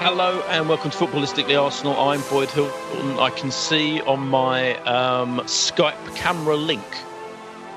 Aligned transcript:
Hello 0.00 0.42
and 0.48 0.68
welcome 0.68 0.90
to 0.90 0.96
Footballistically 0.96 1.60
Arsenal. 1.60 1.98
I'm 1.98 2.20
Boyd 2.30 2.50
Hilton. 2.50 3.18
I 3.18 3.30
can 3.30 3.50
see 3.50 4.00
on 4.02 4.20
my 4.28 4.76
um, 4.84 5.40
Skype 5.40 6.14
camera 6.14 6.54
link 6.56 6.84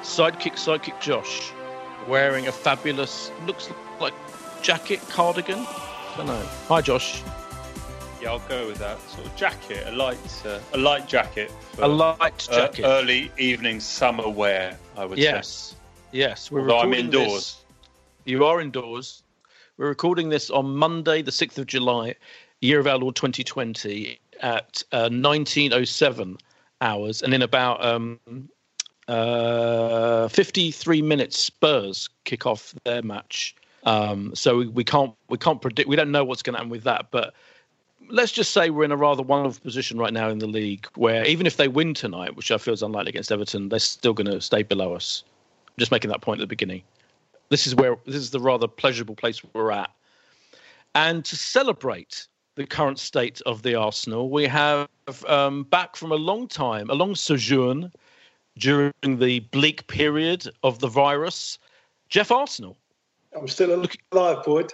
sidekick, 0.03 0.53
sidekick 0.53 0.99
Josh 0.99 1.51
wearing 2.07 2.47
a 2.47 2.51
fabulous, 2.51 3.31
looks 3.45 3.69
like 3.99 4.13
jacket, 4.61 4.99
cardigan. 5.09 5.59
I 5.59 6.13
don't 6.17 6.25
know. 6.27 6.45
Hi, 6.67 6.81
Josh. 6.81 7.21
Yeah, 8.21 8.31
I'll 8.31 8.39
go 8.39 8.67
with 8.67 8.77
that 8.77 8.99
sort 9.09 9.25
of 9.25 9.35
jacket, 9.35 9.83
a 9.87 9.91
light, 9.91 10.17
uh, 10.45 10.59
a 10.73 10.77
light 10.77 11.07
jacket. 11.07 11.51
For, 11.73 11.83
A 11.83 11.87
light 11.87 12.47
uh, 12.51 12.55
jacket. 12.55 12.83
early 12.85 13.31
evening 13.37 13.79
summer 13.79 14.29
wear, 14.29 14.77
I 14.95 15.05
would 15.05 15.17
say. 15.17 15.23
Yes, 15.23 15.75
yes. 16.11 16.51
We're 16.51 16.61
Although 16.61 16.79
I'm 16.81 16.93
indoors. 16.93 17.31
this- 17.33 17.65
You 18.25 18.45
are 18.45 18.61
indoors. 18.61 19.23
We're 19.81 19.87
recording 19.87 20.29
this 20.29 20.51
on 20.51 20.75
Monday, 20.75 21.23
the 21.23 21.31
sixth 21.31 21.57
of 21.57 21.65
July, 21.65 22.13
year 22.59 22.79
of 22.79 22.85
our 22.85 22.99
Lord 22.99 23.15
2020, 23.15 24.19
at 24.39 24.83
uh, 24.91 25.09
1907 25.09 26.37
hours, 26.81 27.23
and 27.23 27.33
in 27.33 27.41
about 27.41 27.83
um, 27.83 28.19
uh, 29.07 30.27
53 30.27 31.01
minutes, 31.01 31.39
Spurs 31.39 32.09
kick 32.25 32.45
off 32.45 32.75
their 32.83 33.01
match. 33.01 33.55
Um, 33.83 34.35
so 34.35 34.59
we, 34.59 34.67
we 34.67 34.83
can't 34.83 35.15
we 35.29 35.39
can't 35.39 35.59
predict. 35.59 35.89
We 35.89 35.95
don't 35.95 36.11
know 36.11 36.25
what's 36.25 36.43
going 36.43 36.53
to 36.53 36.59
happen 36.59 36.69
with 36.69 36.83
that, 36.83 37.07
but 37.09 37.33
let's 38.07 38.31
just 38.31 38.53
say 38.53 38.69
we're 38.69 38.83
in 38.83 38.91
a 38.91 38.97
rather 38.97 39.23
wonderful 39.23 39.63
position 39.63 39.97
right 39.97 40.13
now 40.13 40.29
in 40.29 40.37
the 40.37 40.45
league 40.45 40.85
where 40.93 41.25
even 41.25 41.47
if 41.47 41.57
they 41.57 41.67
win 41.67 41.95
tonight, 41.95 42.35
which 42.35 42.51
I 42.51 42.59
feel 42.59 42.75
is 42.75 42.83
unlikely 42.83 43.09
against 43.09 43.31
Everton, 43.31 43.69
they're 43.69 43.79
still 43.79 44.13
going 44.13 44.29
to 44.29 44.41
stay 44.41 44.61
below 44.61 44.93
us. 44.93 45.23
I'm 45.69 45.73
just 45.79 45.91
making 45.91 46.11
that 46.11 46.21
point 46.21 46.39
at 46.39 46.43
the 46.43 46.47
beginning. 46.47 46.83
This 47.51 47.67
is 47.67 47.75
where 47.75 47.97
this 48.05 48.15
is 48.15 48.31
the 48.31 48.39
rather 48.39 48.65
pleasurable 48.65 49.13
place 49.13 49.41
we're 49.53 49.71
at. 49.71 49.91
And 50.95 51.23
to 51.25 51.35
celebrate 51.35 52.27
the 52.55 52.65
current 52.65 52.97
state 52.97 53.41
of 53.45 53.61
the 53.61 53.75
Arsenal, 53.75 54.29
we 54.29 54.47
have 54.47 54.87
um, 55.27 55.63
back 55.63 55.97
from 55.97 56.13
a 56.13 56.15
long 56.15 56.47
time, 56.47 56.89
a 56.89 56.93
long 56.93 57.13
sojourn 57.13 57.91
during 58.57 58.93
the 59.03 59.41
bleak 59.51 59.85
period 59.87 60.49
of 60.63 60.79
the 60.79 60.87
virus, 60.87 61.59
Jeff 62.07 62.31
Arsenal. 62.31 62.77
I'm 63.35 63.49
still 63.49 63.85
alive, 64.13 64.45
Boyd. 64.45 64.71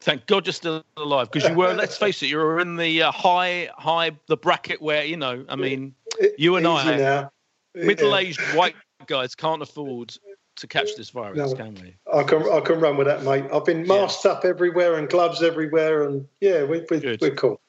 Thank 0.00 0.26
God 0.26 0.46
you're 0.46 0.52
still 0.52 0.82
alive 0.96 1.30
because 1.30 1.48
you 1.48 1.54
were. 1.54 1.74
let's 1.74 1.96
face 1.96 2.20
it, 2.24 2.26
you 2.26 2.38
were 2.38 2.58
in 2.58 2.74
the 2.74 3.02
uh, 3.04 3.12
high, 3.12 3.70
high, 3.76 4.10
the 4.26 4.36
bracket 4.36 4.82
where 4.82 5.04
you 5.04 5.16
know. 5.16 5.44
I 5.48 5.54
mean, 5.54 5.94
you 6.36 6.56
and 6.56 6.66
I, 6.66 6.96
now. 6.96 7.30
middle-aged 7.74 8.40
white 8.56 8.74
guys, 9.06 9.36
can't 9.36 9.62
afford 9.62 10.16
to 10.60 10.66
catch 10.66 10.94
this 10.96 11.10
virus, 11.10 11.36
No. 11.38 11.54
can 11.54 11.74
we? 11.74 11.94
I 12.12 12.22
can 12.22 12.42
I 12.50 12.60
can 12.60 12.80
run 12.80 12.96
with 12.96 13.06
that, 13.06 13.22
mate. 13.24 13.44
I've 13.52 13.64
been 13.64 13.86
masked 13.86 14.26
up 14.26 14.44
everywhere 14.44 14.96
and 14.96 15.08
gloves 15.08 15.42
everywhere, 15.42 16.04
and 16.04 16.26
yeah, 16.40 16.64
we, 16.64 16.84
we, 16.90 17.18
we're 17.20 17.34
cool. 17.34 17.60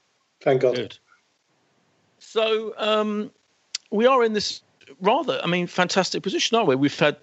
Thank 0.42 0.62
God. 0.62 0.76
Good. 0.76 0.98
So 2.20 2.74
um, 2.78 3.32
we 3.92 4.06
are 4.06 4.24
in 4.24 4.34
this 4.34 4.62
rather, 5.00 5.40
I 5.44 5.48
mean, 5.48 5.68
fantastic 5.68 6.22
position, 6.24 6.56
aren't 6.58 6.68
we? 6.68 6.76
We've 6.76 6.98
had 7.00 7.18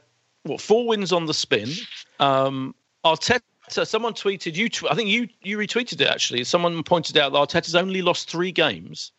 what 0.44 0.60
four 0.60 0.86
wins 0.86 1.12
on 1.12 1.26
the 1.26 1.34
spin. 1.34 1.70
Um, 2.18 2.74
Arteta. 3.04 3.40
Someone 3.68 4.14
tweeted 4.14 4.54
you. 4.56 4.70
I 4.90 4.94
think 4.94 5.10
you 5.10 5.28
you 5.42 5.58
retweeted 5.58 6.00
it 6.00 6.08
actually. 6.08 6.42
Someone 6.44 6.82
pointed 6.82 7.18
out 7.18 7.32
that 7.32 7.38
Arteta's 7.38 7.74
only 7.74 8.00
lost 8.00 8.30
three 8.30 8.50
games 8.50 9.12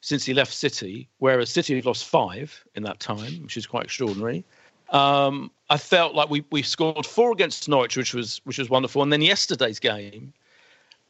since 0.00 0.24
he 0.24 0.32
left 0.32 0.54
City, 0.54 1.08
whereas 1.18 1.50
City 1.50 1.76
have 1.76 1.84
lost 1.84 2.06
five 2.06 2.64
in 2.74 2.82
that 2.84 3.00
time, 3.00 3.42
which 3.42 3.56
is 3.56 3.66
quite 3.66 3.84
extraordinary. 3.84 4.44
Um, 4.90 5.50
I 5.68 5.78
felt 5.78 6.14
like 6.14 6.30
we 6.30 6.44
we 6.50 6.62
scored 6.62 7.06
four 7.06 7.32
against 7.32 7.68
Norwich, 7.68 7.96
which 7.96 8.14
was 8.14 8.40
which 8.44 8.58
was 8.58 8.70
wonderful, 8.70 9.02
and 9.02 9.12
then 9.12 9.20
yesterday's 9.20 9.80
game, 9.80 10.32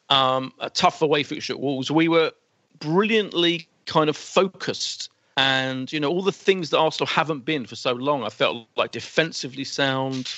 um, 0.09 0.53
a 0.61 0.71
tough 0.71 1.03
away 1.03 1.23
fixture 1.23 1.53
at 1.53 1.61
Wolves, 1.61 1.91
we 1.91 2.09
were 2.09 2.33
brilliantly 2.79 3.69
kind 3.87 4.09
of 4.09 4.17
focused, 4.17 5.11
and 5.37 5.93
you 5.93 6.01
know 6.01 6.11
all 6.11 6.23
the 6.23 6.33
things 6.33 6.71
that 6.71 6.79
Arsenal 6.79 7.07
haven't 7.07 7.45
been 7.45 7.67
for 7.67 7.77
so 7.77 7.93
long. 7.93 8.25
I 8.25 8.31
felt 8.31 8.67
like 8.77 8.93
defensively 8.93 9.65
sound. 9.65 10.33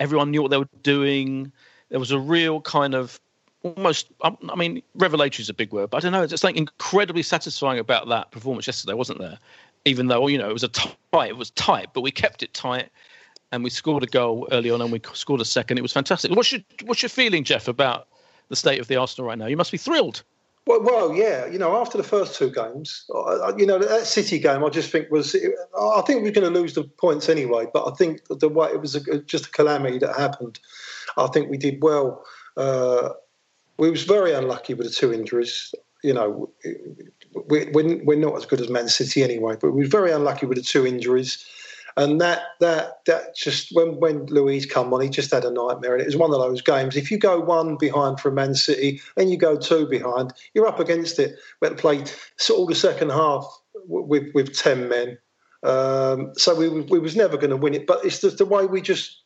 Everyone 0.00 0.30
knew 0.30 0.42
what 0.42 0.50
they 0.50 0.58
were 0.58 0.68
doing. 0.82 1.52
There 1.90 1.98
was 1.98 2.10
a 2.10 2.18
real 2.18 2.60
kind 2.60 2.94
of 2.94 3.20
almost 3.62 4.08
um, 4.22 4.38
I 4.48 4.54
mean 4.54 4.82
revelatory 4.94 5.42
is 5.42 5.48
a 5.48 5.54
big 5.54 5.72
word, 5.72 5.90
but 5.90 5.98
I 5.98 6.00
don't 6.00 6.12
know. 6.12 6.26
There's 6.26 6.40
something 6.40 6.56
incredibly 6.56 7.22
satisfying 7.22 7.78
about 7.78 8.08
that 8.08 8.30
performance 8.30 8.66
yesterday, 8.66 8.94
wasn't 8.94 9.18
there? 9.18 9.38
Even 9.88 10.06
though 10.08 10.26
you 10.28 10.38
know 10.38 10.50
it 10.50 10.52
was 10.52 10.64
a 10.64 10.68
tight, 10.68 11.30
it 11.30 11.36
was 11.36 11.50
tight, 11.50 11.88
but 11.94 12.02
we 12.02 12.10
kept 12.10 12.42
it 12.42 12.52
tight, 12.52 12.90
and 13.52 13.64
we 13.64 13.70
scored 13.70 14.02
a 14.02 14.06
goal 14.06 14.46
early 14.52 14.70
on, 14.70 14.80
and 14.80 14.92
we 14.92 15.00
scored 15.14 15.40
a 15.40 15.44
second. 15.44 15.78
It 15.78 15.82
was 15.82 15.92
fantastic. 15.92 16.30
What's 16.30 16.52
your 16.52 16.60
what's 16.84 17.02
your 17.02 17.08
feeling, 17.08 17.44
Jeff, 17.44 17.68
about 17.68 18.08
the 18.48 18.56
state 18.56 18.80
of 18.80 18.88
the 18.88 18.96
Arsenal 18.96 19.28
right 19.28 19.38
now? 19.38 19.46
You 19.46 19.56
must 19.56 19.72
be 19.72 19.78
thrilled. 19.78 20.22
Well, 20.66 20.82
well, 20.82 21.14
yeah. 21.14 21.46
You 21.46 21.58
know, 21.58 21.80
after 21.80 21.96
the 21.96 22.04
first 22.04 22.36
two 22.36 22.50
games, 22.50 23.06
you 23.56 23.64
know, 23.64 23.78
that 23.78 24.06
City 24.06 24.38
game, 24.38 24.62
I 24.62 24.68
just 24.68 24.90
think 24.92 25.10
was. 25.10 25.34
I 25.34 26.02
think 26.02 26.22
we're 26.22 26.30
going 26.30 26.52
to 26.52 26.60
lose 26.60 26.74
the 26.74 26.84
points 26.84 27.30
anyway. 27.30 27.66
But 27.72 27.88
I 27.88 27.94
think 27.94 28.20
the 28.28 28.50
way 28.50 28.68
it 28.68 28.80
was 28.80 28.94
a, 28.94 29.20
just 29.22 29.46
a 29.46 29.50
calamity 29.50 29.98
that 30.00 30.14
happened. 30.14 30.58
I 31.16 31.26
think 31.28 31.48
we 31.48 31.56
did 31.56 31.82
well. 31.82 32.22
Uh, 32.56 33.14
we 33.78 33.90
was 33.90 34.04
very 34.04 34.34
unlucky 34.34 34.74
with 34.74 34.86
the 34.86 34.92
two 34.92 35.10
injuries. 35.10 35.74
You 36.02 36.12
know, 36.12 36.50
we, 36.62 36.74
we're, 37.34 37.70
we're 38.04 38.18
not 38.18 38.36
as 38.36 38.46
good 38.46 38.60
as 38.60 38.68
Man 38.68 38.88
City 38.88 39.22
anyway, 39.22 39.56
but 39.60 39.72
we 39.72 39.84
were 39.84 39.88
very 39.88 40.12
unlucky 40.12 40.46
with 40.46 40.58
the 40.58 40.64
two 40.64 40.86
injuries. 40.86 41.44
And 41.96 42.20
that 42.20 42.42
that 42.60 43.04
that 43.06 43.34
just 43.34 43.70
when 43.72 43.98
when 43.98 44.26
Luiz 44.26 44.66
come 44.66 44.94
on, 44.94 45.00
he 45.00 45.08
just 45.08 45.32
had 45.32 45.44
a 45.44 45.50
nightmare. 45.50 45.94
And 45.94 46.00
it 46.00 46.06
was 46.06 46.16
one 46.16 46.32
of 46.32 46.38
those 46.38 46.62
games. 46.62 46.96
If 46.96 47.10
you 47.10 47.18
go 47.18 47.40
one 47.40 47.76
behind 47.76 48.20
from 48.20 48.36
Man 48.36 48.54
City 48.54 49.00
and 49.16 49.30
you 49.30 49.36
go 49.36 49.56
two 49.56 49.88
behind, 49.88 50.32
you're 50.54 50.68
up 50.68 50.78
against 50.78 51.18
it. 51.18 51.36
We 51.60 51.66
had 51.66 51.76
to 51.76 51.80
play 51.80 52.04
sort 52.36 52.60
of 52.60 52.68
the 52.68 52.76
second 52.76 53.10
half 53.10 53.44
with 53.88 54.32
with 54.32 54.56
ten 54.56 54.88
men. 54.88 55.18
Um, 55.64 56.32
so 56.36 56.54
we 56.54 56.68
we 56.68 57.00
was 57.00 57.16
never 57.16 57.36
going 57.36 57.50
to 57.50 57.56
win 57.56 57.74
it. 57.74 57.88
But 57.88 58.04
it's 58.04 58.20
just 58.20 58.38
the 58.38 58.46
way 58.46 58.66
we 58.66 58.80
just 58.80 59.20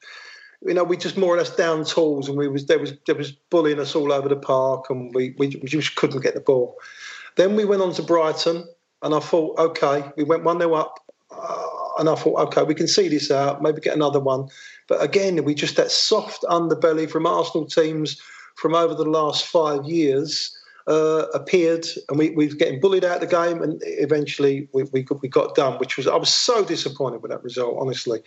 you 0.65 0.75
know, 0.75 0.85
we 0.85 0.97
just 0.97 1.17
more 1.17 1.35
or 1.35 1.39
less 1.39 1.55
down 1.55 1.85
tools, 1.85 2.29
and 2.29 2.39
we 2.39 2.49
was 2.49 2.67
there 2.67 2.79
was 2.79 2.95
there 3.07 3.15
was 3.15 3.33
bullying 3.33 3.81
us 3.81 3.95
all 3.95 4.13
over 4.13 4.29
the 4.29 4.37
park, 4.37 4.89
and 4.91 5.15
we 5.15 5.35
we, 5.39 5.49
we 5.49 5.69
just 5.69 5.97
couldn't 5.97 6.21
get 6.21 6.35
the 6.35 6.41
ball. 6.41 6.77
Then 7.37 7.57
we 7.57 7.65
went 7.65 7.83
on 7.83 7.93
to 7.95 8.03
Brighton, 8.03 8.67
and 9.03 9.15
I 9.15 9.21
thought, 9.21 9.59
okay, 9.59 10.11
we 10.17 10.25
went 10.25 10.45
one 10.45 10.59
0 10.59 10.75
up, 10.75 10.99
uh, 11.31 11.69
and 11.99 12.09
I 12.09 12.15
thought, 12.15 12.41
okay, 12.49 12.63
we 12.63 12.75
can 12.75 12.89
see 12.89 13.09
this 13.09 13.31
out, 13.31 13.63
maybe 13.63 13.81
get 13.81 13.95
another 13.95 14.21
one. 14.21 14.49
But 14.89 15.03
again, 15.03 15.43
we 15.45 15.55
just 15.55 15.77
that 15.77 15.91
soft 15.91 16.43
underbelly 16.45 17.11
from 17.11 17.27
Arsenal 17.27 17.67
teams 17.67 18.21
from 18.57 18.75
over 18.75 18.95
the 18.95 19.05
last 19.05 19.47
five 19.47 19.85
years 19.85 20.57
uh, 20.87 21.27
appeared, 21.33 21.87
and 22.09 22.19
we, 22.19 22.31
we 22.31 22.49
were 22.49 22.55
getting 22.55 22.81
bullied 22.81 23.05
out 23.05 23.23
of 23.23 23.29
the 23.29 23.37
game, 23.37 23.63
and 23.63 23.81
eventually 23.85 24.69
we, 24.73 24.83
we, 24.85 25.07
we 25.21 25.29
got 25.29 25.55
done. 25.55 25.79
Which 25.79 25.97
was 25.97 26.07
I 26.07 26.17
was 26.17 26.33
so 26.33 26.65
disappointed 26.65 27.23
with 27.23 27.31
that 27.31 27.43
result. 27.43 27.77
Honestly, 27.79 28.21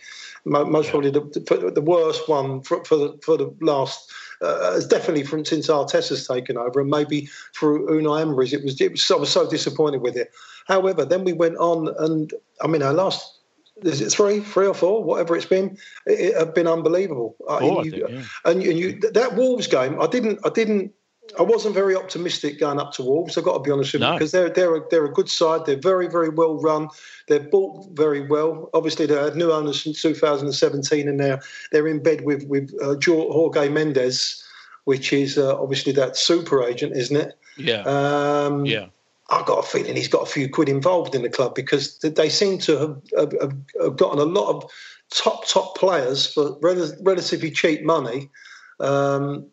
most 0.44 0.90
probably 0.90 1.10
the, 1.10 1.72
the 1.74 1.82
worst 1.82 2.28
one 2.28 2.62
for, 2.62 2.84
for 2.84 2.96
the 2.96 3.18
for 3.22 3.36
the 3.36 3.54
last. 3.60 4.10
Uh, 4.42 4.80
definitely 4.88 5.24
from 5.24 5.44
since 5.44 5.68
Arteta's 5.68 6.26
taken 6.26 6.56
over, 6.56 6.80
and 6.80 6.90
maybe 6.90 7.28
through 7.54 7.86
Unai 7.88 8.22
Emery's, 8.22 8.52
it 8.52 8.62
was, 8.62 8.80
it 8.80 8.92
was. 8.92 9.10
I 9.10 9.14
was 9.16 9.30
so 9.30 9.48
disappointed 9.48 10.02
with 10.02 10.16
it. 10.16 10.30
However, 10.66 11.04
then 11.04 11.24
we 11.24 11.32
went 11.32 11.56
on, 11.56 11.88
and 11.98 12.32
I 12.60 12.66
mean, 12.66 12.82
our 12.82 12.92
last 12.92 13.38
is 13.82 14.00
it 14.00 14.10
three, 14.10 14.40
three 14.40 14.66
or 14.66 14.74
four, 14.74 15.04
whatever 15.04 15.36
it's 15.36 15.46
been, 15.46 15.76
it, 16.06 16.20
it 16.20 16.36
have 16.36 16.54
been 16.54 16.66
unbelievable. 16.66 17.36
Four, 17.46 17.80
uh, 17.80 17.82
you, 17.82 17.90
think, 17.90 18.08
yeah. 18.08 18.22
And, 18.44 18.62
and 18.62 18.78
you, 18.78 19.00
that 19.12 19.36
Wolves 19.36 19.66
game, 19.66 20.00
I 20.00 20.06
didn't, 20.06 20.38
I 20.44 20.48
didn't 20.48 20.92
I 21.38 21.42
wasn't 21.42 21.74
very 21.74 21.94
optimistic 21.96 22.58
going 22.60 22.78
up 22.80 22.92
to 22.94 23.02
Wolves. 23.02 23.36
I've 23.36 23.44
got 23.44 23.54
to 23.54 23.60
be 23.60 23.70
honest 23.70 23.92
with 23.92 24.02
you 24.02 24.08
No. 24.08 24.14
because 24.14 24.32
they're 24.32 24.48
they're 24.48 24.76
a, 24.76 24.80
they're 24.90 25.04
a 25.04 25.12
good 25.12 25.28
side. 25.28 25.66
They're 25.66 25.76
very 25.80 26.08
very 26.08 26.28
well 26.28 26.58
run. 26.60 26.88
They're 27.28 27.40
bought 27.40 27.86
very 27.92 28.26
well. 28.26 28.70
Obviously, 28.74 29.06
they 29.06 29.14
had 29.14 29.36
new 29.36 29.52
owners 29.52 29.82
since 29.82 30.00
2017, 30.02 31.08
and 31.08 31.18
now 31.18 31.38
they're 31.72 31.88
in 31.88 32.02
bed 32.02 32.22
with 32.22 32.44
with 32.46 32.72
uh, 32.82 32.94
Jorge 33.04 33.68
Mendes, 33.68 34.42
which 34.84 35.12
is 35.12 35.36
uh, 35.38 35.60
obviously 35.60 35.92
that 35.92 36.16
super 36.16 36.62
agent, 36.62 36.96
isn't 36.96 37.16
it? 37.16 37.38
Yeah. 37.56 37.82
Um, 37.82 38.64
yeah. 38.66 38.86
I've 39.28 39.46
got 39.46 39.58
a 39.58 39.62
feeling 39.66 39.96
he's 39.96 40.06
got 40.08 40.22
a 40.22 40.30
few 40.30 40.48
quid 40.48 40.68
involved 40.68 41.14
in 41.16 41.22
the 41.22 41.28
club 41.28 41.56
because 41.56 41.98
they 41.98 42.28
seem 42.28 42.58
to 42.58 42.78
have, 42.78 43.02
have, 43.18 43.32
have- 43.40 43.56
have 43.82 43.96
gotten 43.96 44.20
a 44.20 44.24
lot 44.24 44.54
of 44.54 44.70
top 45.10 45.46
top 45.48 45.76
players 45.76 46.32
for 46.32 46.56
rel- 46.62 46.92
relatively 47.00 47.50
cheap 47.50 47.82
money. 47.82 48.30
Um, 48.78 49.46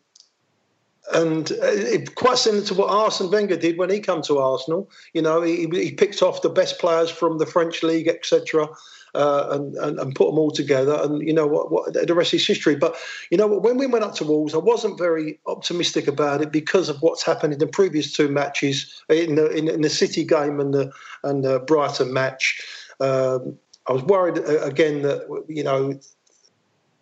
and 1.12 1.52
uh, 1.52 1.56
it, 1.62 2.14
quite 2.14 2.38
similar 2.38 2.64
to 2.64 2.74
what 2.74 2.90
Arsene 2.90 3.30
Wenger 3.30 3.56
did 3.56 3.76
when 3.76 3.90
he 3.90 4.00
came 4.00 4.22
to 4.22 4.38
Arsenal. 4.38 4.90
You 5.12 5.22
know, 5.22 5.42
he, 5.42 5.66
he 5.72 5.92
picked 5.92 6.22
off 6.22 6.42
the 6.42 6.48
best 6.48 6.78
players 6.78 7.10
from 7.10 7.38
the 7.38 7.46
French 7.46 7.82
league, 7.82 8.08
etc., 8.08 8.68
uh, 9.14 9.48
and, 9.50 9.76
and 9.76 9.98
and 10.00 10.14
put 10.14 10.26
them 10.26 10.38
all 10.38 10.50
together. 10.50 10.98
And 11.00 11.22
you 11.26 11.32
know 11.32 11.46
what, 11.46 11.70
what 11.70 11.92
the 11.92 12.14
rest 12.14 12.34
is 12.34 12.46
history. 12.46 12.74
But 12.74 12.96
you 13.30 13.36
know 13.36 13.46
what, 13.46 13.62
when 13.62 13.76
we 13.76 13.86
went 13.86 14.04
up 14.04 14.14
to 14.16 14.24
Wolves, 14.24 14.54
I 14.54 14.58
wasn't 14.58 14.98
very 14.98 15.38
optimistic 15.46 16.08
about 16.08 16.40
it 16.40 16.50
because 16.50 16.88
of 16.88 17.00
what's 17.00 17.22
happened 17.22 17.52
in 17.52 17.58
the 17.58 17.66
previous 17.66 18.12
two 18.12 18.28
matches 18.28 19.02
in 19.08 19.34
the 19.34 19.50
in, 19.50 19.68
in 19.68 19.82
the 19.82 19.90
City 19.90 20.24
game 20.24 20.58
and 20.58 20.72
the 20.72 20.90
and 21.22 21.44
the 21.44 21.60
Brighton 21.60 22.12
match. 22.12 22.60
Um, 22.98 23.58
I 23.86 23.92
was 23.92 24.02
worried 24.02 24.38
uh, 24.38 24.62
again 24.62 25.02
that 25.02 25.44
you 25.48 25.62
know 25.62 25.98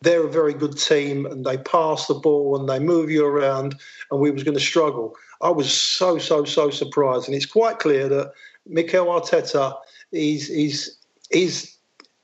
they're 0.03 0.27
a 0.27 0.31
very 0.31 0.55
good 0.55 0.77
team 0.77 1.27
and 1.27 1.45
they 1.45 1.57
pass 1.59 2.07
the 2.07 2.15
ball 2.15 2.59
and 2.59 2.69
they 2.69 2.79
move 2.79 3.11
you 3.11 3.25
around 3.25 3.75
and 4.11 4.21
we 4.21 4.31
was 4.31 4.43
going 4.43 4.57
to 4.57 4.65
struggle. 4.65 5.15
I 5.41 5.51
was 5.51 5.73
so 5.73 6.19
so 6.19 6.45
so 6.45 6.71
surprised 6.71 7.27
and 7.27 7.35
it's 7.35 7.47
quite 7.47 7.79
clear 7.79 8.09
that 8.09 8.33
Mikel 8.67 9.07
Arteta 9.07 9.75
is 10.13 10.49
is 10.51 10.97
is 11.31 11.77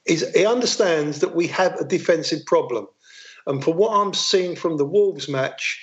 is 0.07 0.31
he 0.35 0.47
understands 0.47 1.21
that 1.21 1.35
we 1.35 1.47
have 1.49 1.75
a 1.75 1.85
defensive 1.85 2.45
problem. 2.47 2.87
And 3.47 3.63
for 3.63 3.73
what 3.73 3.93
I'm 3.93 4.15
seeing 4.15 4.57
from 4.57 4.77
the 4.77 4.85
Wolves 4.85 5.29
match, 5.29 5.83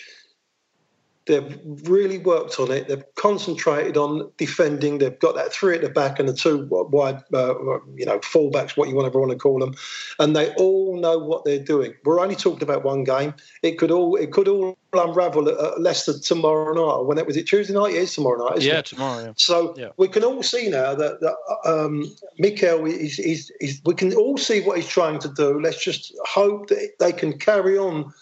they've 1.25 1.59
really 1.83 2.17
worked 2.17 2.59
on 2.59 2.71
it. 2.71 2.87
They've 2.87 3.03
concentrated 3.15 3.97
on 3.97 4.31
defending. 4.37 4.99
They've 4.99 5.19
got 5.19 5.35
that 5.35 5.51
three 5.51 5.75
at 5.75 5.81
the 5.81 5.89
back 5.89 6.19
and 6.19 6.29
the 6.29 6.33
two 6.33 6.67
wide, 6.69 7.23
uh, 7.33 7.55
you 7.95 8.05
know, 8.05 8.19
fullbacks, 8.19 8.77
what 8.77 8.89
you 8.89 8.95
want 8.95 9.11
to 9.11 9.17
want 9.17 9.31
to 9.31 9.37
call 9.37 9.59
them, 9.59 9.75
and 10.19 10.35
they 10.35 10.53
all 10.55 10.99
know 10.99 11.17
what 11.17 11.45
they're 11.45 11.59
doing. 11.59 11.93
We're 12.03 12.19
only 12.19 12.35
talking 12.35 12.63
about 12.63 12.83
one 12.83 13.03
game. 13.03 13.33
It 13.63 13.77
could 13.77 13.91
all 13.91 14.15
it 14.15 14.31
could 14.31 14.47
all 14.47 14.77
unravel 14.93 15.49
at, 15.49 15.81
Leicester 15.81 16.17
tomorrow 16.19 16.73
night. 16.73 17.05
When 17.05 17.17
it 17.17 17.25
was 17.25 17.37
it 17.37 17.47
Tuesday 17.47 17.73
night? 17.73 17.93
Yeah, 17.93 18.01
it's 18.01 18.15
tomorrow 18.15 18.47
night. 18.47 18.59
Isn't 18.59 18.71
Yeah, 18.71 18.79
it? 18.79 18.85
tomorrow. 18.85 19.23
Yeah. 19.25 19.33
So 19.37 19.73
Yeah. 19.77 19.89
we 19.97 20.07
can 20.07 20.23
all 20.23 20.43
see 20.43 20.69
now 20.69 20.95
that, 20.95 21.19
that 21.21 21.35
um, 21.65 22.05
Mikel 22.37 22.85
is, 22.85 23.19
is, 23.19 23.51
is. 23.59 23.81
We 23.85 23.93
can 23.93 24.13
all 24.13 24.37
see 24.37 24.61
what 24.61 24.77
he's 24.77 24.87
trying 24.87 25.19
to 25.19 25.29
do. 25.29 25.59
Let's 25.59 25.83
just 25.83 26.13
hope 26.25 26.67
that 26.69 26.91
they 26.99 27.11
can 27.11 27.37
carry 27.37 27.77
on 27.77 28.13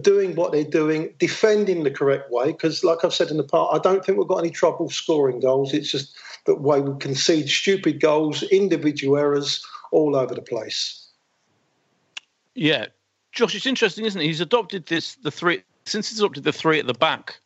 doing 0.00 0.34
what 0.34 0.52
they're 0.52 0.64
doing, 0.64 1.14
defending 1.18 1.84
the 1.84 1.90
correct 1.90 2.30
way. 2.30 2.52
Because, 2.52 2.82
like 2.82 3.04
I've 3.04 3.14
said 3.14 3.30
in 3.30 3.36
the 3.36 3.44
past, 3.44 3.70
I 3.72 3.78
don't 3.78 4.04
think 4.04 4.18
we've 4.18 4.28
got 4.28 4.38
any 4.38 4.50
trouble 4.50 4.90
scoring 4.90 5.40
goals. 5.40 5.72
It's 5.72 5.90
just 5.90 6.16
the 6.46 6.54
way 6.54 6.80
we 6.80 6.98
concede 6.98 7.48
stupid 7.48 8.00
goals, 8.00 8.42
individual 8.44 9.16
errors 9.16 9.64
all 9.90 10.16
over 10.16 10.34
the 10.34 10.42
place. 10.42 11.08
Yeah, 12.54 12.86
Josh, 13.32 13.54
it's 13.54 13.66
interesting, 13.66 14.04
isn't 14.04 14.20
it? 14.20 14.24
He's 14.24 14.40
adopted 14.40 14.86
this 14.86 15.16
the 15.16 15.30
three 15.30 15.62
since 15.86 16.08
he's 16.08 16.20
adopted 16.20 16.44
the 16.44 16.52
three 16.52 16.78
at 16.78 16.86
the 16.86 16.94
back 16.94 17.38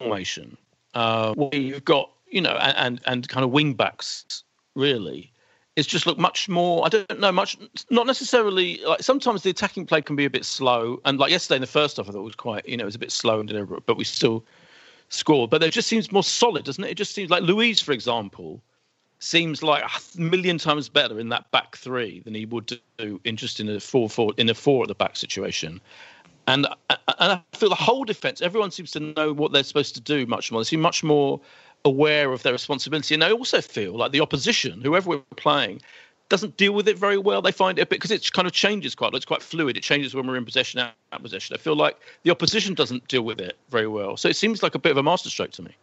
formation, 0.00 0.56
uh, 0.94 1.34
where 1.34 1.54
you've 1.54 1.84
got 1.84 2.10
you 2.28 2.40
know 2.40 2.56
and 2.56 2.76
and, 2.76 3.00
and 3.06 3.28
kind 3.28 3.44
of 3.44 3.50
wing 3.50 3.74
backs 3.74 4.44
really. 4.74 5.32
It's 5.78 5.86
just 5.86 6.08
looked 6.08 6.18
much 6.18 6.48
more. 6.48 6.84
I 6.84 6.88
don't 6.88 7.20
know 7.20 7.30
much. 7.30 7.56
Not 7.88 8.08
necessarily 8.08 8.80
like 8.84 9.00
sometimes 9.00 9.44
the 9.44 9.50
attacking 9.50 9.86
play 9.86 10.02
can 10.02 10.16
be 10.16 10.24
a 10.24 10.30
bit 10.30 10.44
slow, 10.44 11.00
and 11.04 11.20
like 11.20 11.30
yesterday 11.30 11.54
in 11.54 11.60
the 11.60 11.68
first 11.68 11.98
half, 11.98 12.08
I 12.08 12.10
thought 12.10 12.18
it 12.18 12.24
was 12.24 12.34
quite 12.34 12.68
you 12.68 12.76
know 12.76 12.82
it 12.82 12.86
was 12.86 12.96
a 12.96 12.98
bit 12.98 13.12
slow 13.12 13.38
and 13.38 13.48
deliberate, 13.48 13.86
but 13.86 13.96
we 13.96 14.02
still 14.02 14.44
scored. 15.08 15.50
But 15.50 15.62
it 15.62 15.72
just 15.72 15.86
seems 15.86 16.10
more 16.10 16.24
solid, 16.24 16.64
doesn't 16.64 16.82
it? 16.82 16.90
It 16.90 16.96
just 16.96 17.14
seems 17.14 17.30
like 17.30 17.44
Luiz, 17.44 17.80
for 17.80 17.92
example, 17.92 18.60
seems 19.20 19.62
like 19.62 19.84
a 19.84 20.20
million 20.20 20.58
times 20.58 20.88
better 20.88 21.20
in 21.20 21.28
that 21.28 21.48
back 21.52 21.76
three 21.76 22.22
than 22.24 22.34
he 22.34 22.44
would 22.44 22.76
do 22.98 23.20
in 23.22 23.36
just 23.36 23.60
in 23.60 23.68
a 23.68 23.78
four 23.78 24.10
four 24.10 24.32
in 24.36 24.48
a 24.48 24.54
four 24.54 24.82
at 24.82 24.88
the 24.88 24.96
back 24.96 25.14
situation. 25.14 25.80
And 26.48 26.66
and 26.90 26.98
I 27.18 27.42
feel 27.52 27.68
the 27.68 27.76
whole 27.76 28.04
defence, 28.04 28.42
everyone 28.42 28.72
seems 28.72 28.90
to 28.92 29.00
know 29.00 29.32
what 29.32 29.52
they're 29.52 29.62
supposed 29.62 29.94
to 29.94 30.00
do 30.00 30.26
much 30.26 30.50
more. 30.50 30.60
They 30.60 30.64
seem 30.64 30.80
much 30.80 31.04
more 31.04 31.40
aware 31.84 32.32
of 32.32 32.42
their 32.42 32.52
responsibility, 32.52 33.14
and 33.14 33.24
I 33.24 33.32
also 33.32 33.60
feel 33.60 33.96
like 33.96 34.12
the 34.12 34.20
opposition, 34.20 34.80
whoever 34.80 35.10
we're 35.10 35.22
playing, 35.36 35.80
doesn't 36.28 36.56
deal 36.56 36.72
with 36.72 36.88
it 36.88 36.98
very 36.98 37.18
well. 37.18 37.40
They 37.40 37.52
find 37.52 37.78
it 37.78 37.82
a 37.82 37.86
bit 37.86 37.96
because 38.00 38.10
it 38.10 38.32
kind 38.32 38.46
of 38.46 38.52
changes 38.52 38.94
quite. 38.94 39.14
It's 39.14 39.24
quite 39.24 39.42
fluid. 39.42 39.76
It 39.76 39.82
changes 39.82 40.14
when 40.14 40.26
we're 40.26 40.36
in 40.36 40.44
possession, 40.44 40.80
out 40.80 40.92
of 41.12 41.22
possession. 41.22 41.54
I 41.54 41.58
feel 41.58 41.76
like 41.76 41.96
the 42.22 42.30
opposition 42.30 42.74
doesn't 42.74 43.08
deal 43.08 43.22
with 43.22 43.40
it 43.40 43.56
very 43.70 43.86
well. 43.86 44.16
So 44.16 44.28
it 44.28 44.36
seems 44.36 44.62
like 44.62 44.74
a 44.74 44.78
bit 44.78 44.90
of 44.90 44.98
a 44.98 45.02
masterstroke 45.02 45.52
to 45.52 45.62
me. 45.62 45.74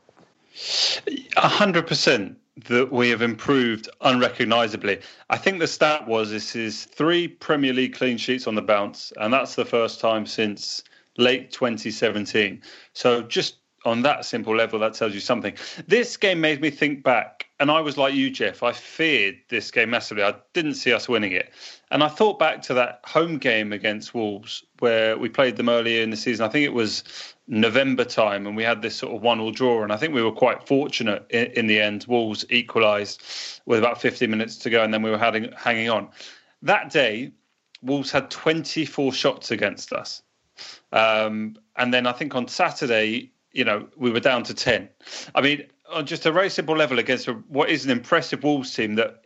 A 1.37 1.47
hundred 1.47 1.87
percent 1.87 2.37
that 2.67 2.91
we 2.91 3.09
have 3.09 3.21
improved 3.21 3.89
unrecognisably. 4.01 4.99
I 5.29 5.37
think 5.37 5.59
the 5.59 5.67
stat 5.67 6.07
was 6.07 6.31
this 6.31 6.55
is 6.55 6.85
three 6.85 7.27
Premier 7.27 7.73
League 7.73 7.95
clean 7.95 8.17
sheets 8.17 8.47
on 8.47 8.55
the 8.55 8.61
bounce, 8.61 9.11
and 9.17 9.33
that's 9.33 9.55
the 9.55 9.65
first 9.65 9.99
time 9.99 10.25
since 10.25 10.83
late 11.17 11.51
2017. 11.51 12.61
So 12.93 13.21
just 13.23 13.57
on 13.85 14.01
that 14.01 14.25
simple 14.25 14.55
level, 14.55 14.79
that 14.79 14.93
tells 14.93 15.13
you 15.13 15.19
something. 15.19 15.53
This 15.87 16.17
game 16.17 16.41
made 16.41 16.61
me 16.61 16.69
think 16.69 17.03
back, 17.03 17.47
and 17.59 17.69
I 17.69 17.79
was 17.81 17.97
like 17.97 18.13
you, 18.13 18.29
Jeff. 18.29 18.63
I 18.63 18.71
feared 18.71 19.37
this 19.49 19.71
game 19.71 19.91
massively. 19.91 20.23
I 20.23 20.35
didn't 20.53 20.73
see 20.73 20.91
us 20.91 21.07
winning 21.07 21.31
it, 21.31 21.51
and 21.91 22.03
I 22.03 22.07
thought 22.07 22.39
back 22.39 22.61
to 22.63 22.73
that 22.73 23.01
home 23.05 23.37
game 23.37 23.71
against 23.71 24.13
Wolves 24.13 24.63
where 24.79 25.17
we 25.17 25.29
played 25.29 25.55
them 25.55 25.69
earlier 25.69 26.01
in 26.01 26.09
the 26.09 26.17
season. 26.17 26.45
I 26.45 26.49
think 26.49 26.65
it 26.65 26.73
was 26.73 27.03
November 27.47 28.03
time, 28.03 28.47
and 28.47 28.57
we 28.57 28.63
had 28.63 28.81
this 28.81 28.95
sort 28.95 29.15
of 29.15 29.21
one-all 29.21 29.51
draw. 29.51 29.83
And 29.83 29.93
I 29.93 29.97
think 29.97 30.13
we 30.13 30.23
were 30.23 30.31
quite 30.31 30.67
fortunate 30.67 31.25
in, 31.29 31.45
in 31.51 31.67
the 31.67 31.79
end. 31.79 32.05
Wolves 32.07 32.45
equalised 32.49 33.21
with 33.65 33.79
about 33.79 34.01
50 34.01 34.27
minutes 34.27 34.57
to 34.57 34.69
go, 34.69 34.83
and 34.83 34.93
then 34.93 35.01
we 35.01 35.11
were 35.11 35.17
having, 35.17 35.51
hanging 35.53 35.89
on. 35.89 36.09
That 36.61 36.89
day, 36.89 37.31
Wolves 37.81 38.11
had 38.11 38.31
24 38.31 39.13
shots 39.13 39.51
against 39.51 39.93
us. 39.93 40.23
Um, 40.91 41.57
and 41.75 41.93
then 41.93 42.07
I 42.07 42.13
think 42.13 42.35
on 42.35 42.47
Saturday, 42.47 43.31
you 43.55 43.63
know, 43.63 43.87
we 43.95 44.11
were 44.11 44.19
down 44.19 44.43
to 44.43 44.53
10. 44.53 44.87
I 45.33 45.41
mean, 45.41 45.63
on 45.91 46.05
just 46.05 46.25
a 46.25 46.31
very 46.31 46.49
simple 46.49 46.75
level 46.75 46.99
against 46.99 47.27
what 47.47 47.69
is 47.69 47.85
an 47.85 47.91
impressive 47.91 48.43
Wolves 48.43 48.75
team 48.75 48.95
that 48.95 49.23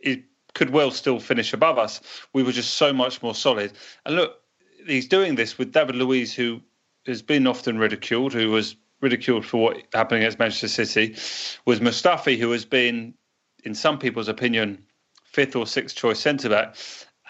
could 0.54 0.70
well 0.70 0.92
still 0.92 1.18
finish 1.18 1.52
above 1.52 1.78
us, 1.78 2.00
we 2.32 2.42
were 2.42 2.52
just 2.52 2.74
so 2.74 2.92
much 2.92 3.22
more 3.22 3.34
solid. 3.34 3.72
And 4.06 4.14
look, 4.14 4.36
he's 4.86 5.08
doing 5.08 5.34
this 5.34 5.58
with 5.58 5.72
David 5.72 5.96
Luiz, 5.96 6.32
who 6.32 6.60
has 7.06 7.22
been 7.22 7.46
often 7.46 7.78
ridiculed, 7.78 8.32
who 8.32 8.50
was 8.50 8.76
ridiculed 9.00 9.44
for 9.44 9.62
what 9.62 9.82
happened 9.92 10.22
against 10.22 10.38
Manchester 10.38 10.68
City, 10.68 11.16
was 11.66 11.80
Mustafi, 11.80 12.38
who 12.38 12.52
has 12.52 12.64
been, 12.64 13.14
in 13.64 13.74
some 13.74 13.98
people's 13.98 14.28
opinion, 14.28 14.84
fifth 15.24 15.56
or 15.56 15.66
sixth 15.66 15.96
choice 15.96 16.20
centre 16.20 16.48
back. 16.48 16.76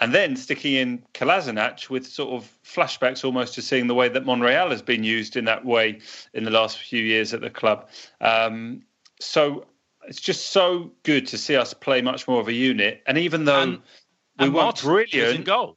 And 0.00 0.14
then 0.14 0.34
sticking 0.34 0.74
in 0.74 1.02
Kolasinac 1.12 1.90
with 1.90 2.06
sort 2.06 2.32
of 2.32 2.50
flashbacks 2.64 3.24
almost 3.24 3.54
to 3.54 3.62
seeing 3.62 3.86
the 3.86 3.94
way 3.94 4.08
that 4.08 4.24
Monreal 4.24 4.70
has 4.70 4.80
been 4.82 5.04
used 5.04 5.36
in 5.36 5.44
that 5.44 5.64
way 5.64 5.98
in 6.32 6.44
the 6.44 6.50
last 6.50 6.78
few 6.78 7.02
years 7.02 7.34
at 7.34 7.42
the 7.42 7.50
club. 7.50 7.88
Um, 8.22 8.82
so 9.20 9.66
it's 10.08 10.20
just 10.20 10.50
so 10.52 10.90
good 11.02 11.26
to 11.26 11.36
see 11.36 11.54
us 11.56 11.74
play 11.74 12.00
much 12.00 12.26
more 12.26 12.40
of 12.40 12.48
a 12.48 12.52
unit. 12.54 13.02
And 13.06 13.18
even 13.18 13.44
though 13.44 13.60
And- 13.60 13.72
we 14.38 14.46
and 14.46 14.54
weren't 14.54 14.64
Martins 14.64 14.84
brilliant, 14.84 15.44
goal. 15.44 15.76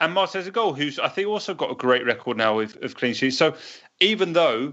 and 0.00 0.14
Martinez 0.14 0.46
a 0.46 0.50
goal, 0.50 0.72
who's 0.72 0.98
I 0.98 1.08
think 1.08 1.28
also 1.28 1.52
got 1.52 1.70
a 1.70 1.74
great 1.74 2.06
record 2.06 2.38
now 2.38 2.60
of, 2.60 2.74
of 2.80 2.94
clean 2.94 3.12
sheets. 3.12 3.36
So 3.36 3.54
even 4.00 4.32
though 4.32 4.72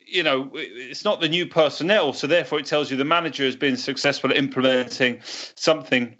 you 0.00 0.24
know 0.24 0.50
it's 0.54 1.04
not 1.04 1.20
the 1.20 1.28
new 1.28 1.46
personnel, 1.46 2.12
so 2.12 2.26
therefore 2.26 2.58
it 2.58 2.66
tells 2.66 2.90
you 2.90 2.96
the 2.96 3.04
manager 3.04 3.44
has 3.44 3.54
been 3.54 3.76
successful 3.76 4.30
at 4.30 4.36
implementing 4.36 5.20
something 5.54 6.16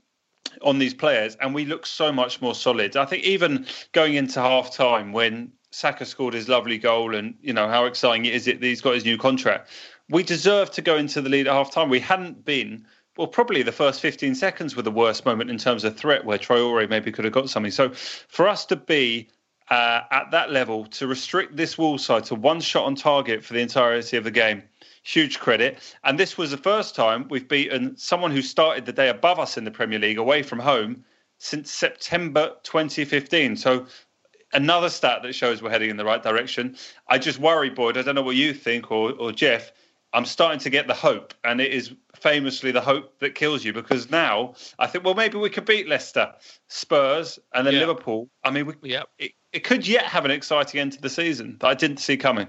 on 0.62 0.78
these 0.78 0.94
players, 0.94 1.36
and 1.36 1.54
we 1.54 1.64
look 1.64 1.86
so 1.86 2.12
much 2.12 2.40
more 2.40 2.54
solid. 2.54 2.96
I 2.96 3.04
think 3.04 3.24
even 3.24 3.66
going 3.92 4.14
into 4.14 4.40
half 4.40 4.72
time 4.72 5.12
when 5.12 5.52
Saka 5.70 6.04
scored 6.04 6.34
his 6.34 6.48
lovely 6.48 6.78
goal, 6.78 7.14
and 7.14 7.34
you 7.40 7.52
know 7.52 7.68
how 7.68 7.84
exciting 7.84 8.24
it 8.24 8.34
is 8.34 8.44
that 8.46 8.62
he's 8.62 8.80
got 8.80 8.94
his 8.94 9.04
new 9.04 9.18
contract. 9.18 9.70
We 10.08 10.22
deserved 10.22 10.72
to 10.74 10.82
go 10.82 10.96
into 10.96 11.20
the 11.20 11.28
lead 11.28 11.48
at 11.48 11.52
half 11.52 11.70
time. 11.70 11.88
We 11.88 12.00
hadn't 12.00 12.44
been 12.44 12.86
well, 13.16 13.26
probably 13.26 13.62
the 13.62 13.72
first 13.72 14.00
15 14.00 14.34
seconds 14.34 14.76
were 14.76 14.82
the 14.82 14.90
worst 14.90 15.24
moment 15.24 15.50
in 15.50 15.58
terms 15.58 15.84
of 15.84 15.96
threat 15.96 16.24
where 16.24 16.38
Traore 16.38 16.88
maybe 16.88 17.10
could 17.10 17.24
have 17.24 17.32
got 17.32 17.48
something. 17.48 17.72
So 17.72 17.90
for 17.90 18.46
us 18.46 18.66
to 18.66 18.76
be 18.76 19.28
uh, 19.70 20.02
at 20.10 20.30
that 20.30 20.52
level, 20.52 20.84
to 20.86 21.06
restrict 21.06 21.56
this 21.56 21.78
wall 21.78 21.98
side 21.98 22.24
to 22.24 22.34
one 22.34 22.60
shot 22.60 22.84
on 22.84 22.94
target 22.94 23.44
for 23.44 23.54
the 23.54 23.60
entirety 23.60 24.16
of 24.16 24.24
the 24.24 24.30
game, 24.30 24.62
huge 25.06 25.38
credit. 25.38 25.78
And 26.04 26.18
this 26.18 26.36
was 26.36 26.50
the 26.50 26.56
first 26.56 26.94
time 26.96 27.26
we've 27.30 27.46
beaten 27.48 27.96
someone 27.96 28.32
who 28.32 28.42
started 28.42 28.86
the 28.86 28.92
day 28.92 29.08
above 29.08 29.38
us 29.38 29.56
in 29.56 29.64
the 29.64 29.70
Premier 29.70 30.00
League 30.00 30.18
away 30.18 30.42
from 30.42 30.58
home 30.58 31.04
since 31.38 31.70
September 31.70 32.52
2015. 32.64 33.56
So 33.56 33.86
another 34.52 34.88
stat 34.88 35.22
that 35.22 35.34
shows 35.34 35.62
we're 35.62 35.70
heading 35.70 35.90
in 35.90 35.96
the 35.96 36.04
right 36.04 36.22
direction. 36.22 36.76
I 37.08 37.18
just 37.18 37.38
worry, 37.38 37.70
Boyd. 37.70 37.96
I 37.96 38.02
don't 38.02 38.16
know 38.16 38.22
what 38.22 38.36
you 38.36 38.52
think 38.52 38.90
or, 38.90 39.12
or 39.12 39.30
Jeff. 39.30 39.70
I'm 40.12 40.24
starting 40.24 40.60
to 40.60 40.70
get 40.70 40.86
the 40.86 40.94
hope, 40.94 41.34
and 41.44 41.60
it 41.60 41.72
is 41.72 41.92
famously 42.14 42.70
the 42.70 42.80
hope 42.80 43.18
that 43.18 43.34
kills 43.34 43.64
you 43.64 43.72
because 43.74 44.10
now 44.10 44.54
I 44.78 44.86
think, 44.86 45.04
well, 45.04 45.14
maybe 45.14 45.36
we 45.36 45.50
could 45.50 45.66
beat 45.66 45.88
Leicester, 45.88 46.32
Spurs, 46.68 47.38
and 47.52 47.66
then 47.66 47.74
Yeah. 47.74 47.80
Liverpool. 47.80 48.28
I 48.42 48.50
mean, 48.50 48.66
we, 48.66 48.74
Yeah. 48.82 49.02
it, 49.18 49.32
it 49.52 49.62
could 49.64 49.86
yet 49.86 50.04
have 50.04 50.24
an 50.24 50.30
exciting 50.30 50.80
end 50.80 50.92
to 50.92 51.02
the 51.02 51.10
season 51.10 51.56
that 51.60 51.66
I 51.66 51.74
didn't 51.74 51.98
see 51.98 52.16
coming. 52.16 52.48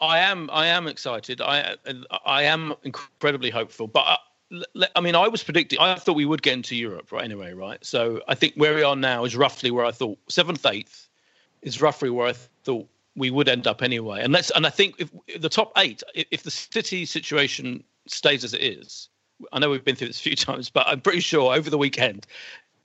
I 0.00 0.18
am 0.18 0.50
I 0.52 0.66
am 0.66 0.86
excited. 0.86 1.40
I 1.40 1.76
I 2.24 2.42
am 2.44 2.74
incredibly 2.82 3.50
hopeful. 3.50 3.86
But 3.86 4.00
uh, 4.00 4.16
I, 4.52 4.62
l- 4.76 4.88
I 4.96 5.00
mean, 5.00 5.14
I 5.14 5.28
was 5.28 5.42
predicting. 5.42 5.78
I 5.78 5.94
thought 5.96 6.16
we 6.16 6.26
would 6.26 6.42
get 6.42 6.54
into 6.54 6.76
Europe, 6.76 7.12
right? 7.12 7.24
Anyway, 7.24 7.52
right. 7.52 7.84
So 7.84 8.20
I 8.28 8.34
think 8.34 8.54
where 8.56 8.74
we 8.74 8.82
are 8.82 8.96
now 8.96 9.24
is 9.24 9.36
roughly 9.36 9.70
where 9.70 9.84
I 9.84 9.92
thought 9.92 10.18
seventh, 10.28 10.64
eighth 10.66 11.08
is 11.62 11.80
roughly 11.80 12.10
where 12.10 12.28
I 12.28 12.34
thought 12.64 12.86
we 13.16 13.30
would 13.30 13.48
end 13.48 13.66
up 13.66 13.82
anyway. 13.82 14.22
And 14.22 14.32
let's 14.32 14.50
and 14.50 14.66
I 14.66 14.70
think 14.70 14.96
if, 14.98 15.10
if 15.28 15.40
the 15.40 15.48
top 15.48 15.72
eight, 15.76 16.02
if, 16.14 16.26
if 16.30 16.42
the 16.42 16.50
City 16.50 17.04
situation 17.06 17.84
stays 18.06 18.44
as 18.44 18.54
it 18.54 18.62
is, 18.62 19.08
I 19.52 19.58
know 19.58 19.70
we've 19.70 19.84
been 19.84 19.96
through 19.96 20.08
this 20.08 20.20
a 20.20 20.22
few 20.22 20.36
times, 20.36 20.70
but 20.70 20.86
I'm 20.86 21.00
pretty 21.00 21.20
sure 21.20 21.54
over 21.54 21.70
the 21.70 21.78
weekend, 21.78 22.26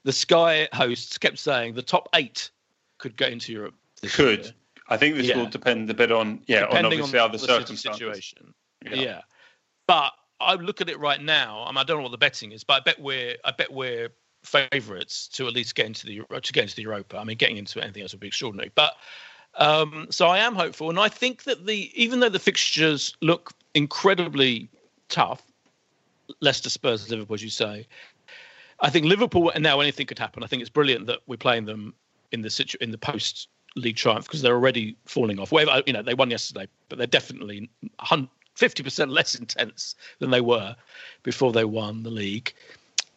the 0.04 0.14
Sky 0.14 0.68
hosts 0.74 1.18
kept 1.18 1.40
saying 1.40 1.74
the 1.74 1.82
top 1.82 2.08
eight 2.16 2.50
could 3.00 3.16
get 3.18 3.32
into 3.32 3.52
Europe. 3.52 3.76
Could. 4.14 4.46
year. 4.46 4.54
I 4.90 4.98
think 4.98 5.16
this 5.16 5.28
Yeah. 5.28 5.38
will 5.38 5.46
depend 5.46 5.90
a 5.90 5.94
bit 5.94 6.12
on, 6.12 6.42
yeah, 6.48 6.66
on 6.66 6.86
obviously 6.86 7.20
on 7.20 7.26
other 7.30 7.38
the 7.38 7.40
City 7.40 7.54
circumstances. 7.54 7.80
situation. 8.00 8.54
Yeah. 8.86 8.94
Yeah. 8.96 9.22
but 9.88 10.14
I 10.42 10.54
look 10.56 10.80
at 10.82 10.90
it 10.90 10.98
right 11.00 11.22
now. 11.22 11.64
I, 11.66 11.72
mean, 11.72 11.78
I 11.78 11.84
don't 11.84 11.98
know 11.98 12.04
what 12.04 12.12
the 12.12 12.18
betting 12.18 12.52
is, 12.54 12.64
but 12.64 12.74
I 12.76 12.80
bet 12.80 13.00
we're 13.00 13.36
I 13.44 13.52
bet 13.52 13.72
we're 13.74 14.10
favourites 14.44 15.28
to 15.28 15.48
at 15.48 15.54
least 15.54 15.76
get 15.76 15.86
into 15.86 16.06
the 16.06 16.22
to 16.42 16.54
get 16.54 16.64
into 16.64 16.76
the 16.76 16.84
Europa. 16.84 17.18
I 17.18 17.24
mean, 17.26 17.38
getting 17.38 17.58
into 17.58 17.82
anything 17.82 18.04
else 18.04 18.14
would 18.14 18.22
be 18.22 18.28
extraordinary. 18.28 18.72
But 18.74 18.94
um, 19.56 20.08
so 20.10 20.28
I 20.28 20.38
am 20.40 20.56
hopeful, 20.56 20.90
and 20.90 21.00
I 21.00 21.10
think 21.10 21.44
that 21.44 21.66
the 21.66 21.92
even 22.02 22.20
though 22.22 22.30
the 22.30 22.40
fixtures 22.40 23.16
look 23.22 23.52
incredibly 23.74 24.70
tough, 25.10 25.42
Leicester, 26.40 26.70
Spurs, 26.70 27.10
Liverpool, 27.10 27.34
as 27.34 27.44
you 27.44 27.50
say, 27.50 27.86
I 28.80 28.90
think 28.90 29.06
Liverpool 29.08 29.50
and 29.50 29.62
now 29.62 29.82
anything 29.82 30.06
could 30.06 30.20
happen. 30.20 30.44
I 30.44 30.48
think 30.48 30.62
it's 30.62 30.70
brilliant 30.70 31.08
that 31.08 31.20
we're 31.28 31.36
playing 31.38 31.66
them 31.66 31.94
in 32.32 32.42
the 32.42 32.50
situ- 32.50 32.78
in 32.80 32.92
the 32.92 32.98
post 32.98 33.50
league 33.76 33.96
triumph 33.96 34.26
because 34.26 34.42
they're 34.42 34.54
already 34.54 34.96
falling 35.06 35.40
off. 35.40 35.52
Whatever 35.52 35.84
you 35.86 35.94
know, 35.94 36.02
they 36.02 36.14
won 36.14 36.30
yesterday, 36.30 36.68
but 36.90 36.98
they're 36.98 37.08
definitely 37.08 37.70
fifty 38.56 38.84
percent 38.84 39.12
less 39.20 39.36
intense 39.36 39.96
than 40.20 40.32
they 40.32 40.42
were 40.42 40.76
before 41.24 41.52
they 41.52 41.66
won 41.66 42.04
the 42.04 42.10
league. 42.10 42.54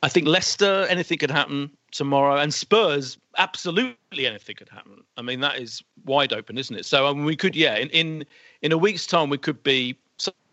I 0.04 0.09
think 0.09 0.26
Leicester, 0.26 0.87
anything 0.90 1.18
could 1.18 1.30
happen 1.30 1.71
tomorrow, 1.92 2.37
and 2.37 2.52
Spurs, 2.52 3.18
absolutely 3.38 4.26
anything 4.26 4.56
could 4.56 4.68
happen. 4.68 5.04
I 5.16 5.23
mean, 5.23 5.40
that 5.40 5.59
is 5.59 5.82
wide 6.04 6.32
open, 6.32 6.59
isn't 6.59 6.75
it? 6.75 6.85
So 6.85 7.06
mean, 7.12 7.25
we 7.25 7.37
could, 7.37 7.54
yeah, 7.54 7.76
in 7.76 7.88
in, 7.90 8.25
in 8.62 8.73
a 8.73 8.78
week's 8.78 9.06
time, 9.06 9.30
we 9.30 9.38
could 9.38 9.62
be 9.62 9.97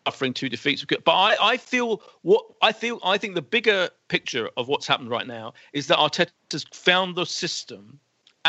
suffering 0.05 0.33
two 0.33 0.49
defeats. 0.49 0.85
But 0.85 1.11
I, 1.11 1.35
I 1.41 1.57
feel 1.57 2.01
what 2.21 2.45
I 2.61 2.71
feel. 2.71 2.99
I 3.03 3.17
think 3.17 3.35
the 3.35 3.41
bigger 3.41 3.89
picture 4.07 4.49
of 4.55 4.67
what's 4.67 4.87
happened 4.87 5.09
right 5.09 5.27
now 5.27 5.53
is 5.73 5.87
that 5.87 5.97
Arteta's 5.97 6.65
found 6.71 7.15
the 7.15 7.25
system 7.25 7.99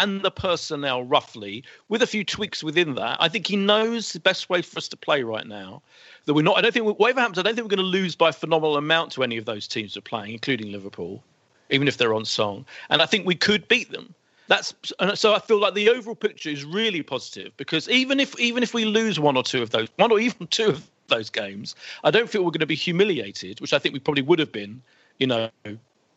and 0.01 0.23
the 0.23 0.31
personnel 0.31 1.05
roughly, 1.05 1.63
with 1.89 2.03
a 2.03 2.07
few 2.07 2.25
tweaks 2.25 2.65
within 2.65 2.95
that. 2.95 3.19
I 3.21 3.29
think 3.29 3.47
he 3.47 3.57
knows 3.57 4.13
the 4.13 4.21
best 4.21 4.49
way 4.49 4.63
for 4.63 4.79
us 4.79 4.89
to 4.89 4.97
play 4.97 5.23
right 5.23 5.47
now. 5.47 5.83
That 6.25 6.35
we're 6.35 6.43
not. 6.43 6.57
I 6.57 6.63
don't 6.63 6.73
think 6.73 6.99
whatever 6.99 7.21
happens. 7.21 7.39
I 7.39 7.43
don't 7.43 7.55
think 7.55 7.65
we're 7.65 7.77
going 7.77 7.93
to 7.93 7.99
lose 7.99 8.17
by 8.17 8.31
a 8.31 8.33
phenomenal 8.33 8.77
amount 8.77 9.13
to 9.13 9.23
any 9.23 9.37
of 9.37 9.45
those 9.45 9.69
teams 9.69 9.97
we're 9.97 10.03
playing, 10.03 10.33
including 10.33 10.73
Liverpool, 10.73 11.23
even 11.69 11.87
if 11.87 11.99
they're 11.99 12.15
on 12.15 12.25
song. 12.25 12.65
And 12.89 13.03
I 13.03 13.07
think 13.07 13.27
we 13.27 13.35
could 13.35 13.69
beat 13.69 13.93
them. 13.93 14.15
That's 14.49 14.75
so 15.15 15.35
I 15.35 15.39
feel 15.39 15.61
like 15.61 15.75
the 15.75 15.91
overall 15.91 16.17
picture 16.17 16.51
is 16.51 16.65
really 16.65 17.03
positive 17.03 17.57
because 17.57 17.89
even 17.89 18.19
if 18.19 18.39
even 18.41 18.63
if 18.63 18.75
we 18.75 18.85
lose 18.85 19.21
one 19.21 19.37
or 19.37 19.45
two 19.45 19.63
of 19.63 19.71
those, 19.71 19.89
one 19.97 20.11
or 20.11 20.19
even 20.19 20.47
two 20.49 20.71
of 20.71 20.91
those 21.07 21.31
games, 21.31 21.77
I 22.05 22.11
don't 22.11 22.29
feel 22.29 22.43
we're 22.43 22.51
going 22.51 22.61
to 22.61 22.67
be 22.67 22.75
humiliated, 22.75 23.61
which 23.61 23.73
I 23.73 23.79
think 23.79 23.93
we 23.93 24.01
probably 24.01 24.23
would 24.23 24.39
have 24.39 24.51
been, 24.51 24.83
you 25.19 25.27
know, 25.27 25.51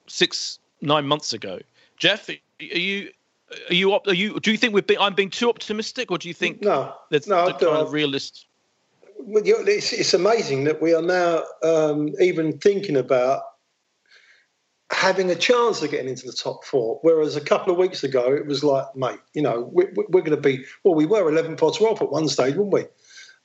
six 0.07 0.57
nine 0.81 1.05
months 1.05 1.33
ago. 1.33 1.59
Jeff, 1.97 2.27
are 2.29 2.35
you 2.59 3.11
are 3.69 3.73
you 3.73 3.93
are 3.93 4.13
you 4.13 4.39
do 4.39 4.51
you 4.51 4.57
think 4.57 4.73
we're 4.73 4.81
being 4.81 4.99
I'm 4.99 5.13
being 5.15 5.29
too 5.29 5.49
optimistic, 5.49 6.11
or 6.11 6.17
do 6.17 6.27
you 6.27 6.33
think 6.33 6.61
No, 6.61 6.93
that's 7.09 7.27
no, 7.27 7.45
the 7.45 7.53
kind 7.53 7.63
of 7.77 7.93
realist? 7.93 8.45
Well, 9.19 9.43
it's, 9.45 9.93
it's 9.93 10.13
amazing 10.13 10.65
that 10.65 10.81
we 10.81 10.93
are 10.93 11.01
now 11.01 11.43
um, 11.63 12.09
even 12.19 12.57
thinking 12.57 12.97
about 12.97 13.43
having 14.91 15.31
a 15.31 15.35
chance 15.35 15.81
of 15.81 15.91
getting 15.91 16.09
into 16.09 16.27
the 16.27 16.33
top 16.33 16.63
four. 16.65 16.99
Whereas 17.01 17.35
a 17.35 17.41
couple 17.41 17.71
of 17.71 17.79
weeks 17.79 18.03
ago, 18.03 18.33
it 18.33 18.45
was 18.45 18.63
like, 18.63 18.95
mate, 18.95 19.19
you 19.33 19.41
know, 19.41 19.69
we, 19.73 19.85
we're 19.95 20.21
going 20.21 20.31
to 20.31 20.37
be, 20.37 20.65
well, 20.83 20.93
we 20.93 21.05
were 21.05 21.29
11 21.29 21.57
for 21.57 21.71
12 21.71 22.01
at 22.01 22.11
one 22.11 22.27
stage, 22.27 22.55
weren't 22.55 22.71
we? 22.73 22.85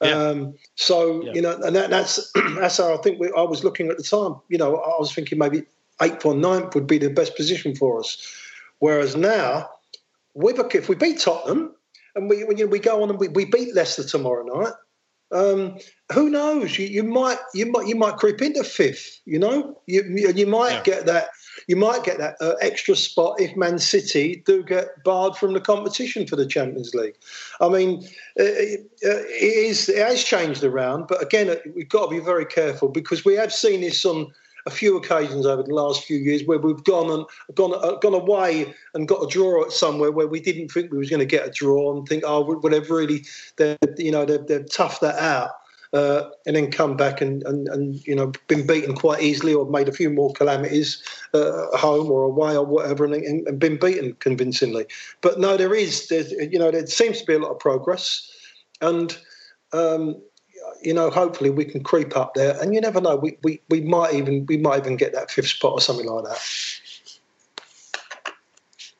Yeah. 0.02 0.10
Um, 0.10 0.54
so, 0.74 1.24
Yeah. 1.24 1.32
you 1.34 1.42
know, 1.42 1.58
and 1.62 1.74
that, 1.74 1.90
that's, 1.90 2.30
that's 2.56 2.76
how 2.76 2.94
I 2.94 2.98
think 2.98 3.18
we, 3.20 3.30
I 3.36 3.42
was 3.42 3.64
looking 3.64 3.88
at 3.88 3.96
the 3.96 4.02
time. 4.02 4.36
You 4.48 4.58
know, 4.58 4.76
I 4.76 4.98
was 4.98 5.12
thinking 5.14 5.38
maybe 5.38 5.64
eighth 6.02 6.24
or 6.26 6.34
ninth 6.34 6.74
would 6.74 6.86
be 6.86 6.98
the 6.98 7.10
best 7.10 7.36
position 7.36 7.74
for 7.74 7.98
us. 8.00 8.18
Whereas 8.80 9.16
now, 9.16 9.68
if 10.75 10.88
we 10.88 10.95
beat 10.95 11.21
Tottenham 11.21 11.75
and 12.14 12.28
we, 12.28 12.38
you 12.38 12.54
know, 12.54 12.66
we 12.66 12.78
go 12.78 13.02
on 13.02 13.11
and 13.11 13.18
we, 13.18 13.28
we 13.28 13.45
beat 13.45 13.75
Leicester 13.75 14.04
tomorrow 14.04 14.45
night, 14.45 14.73
um, 15.30 15.78
who 16.12 16.30
knows? 16.30 16.78
You, 16.78 16.87
you 16.87 17.02
might 17.02 17.38
you 17.54 17.71
might 17.71 17.87
you 17.87 17.95
might 17.95 18.16
creep 18.16 18.40
into 18.40 18.64
fifth. 18.64 19.21
You 19.26 19.38
know, 19.38 19.78
you 19.87 20.02
you, 20.04 20.33
you 20.33 20.47
might 20.47 20.71
Yeah. 20.71 20.83
get 20.83 21.07
that 21.07 21.28
you 21.66 21.76
might 21.76 22.02
get 22.02 22.18
that 22.18 22.37
uh, 22.40 22.54
extra 22.62 22.97
spot 22.97 23.40
if 23.40 23.54
Man 23.57 23.78
City 23.78 24.42
do 24.47 24.62
get 24.62 25.02
barred 25.04 25.37
from 25.37 25.52
the 25.52 25.61
competition 25.61 26.26
for 26.26 26.37
the 26.37 26.47
Champions 26.47 26.95
League. 26.95 27.16
I 27.61 27.68
mean, 27.68 28.04
uh, 28.40 28.45
it, 28.45 28.80
uh, 29.04 29.21
it 29.26 29.57
is 29.68 29.88
it 29.90 29.99
has 29.99 30.25
changed 30.25 30.64
around, 30.64 31.09
but 31.09 31.23
again, 31.23 31.50
uh, 31.50 31.57
we've 31.75 31.88
got 31.88 32.07
to 32.07 32.11
be 32.11 32.25
very 32.25 32.47
careful 32.47 32.88
because 32.88 33.25
we 33.25 33.35
have 33.35 33.52
seen 33.52 33.83
this 33.83 34.04
on 34.07 34.33
a 34.66 34.70
few 34.70 34.96
occasions 34.96 35.46
over 35.46 35.62
the 35.62 35.74
last 35.74 36.04
few 36.04 36.18
years 36.18 36.44
where 36.44 36.58
we've 36.58 36.84
gone 36.84 37.10
and 37.10 37.26
gone 37.54 37.74
uh, 37.74 37.96
gone 37.96 38.14
away 38.14 38.74
and 38.94 39.08
got 39.08 39.22
a 39.22 39.26
draw 39.26 39.64
at 39.64 39.72
somewhere 39.72 40.12
where 40.12 40.26
we 40.26 40.40
didn't 40.40 40.68
think 40.68 40.90
we 40.90 40.98
was 40.98 41.10
going 41.10 41.20
to 41.20 41.26
get 41.26 41.46
a 41.46 41.50
draw 41.50 41.96
and 41.96 42.06
think, 42.08 42.24
oh, 42.26 42.42
well, 42.42 42.60
they've 42.70 42.90
really, 42.90 43.24
they 43.56 43.76
you 43.96 44.10
know, 44.10 44.24
they've, 44.24 44.46
they've 44.46 44.66
toughed 44.66 45.00
that 45.00 45.16
out. 45.16 45.50
Uh, 45.94 46.28
and 46.44 46.54
then 46.54 46.70
come 46.70 46.98
back 46.98 47.22
and, 47.22 47.42
and, 47.44 47.66
and 47.68 48.06
you 48.06 48.14
know 48.14 48.30
been 48.46 48.66
beaten 48.66 48.94
quite 48.94 49.22
easily 49.22 49.54
or 49.54 49.64
made 49.70 49.88
a 49.88 49.92
few 49.92 50.10
more 50.10 50.30
calamities 50.34 51.02
uh, 51.32 51.72
at 51.72 51.80
home 51.80 52.10
or 52.10 52.24
away 52.24 52.54
or 52.54 52.66
whatever 52.66 53.06
and, 53.06 53.14
and, 53.14 53.48
and 53.48 53.58
been 53.58 53.78
beaten 53.78 54.12
convincingly. 54.20 54.84
But 55.22 55.40
no, 55.40 55.56
there 55.56 55.74
is 55.74 56.08
there's 56.08 56.30
you 56.30 56.58
know 56.58 56.70
there 56.70 56.86
seems 56.86 57.20
to 57.20 57.26
be 57.26 57.32
a 57.32 57.38
lot 57.38 57.52
of 57.52 57.58
progress, 57.58 58.30
and 58.82 59.16
um, 59.72 60.20
you 60.82 60.94
know 60.94 61.11
hopefully 61.11 61.50
we 61.50 61.64
can 61.64 61.82
creep 61.82 62.16
up 62.16 62.35
there. 62.35 62.61
And 62.61 62.75
you 62.75 62.80
never 62.80 63.00
know, 63.00 63.16
we, 63.16 63.38
we, 63.42 63.61
we 63.68 63.80
might 63.80 64.14
even 64.14 64.47
we 64.47 64.56
might 64.56 64.78
even 64.78 64.97
get 64.97 65.12
that 65.14 65.30
fifth 65.30 65.49
spot 65.49 65.73
or 65.73 65.80
something 65.80 66.06
like 66.06 66.25
that. 66.25 66.40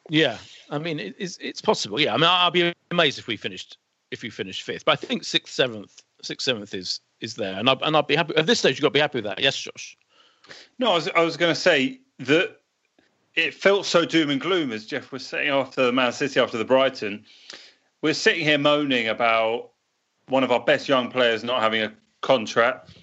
Yeah, 0.09 0.39
I 0.71 0.79
mean 0.79 0.99
it's 1.19 1.39
it's 1.39 1.61
possible. 1.61 2.01
Yeah, 2.01 2.15
I 2.15 2.17
mean 2.17 2.27
I'll 2.29 2.51
be 2.51 2.73
amazed 2.91 3.19
if 3.19 3.27
we 3.27 3.37
finished 3.37 3.79
if 4.11 4.23
we 4.23 4.31
finished 4.31 4.63
fifth, 4.63 4.85
but 4.85 4.93
I 4.93 4.97
think 4.97 5.25
sixth, 5.25 5.53
seventh, 5.53 6.03
sixth, 6.23 6.45
seventh 6.45 6.75
is 6.75 7.01
is 7.21 7.35
there, 7.35 7.59
and 7.59 7.69
I 7.69 7.77
and 7.83 7.97
I'd 7.97 8.07
be 8.07 8.17
happy 8.17 8.35
at 8.37 8.47
this 8.47 8.61
stage. 8.61 8.77
You've 8.77 8.83
got 8.83 8.89
to 8.89 8.93
be 8.93 9.01
happy 9.01 9.19
with 9.19 9.25
that. 9.25 9.41
Yes, 9.41 9.57
Josh. 9.57 9.97
No, 10.79 10.93
I 10.93 10.95
was, 10.95 11.09
I 11.09 11.23
was 11.23 11.37
going 11.37 11.55
to 11.55 11.61
say 11.61 12.01
that 12.21 12.57
it 13.35 13.55
felt 13.55 13.87
so 13.87 14.05
doom 14.05 14.31
and 14.31 14.41
gloom 14.41 14.73
as 14.73 14.87
Jeff 14.87 15.13
was 15.13 15.27
saying 15.27 15.51
after 15.51 15.85
the 15.85 15.93
Man 15.93 16.13
City, 16.13 16.41
after 16.41 16.59
the 16.59 16.65
Brighton. 16.65 17.25
We're 18.01 18.15
sitting 18.15 18.45
here 18.45 18.59
moaning 18.59 19.09
about 19.09 19.73
one 20.29 20.45
of 20.45 20.53
our 20.53 20.61
best 20.61 20.89
young 20.89 21.11
players 21.11 21.45
not 21.45 21.61
having 21.61 21.83
a 21.83 21.93
contract, 22.21 22.97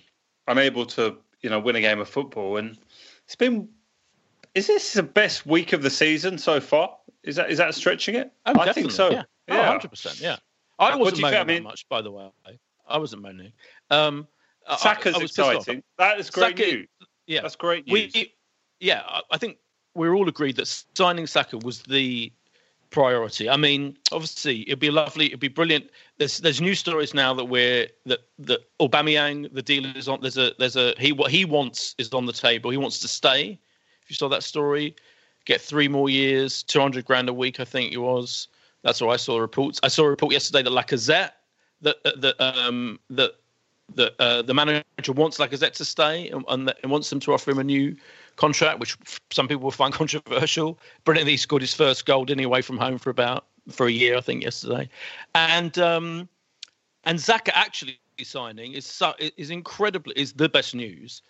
unable 0.48 0.86
to, 0.88 1.18
you 1.42 1.50
know, 1.50 1.60
win 1.60 1.76
a 1.76 1.82
game 1.82 2.00
of 2.00 2.10
football, 2.10 2.58
and 2.58 2.78
it's 3.26 3.36
been. 3.36 3.68
Is 4.54 4.68
this 4.68 4.94
the 4.94 5.04
best 5.04 5.46
week 5.46 5.74
of 5.74 5.82
the 5.82 5.90
season 5.90 6.38
so 6.38 6.62
far? 6.62 6.96
Is 7.24 7.36
that 7.36 7.50
is 7.52 7.58
that 7.58 7.76
stretching 7.76 8.16
it? 8.16 8.32
Oh, 8.46 8.58
I 8.60 8.72
think 8.72 8.92
so. 8.92 9.10
Yeah. 9.12 9.24
Oh, 9.50 9.56
100%. 9.56 10.22
Yeah. 10.22 10.38
I 10.80 10.96
wasn't 10.96 11.18
do 11.18 11.22
you 11.22 11.28
think? 11.28 11.34
moaning 11.34 11.40
I 11.40 11.44
mean- 11.44 11.64
much, 11.64 11.88
by 11.90 12.02
the 12.02 12.12
way. 12.12 12.30
I 12.88 12.98
wasn't 12.98 13.22
moaning. 13.24 13.52
Um, 13.90 14.28
Saka's 14.78 15.16
I 15.16 15.18
was 15.20 15.32
exciting. 15.32 15.84
That 15.98 16.20
is 16.20 16.30
great 16.30 16.58
Saka- 16.58 16.72
news. 16.72 16.88
Yeah, 17.28 17.42
That's 17.42 17.56
great 17.56 17.88
news. 17.88 18.14
We, 18.14 18.34
yeah, 18.80 19.02
I- 19.08 19.22
I 19.32 19.38
think 19.38 19.58
we're 19.96 20.14
all 20.14 20.30
agreed 20.30 20.56
that 20.58 20.68
signing 20.96 21.26
Saka 21.28 21.58
was 21.58 21.82
the 21.84 22.32
priority. 22.96 23.50
I 23.50 23.58
mean, 23.58 23.98
obviously, 24.14 24.62
it'd 24.62 24.80
be 24.80 24.90
lovely, 24.90 25.26
it'd 25.28 25.40
be 25.42 25.50
brilliant. 25.50 25.86
There's 26.18 26.38
there's 26.40 26.62
news 26.62 26.80
stories 26.80 27.14
now 27.14 27.34
that 27.34 27.46
we're 27.46 27.88
that 28.06 28.22
that 28.40 28.62
Aubameyang, 28.80 29.54
the 29.54 29.62
deal 29.62 29.86
is 29.86 30.08
on. 30.08 30.22
There's 30.22 30.38
a 30.38 30.54
there's 30.58 30.78
a 30.78 30.94
he 30.98 31.12
what 31.12 31.30
he 31.30 31.44
wants 31.44 31.94
is 31.98 32.14
on 32.14 32.26
the 32.26 32.34
table. 32.48 32.72
He 32.72 32.78
wants 32.78 33.00
to 33.00 33.10
stay. 33.10 33.60
If 34.02 34.10
you 34.10 34.16
saw 34.16 34.30
that 34.30 34.44
story, 34.44 34.96
get 35.44 35.60
three 35.60 35.90
more 35.90 36.10
years, 36.10 36.64
two 36.64 36.80
hundred 36.80 37.04
grand 37.04 37.28
a 37.28 37.34
week, 37.34 37.60
I 37.60 37.66
think 37.66 37.92
it 37.92 37.98
was. 37.98 38.48
That's 38.84 39.02
what 39.02 39.12
I 39.12 39.18
saw 39.18 39.40
reports. 39.40 39.80
I 39.84 39.90
saw 39.90 40.06
a 40.06 40.10
report 40.10 40.32
yesterday 40.32 40.64
that 40.64 40.72
Lacazette 40.72 41.32
that 41.82 41.98
that 42.04 42.36
um 42.42 43.00
that 43.10 43.32
that 43.96 44.14
uh, 44.20 44.42
the 44.42 44.54
manager 44.54 45.14
wants 45.14 45.38
Lacazette 45.38 45.74
to 45.74 45.86
stay 45.86 46.30
and, 46.30 46.44
and, 46.48 46.74
and 46.82 46.92
wants 46.92 47.10
them 47.10 47.20
to 47.20 47.34
offer 47.34 47.52
him 47.52 47.60
a 47.60 47.64
new 47.64 47.96
contract, 48.36 48.80
which 48.80 48.98
some 49.32 49.48
people 49.48 49.64
will 49.64 49.72
find 49.72 49.94
controversial. 50.02 50.80
Brilliantly, 51.04 51.38
scored 51.38 51.62
his 51.62 51.74
first 51.74 52.06
goal, 52.06 52.26
didn't 52.26 52.40
he, 52.40 52.46
away 52.46 52.62
from 52.62 52.78
home 52.78 52.98
for 52.98 53.10
about 53.10 53.46
for 53.70 53.88
a 53.88 53.92
year, 53.92 54.18
I 54.18 54.22
think, 54.22 54.44
yesterday. 54.44 54.90
And 55.34 55.78
um, 55.80 56.30
and 57.04 57.20
Saka 57.20 57.56
actually 57.58 58.00
signing 58.24 58.74
is 58.74 58.86
so, 58.86 59.14
is 59.20 59.50
incredibly 59.50 60.14
is 60.16 60.34
the 60.34 60.50
best 60.50 60.76
news. 60.76 61.22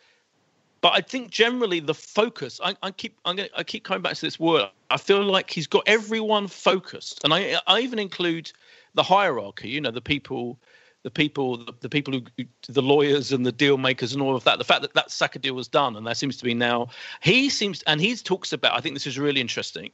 But 0.82 0.94
I 0.94 1.02
think 1.02 1.32
generally 1.32 1.80
the 1.80 1.96
focus. 1.96 2.60
I, 2.64 2.76
I 2.84 2.92
keep 2.92 3.18
I'm 3.26 3.38
gonna, 3.38 3.50
I 3.58 3.64
keep 3.64 3.84
coming 3.84 4.04
back 4.04 4.14
to 4.14 4.22
this 4.22 4.40
word. 4.40 4.70
I 4.92 4.98
feel 4.98 5.24
like 5.24 5.50
he's 5.50 5.68
got 5.68 5.84
everyone 5.88 6.48
focused, 6.48 7.24
and 7.24 7.34
I 7.34 7.60
I 7.68 7.80
even 7.80 7.98
include 7.98 8.52
the 8.94 9.04
hierarchy. 9.04 9.70
You 9.70 9.82
know, 9.82 9.92
the 9.92 10.02
people 10.02 10.60
the 11.06 11.12
people 11.12 11.64
the, 11.82 11.88
people 11.88 12.12
who 12.16 12.46
the 12.68 12.82
lawyers 12.82 13.32
and 13.32 13.46
the 13.46 13.52
deal 13.52 13.78
makers 13.78 14.12
and 14.12 14.24
all 14.24 14.36
of 14.36 14.44
that 14.44 14.58
the 14.58 14.64
fact 14.64 14.82
that 14.82 14.92
that 14.96 15.12
Saka 15.12 15.38
deal 15.38 15.54
was 15.54 15.68
done 15.68 15.96
and 15.96 16.06
there 16.06 16.16
seems 16.16 16.36
to 16.38 16.44
be 16.44 16.56
now 16.56 16.88
he 17.22 17.48
seems 17.48 17.84
and 17.84 18.02
he 18.02 18.16
talks 18.16 18.52
about 18.52 18.76
I 18.76 18.82
think 18.82 18.96
this 18.96 19.06
is 19.06 19.20
really 19.20 19.40
interesting 19.40 19.92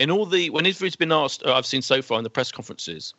in 0.00 0.10
all 0.10 0.26
the 0.26 0.50
whenever 0.50 0.84
he's 0.84 0.96
been 0.96 1.12
asked 1.12 1.44
uh, 1.46 1.54
I've 1.54 1.64
seen 1.64 1.80
so 1.80 2.02
far 2.02 2.18
in 2.18 2.24
the 2.24 2.30
press 2.30 2.50
conferences 2.50 3.14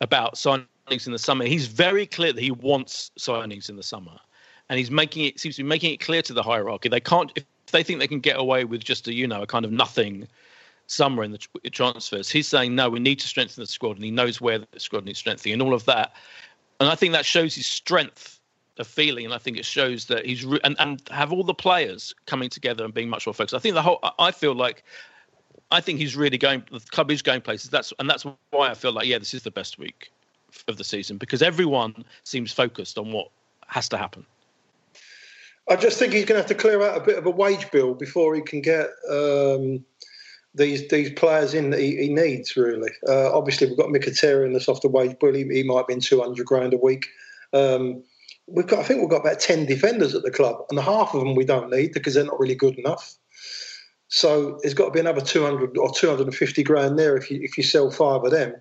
about 0.00 0.36
signings 0.36 1.06
in 1.06 1.12
the 1.12 1.18
summer 1.18 1.44
he's 1.46 1.66
very 1.66 2.06
clear 2.06 2.32
that 2.32 2.40
he 2.40 2.52
wants 2.52 3.10
signings 3.18 3.68
in 3.68 3.74
the 3.74 3.82
summer 3.82 4.16
and 4.68 4.78
he's 4.78 4.90
making 4.90 5.24
it 5.24 5.40
seems 5.40 5.56
to 5.56 5.64
be 5.64 5.68
making 5.68 5.92
it 5.92 5.98
clear 5.98 6.22
to 6.22 6.32
the 6.32 6.44
hierarchy 6.44 6.88
they 6.88 7.00
can't 7.00 7.32
if 7.34 7.44
they 7.72 7.82
think 7.82 7.98
they 7.98 8.06
can 8.06 8.20
get 8.20 8.38
away 8.38 8.64
with 8.64 8.84
just 8.84 9.08
a 9.08 9.12
you 9.12 9.26
know 9.26 9.42
a 9.42 9.48
kind 9.48 9.64
of 9.64 9.72
nothing 9.72 10.28
summer 10.88 11.22
in 11.22 11.30
the 11.30 11.70
transfers. 11.70 12.28
He's 12.28 12.48
saying 12.48 12.74
no, 12.74 12.90
we 12.90 12.98
need 12.98 13.20
to 13.20 13.28
strengthen 13.28 13.62
the 13.62 13.66
squad, 13.66 13.96
and 13.96 14.04
he 14.04 14.10
knows 14.10 14.40
where 14.40 14.58
the 14.58 14.80
squad 14.80 15.04
needs 15.04 15.18
strengthening, 15.18 15.52
and 15.52 15.62
all 15.62 15.74
of 15.74 15.84
that. 15.84 16.14
And 16.80 16.88
I 16.88 16.94
think 16.94 17.12
that 17.12 17.26
shows 17.26 17.54
his 17.54 17.66
strength 17.66 18.40
of 18.78 18.86
feeling, 18.86 19.24
and 19.24 19.34
I 19.34 19.38
think 19.38 19.56
it 19.56 19.64
shows 19.64 20.04
that 20.06 20.24
he's 20.24 20.44
re- 20.44 20.60
and 20.62 20.76
and 20.78 21.02
have 21.10 21.32
all 21.32 21.44
the 21.44 21.54
players 21.54 22.14
coming 22.26 22.48
together 22.48 22.84
and 22.84 22.94
being 22.94 23.08
much 23.08 23.26
more 23.26 23.34
focused. 23.34 23.54
I 23.54 23.58
think 23.58 23.74
the 23.74 23.82
whole. 23.82 23.98
I- 24.18 24.30
feel 24.30 24.54
like. 24.54 24.84
I 25.70 25.82
think 25.82 25.98
he's 25.98 26.16
really 26.16 26.38
going. 26.38 26.62
The 26.70 26.80
club 26.80 27.10
is 27.10 27.20
going 27.20 27.42
places. 27.42 27.70
That's 27.70 27.92
and 27.98 28.08
that's 28.08 28.24
why 28.50 28.70
I 28.70 28.74
feel 28.74 28.92
like 28.92 29.06
yeah, 29.06 29.18
this 29.18 29.34
is 29.34 29.42
the 29.42 29.50
best 29.50 29.78
week 29.78 30.10
of 30.66 30.78
the 30.78 30.84
season 30.84 31.18
because 31.18 31.42
everyone 31.42 32.04
seems 32.24 32.52
focused 32.52 32.96
on 32.96 33.12
what 33.12 33.28
has 33.66 33.88
to 33.90 33.98
happen. 33.98 34.24
I 35.68 35.76
just 35.76 35.98
think 35.98 36.14
he's 36.14 36.24
going 36.24 36.36
to 36.36 36.42
have 36.42 36.46
to 36.46 36.54
clear 36.54 36.82
out 36.82 36.96
a 36.96 37.04
bit 37.04 37.18
of 37.18 37.26
a 37.26 37.30
wage 37.30 37.70
bill 37.70 37.94
before 37.94 38.34
he 38.34 38.40
can 38.40 38.62
get 38.62 38.88
um, 39.10 39.84
these 40.58 40.86
these 40.88 41.10
players 41.10 41.54
in 41.54 41.70
that 41.70 41.80
he, 41.80 41.96
he 41.96 42.08
needs. 42.08 42.56
Really, 42.56 42.90
uh, 43.08 43.36
obviously 43.36 43.68
we've 43.68 43.78
got 43.78 43.88
Mkhitaryan 43.88 44.52
that's 44.52 44.68
off 44.68 44.82
the 44.82 44.88
wage 44.88 45.16
bill. 45.18 45.34
He, 45.34 45.44
he 45.44 45.62
might 45.62 45.86
be 45.86 45.94
in 45.94 46.00
two 46.00 46.20
hundred 46.20 46.46
grand 46.46 46.74
a 46.74 46.78
week. 46.78 47.06
Um, 47.52 48.02
we've 48.46 48.66
got, 48.66 48.80
I 48.80 48.82
think 48.82 49.00
we've 49.00 49.10
got 49.10 49.22
about 49.22 49.40
ten 49.40 49.64
defenders 49.64 50.14
at 50.14 50.22
the 50.22 50.30
club, 50.30 50.56
and 50.70 50.78
half 50.78 51.14
of 51.14 51.20
them 51.20 51.34
we 51.34 51.44
don't 51.44 51.70
need 51.70 51.92
because 51.92 52.14
they're 52.14 52.24
not 52.24 52.40
really 52.40 52.54
good 52.54 52.78
enough. 52.78 53.14
So 54.08 54.58
there's 54.62 54.74
got 54.74 54.86
to 54.86 54.90
be 54.90 55.00
another 55.00 55.20
two 55.20 55.44
hundred 55.44 55.76
or 55.78 55.92
two 55.92 56.08
hundred 56.08 56.26
and 56.26 56.34
fifty 56.34 56.62
grand 56.62 56.98
there 56.98 57.16
if 57.16 57.30
you 57.30 57.40
if 57.42 57.56
you 57.56 57.64
sell 57.64 57.90
five 57.90 58.24
of 58.24 58.30
them 58.30 58.54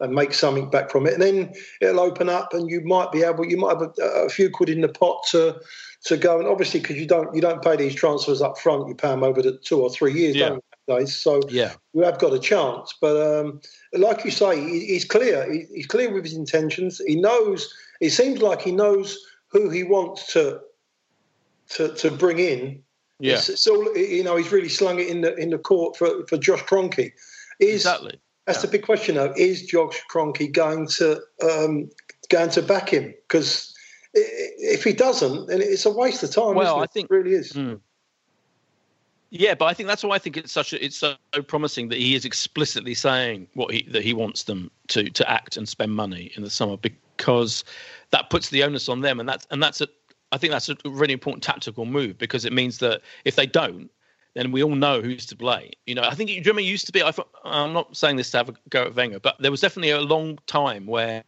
and 0.00 0.14
make 0.14 0.34
something 0.34 0.68
back 0.68 0.90
from 0.90 1.06
it, 1.06 1.12
and 1.14 1.22
then 1.22 1.54
it'll 1.80 2.00
open 2.00 2.28
up, 2.28 2.52
and 2.54 2.68
you 2.68 2.80
might 2.80 3.12
be 3.12 3.22
able, 3.22 3.46
you 3.46 3.56
might 3.56 3.76
have 3.78 3.82
a, 3.82 4.02
a 4.02 4.28
few 4.28 4.50
quid 4.50 4.68
in 4.68 4.80
the 4.80 4.88
pot 4.88 5.24
to 5.30 5.60
to 6.06 6.16
go. 6.16 6.38
And 6.38 6.48
obviously, 6.48 6.80
because 6.80 6.96
you 6.96 7.06
don't 7.06 7.32
you 7.34 7.40
don't 7.40 7.62
pay 7.62 7.76
these 7.76 7.94
transfers 7.94 8.42
up 8.42 8.58
front, 8.58 8.88
you 8.88 8.94
pay 8.94 9.08
them 9.08 9.22
over 9.22 9.42
the 9.42 9.58
two 9.58 9.80
or 9.80 9.90
three 9.90 10.12
years, 10.12 10.36
Yeah. 10.36 10.48
don't 10.48 10.56
you, 10.56 10.62
nowadays? 10.88 11.14
So 11.14 11.40
Yeah. 11.48 11.72
you 11.94 12.02
have 12.02 12.18
got 12.18 12.32
a 12.32 12.38
chance. 12.38 12.94
But 13.00 13.16
um, 13.40 13.60
like 13.92 14.24
you 14.24 14.30
say, 14.30 14.58
he, 14.60 14.86
he's 14.86 15.04
clear. 15.04 15.50
He, 15.52 15.64
he's 15.74 15.86
clear 15.86 16.12
with 16.12 16.24
his 16.24 16.34
intentions. 16.34 17.00
He 17.06 17.16
knows. 17.16 17.72
It 18.00 18.10
seems 18.10 18.40
like 18.42 18.62
he 18.62 18.72
knows 18.72 19.18
who 19.48 19.68
he 19.70 19.82
wants 19.84 20.32
to 20.32 20.60
to 21.70 21.94
to 21.94 22.10
bring 22.10 22.38
in. 22.38 22.82
Yeah. 23.20 23.34
It's, 23.34 23.48
it's 23.48 23.66
you 23.66 24.24
know. 24.24 24.36
He's 24.36 24.50
really 24.52 24.68
slung 24.68 24.98
it 24.98 25.06
in 25.08 25.20
the 25.20 25.34
in 25.36 25.50
the 25.50 25.58
court 25.58 25.96
for 25.96 26.26
for 26.26 26.36
Josh 26.36 26.62
Kroenke. 26.62 27.12
Is 27.60 27.74
Exactly. 27.86 28.20
that's 28.46 28.62
the 28.62 28.68
big 28.68 28.82
question 28.82 29.14
though. 29.14 29.32
Is 29.36 29.64
Josh 29.66 30.02
Kroenke 30.10 30.50
going 30.52 30.88
to 30.88 31.20
um, 31.48 31.88
going 32.30 32.50
to 32.50 32.62
back 32.62 32.88
him? 32.88 33.14
Because 33.28 33.72
if 34.14 34.82
he 34.84 34.92
doesn't, 34.92 35.46
then 35.46 35.60
it's 35.62 35.86
a 35.86 35.90
waste 35.90 36.22
of 36.22 36.30
time. 36.32 36.54
Well, 36.56 36.66
isn't 36.66 36.78
it? 36.78 36.82
I 36.82 36.86
think- 36.86 37.10
it 37.10 37.14
really 37.14 37.32
is. 37.34 37.52
Mm. 37.52 37.80
Yeah, 39.34 39.54
but 39.54 39.64
I 39.64 39.72
think 39.72 39.88
that's 39.88 40.04
why 40.04 40.14
I 40.14 40.18
think 40.18 40.36
it's 40.36 40.52
such 40.52 40.74
a, 40.74 40.84
it's 40.84 40.98
so 40.98 41.14
promising 41.46 41.88
that 41.88 41.98
he 41.98 42.14
is 42.14 42.26
explicitly 42.26 42.92
saying 42.92 43.48
what 43.54 43.72
he 43.72 43.82
that 43.84 44.02
he 44.02 44.12
wants 44.12 44.42
them 44.42 44.70
to 44.88 45.08
to 45.08 45.30
act 45.30 45.56
and 45.56 45.66
spend 45.66 45.94
money 45.94 46.30
in 46.36 46.42
the 46.42 46.50
summer 46.50 46.76
because 46.76 47.64
that 48.10 48.28
puts 48.28 48.50
the 48.50 48.62
onus 48.62 48.90
on 48.90 49.00
them 49.00 49.20
and 49.20 49.26
that's 49.26 49.46
and 49.50 49.62
that's 49.62 49.80
a 49.80 49.88
I 50.32 50.36
think 50.36 50.50
that's 50.50 50.68
a 50.68 50.76
really 50.84 51.14
important 51.14 51.42
tactical 51.42 51.86
move 51.86 52.18
because 52.18 52.44
it 52.44 52.52
means 52.52 52.76
that 52.78 53.00
if 53.24 53.34
they 53.36 53.46
don't 53.46 53.90
then 54.34 54.52
we 54.52 54.62
all 54.62 54.74
know 54.74 55.00
who's 55.00 55.26
to 55.26 55.36
blame. 55.36 55.70
You 55.86 55.94
know, 55.94 56.02
I 56.02 56.14
think 56.14 56.28
you 56.28 56.40
remember 56.40 56.60
used 56.60 56.86
to 56.86 56.92
be 56.92 57.02
I'm 57.02 57.72
not 57.72 57.96
saying 57.96 58.16
this 58.16 58.30
to 58.32 58.36
have 58.36 58.50
a 58.50 58.54
go 58.68 58.82
at 58.82 58.94
Wenger, 58.94 59.20
but 59.20 59.36
there 59.40 59.50
was 59.50 59.62
definitely 59.62 59.90
a 59.90 60.00
long 60.00 60.38
time 60.46 60.86
where 60.86 61.24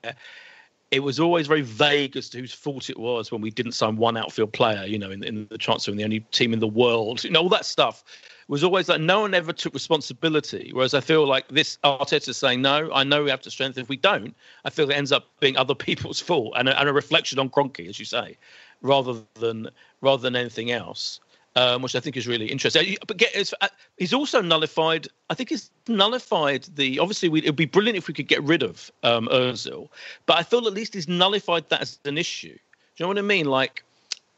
it 0.94 1.02
was 1.02 1.18
always 1.18 1.46
very 1.46 1.62
vague 1.62 2.16
as 2.16 2.28
to 2.30 2.38
whose 2.38 2.52
fault 2.52 2.88
it 2.88 2.98
was 2.98 3.33
when 3.33 3.40
we 3.40 3.50
didn't 3.50 3.72
sign 3.72 3.96
one 3.96 4.16
outfield 4.16 4.52
player, 4.52 4.85
you 4.85 4.98
know, 4.98 5.11
in, 5.11 5.24
in 5.24 5.46
the 5.48 5.59
transfer 5.59 5.90
and 5.90 5.98
the 5.98 6.04
only 6.04 6.20
team 6.20 6.52
in 6.52 6.61
the 6.61 6.68
world, 6.68 7.24
you 7.24 7.30
know, 7.30 7.40
all 7.40 7.48
that 7.48 7.64
stuff 7.64 8.04
it 8.44 8.50
was 8.50 8.62
always 8.62 8.90
like 8.90 9.00
no 9.00 9.22
one 9.22 9.33
ever 9.33 9.54
took 9.54 9.72
responsibility. 9.72 10.70
Whereas 10.74 10.92
I 10.92 11.00
feel 11.00 11.26
like 11.26 11.48
this 11.48 11.78
Arteta 11.83 12.35
saying, 12.35 12.61
no, 12.61 12.92
I 12.92 13.02
know 13.02 13.24
we 13.24 13.30
have 13.30 13.40
to 13.40 13.50
strengthen. 13.50 13.83
If 13.83 13.88
we 13.88 13.96
don't, 13.96 14.37
I 14.66 14.70
feel 14.70 14.90
it 14.90 14.94
ends 14.94 15.12
up 15.12 15.28
being 15.40 15.57
other 15.57 15.74
people's 15.88 16.20
fault 16.20 16.52
and 16.57 16.68
a, 16.68 16.78
and 16.78 16.87
a 16.87 16.92
reflection 16.92 17.38
on 17.38 17.48
Kroenke, 17.48 17.88
as 17.88 17.98
you 17.98 18.04
say, 18.04 18.37
rather 18.83 19.14
than 19.35 19.70
rather 20.02 20.20
than 20.20 20.37
anything 20.37 20.70
else. 20.70 21.20
Um, 21.57 21.83
which 21.83 21.95
I 21.95 22.01
think 22.01 22.17
is 22.17 22.27
really 22.27 22.47
interesting. 22.47 22.97
But 23.07 23.17
get, 23.17 23.53
uh, 23.61 23.69
he's 23.97 24.12
also 24.12 24.40
nullified. 24.40 25.07
I 25.31 25.35
think 25.35 25.51
he's 25.51 25.71
nullified 25.87 26.64
the. 26.75 26.99
Obviously, 26.99 27.29
it'd 27.38 27.55
be 27.55 27.64
brilliant 27.64 27.97
if 27.97 28.09
we 28.09 28.14
could 28.14 28.27
get 28.27 28.43
rid 28.43 28.64
of 28.64 28.90
um, 29.05 29.29
Özil, 29.29 29.88
but 30.27 30.37
I 30.37 30.43
feel 30.43 30.67
at 30.67 30.73
least 30.73 30.95
he's 30.95 31.07
nullified 31.07 31.69
that 31.69 31.81
as 31.81 32.01
an 32.07 32.19
issue. 32.19 32.49
Do 32.49 32.59
you 32.97 33.05
know 33.05 33.09
what 33.09 33.19
I 33.19 33.23
mean? 33.23 33.47
Like, 33.47 33.85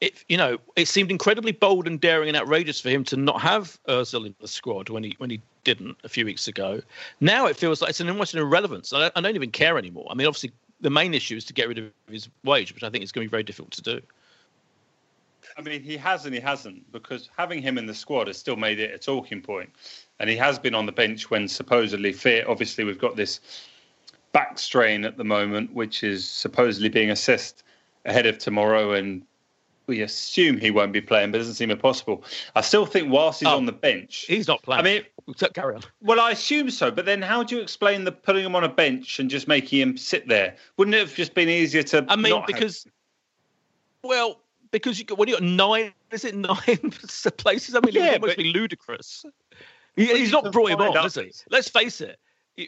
it, 0.00 0.24
you 0.29 0.37
know, 0.37 0.59
it 0.76 0.88
seemed 0.88 1.11
incredibly 1.11 1.52
bold 1.52 1.87
and 1.87 2.00
daring 2.00 2.29
and 2.29 2.37
outrageous 2.37 2.81
for 2.81 2.90
him 2.90 3.02
to 3.05 3.16
not 3.16 3.40
have 3.40 3.79
Özil 3.88 4.26
in 4.26 4.35
the 4.40 4.48
squad 4.48 4.90
when 4.90 5.02
he 5.02 5.14
when 5.18 5.31
he 5.31 5.40
didn't 5.64 5.96
a 6.05 6.09
few 6.09 6.24
weeks 6.24 6.48
ago. 6.48 6.83
Now 7.20 7.46
it 7.46 7.57
feels 7.57 7.81
like 7.81 7.90
it's 7.90 8.00
an 8.00 8.11
almost 8.11 8.35
an 8.35 8.40
irrelevance. 8.40 8.92
I 8.92 9.00
don't, 9.00 9.12
I 9.16 9.20
don't 9.22 9.37
even 9.37 9.50
care 9.50 9.79
anymore. 9.79 10.07
I 10.11 10.14
mean, 10.14 10.26
obviously, 10.26 10.52
the 10.81 10.90
main 10.90 11.14
issue 11.14 11.37
is 11.37 11.44
to 11.46 11.55
get 11.55 11.68
rid 11.68 11.79
of 11.79 11.87
his 12.11 12.29
wage, 12.44 12.74
which 12.74 12.83
I 12.83 12.90
think 12.90 13.05
is 13.05 13.12
going 13.12 13.26
to 13.26 13.31
be 13.31 13.31
very 13.31 13.42
difficult 13.42 13.72
to 13.72 13.83
do. 13.83 14.02
I 15.58 15.62
mean, 15.62 15.82
he 15.82 15.96
has 15.96 16.26
and 16.26 16.34
he 16.34 16.40
hasn't 16.40 16.90
because 16.92 17.30
having 17.36 17.62
him 17.62 17.78
in 17.78 17.86
the 17.86 17.94
squad 17.94 18.26
has 18.26 18.36
still 18.36 18.56
made 18.56 18.78
it 18.78 18.94
a 18.94 18.98
talking 18.98 19.40
point, 19.40 19.70
and 20.20 20.28
he 20.28 20.36
has 20.36 20.58
been 20.58 20.74
on 20.74 20.84
the 20.86 20.92
bench 20.92 21.30
when 21.30 21.48
supposedly 21.48 22.12
fit. 22.12 22.46
Obviously, 22.46 22.84
we've 22.84 22.98
got 22.98 23.16
this 23.16 23.40
back 24.32 24.58
strain 24.58 25.04
at 25.04 25.16
the 25.16 25.24
moment, 25.24 25.72
which 25.72 26.04
is 26.04 26.28
supposedly 26.28 26.90
being 26.90 27.10
assessed 27.10 27.62
ahead 28.04 28.26
of 28.26 28.36
tomorrow, 28.38 28.92
and 28.92 29.22
we 29.86 30.02
assume 30.02 30.58
he 30.58 30.70
won't 30.70 30.92
be 30.92 31.00
playing, 31.00 31.30
but 31.30 31.36
it 31.36 31.40
doesn't 31.40 31.54
seem 31.54 31.70
impossible. 31.70 32.22
I 32.54 32.60
still 32.60 32.84
think 32.84 33.10
whilst 33.10 33.40
he's 33.40 33.48
Oh, 33.48 33.56
on 33.56 33.66
the 33.66 33.72
bench, 33.72 34.26
He's 34.28 34.48
not 34.48 34.62
playing. 34.62 34.80
I 34.80 34.82
mean, 34.84 35.02
carry 35.54 35.76
on. 35.76 35.82
well, 36.02 36.20
I 36.20 36.32
assume 36.32 36.70
so, 36.70 36.90
but 36.90 37.06
then 37.06 37.22
how 37.22 37.42
do 37.42 37.56
you 37.56 37.62
explain 37.62 38.04
the 38.04 38.12
putting 38.12 38.44
him 38.44 38.54
on 38.56 38.64
a 38.64 38.68
bench 38.68 39.20
and 39.20 39.30
just 39.30 39.48
making 39.48 39.80
him 39.80 39.96
sit 39.96 40.28
there? 40.28 40.56
Wouldn't 40.76 40.94
it 40.94 40.98
have 40.98 41.14
just 41.14 41.34
been 41.34 41.48
easier 41.48 41.82
to? 41.84 42.04
I 42.08 42.16
mean, 42.16 42.30
not 42.30 42.40
have- 42.40 42.46
because, 42.48 42.86
well, 44.02 44.40
because 44.70 44.98
you 44.98 45.05
got 45.05 45.18
when 45.18 45.29
you 45.29 45.35
got 45.35 45.42
nine, 45.42 45.92
is 46.11 46.24
it 46.24 46.35
nine 46.35 46.57
places? 47.38 47.74
I 47.74 47.81
mean, 47.81 47.94
Yeah, 47.94 48.12
it 48.14 48.20
must 48.20 48.37
be 48.37 48.52
ludicrous. 48.52 49.24
He's 49.96 50.33
not 50.33 50.44
brought 50.52 50.70
him 50.70 50.79
on, 50.88 50.92
has 51.05 51.14
he? 51.14 51.20
Let's 51.50 51.68
face 51.68 52.00
it. 52.00 52.18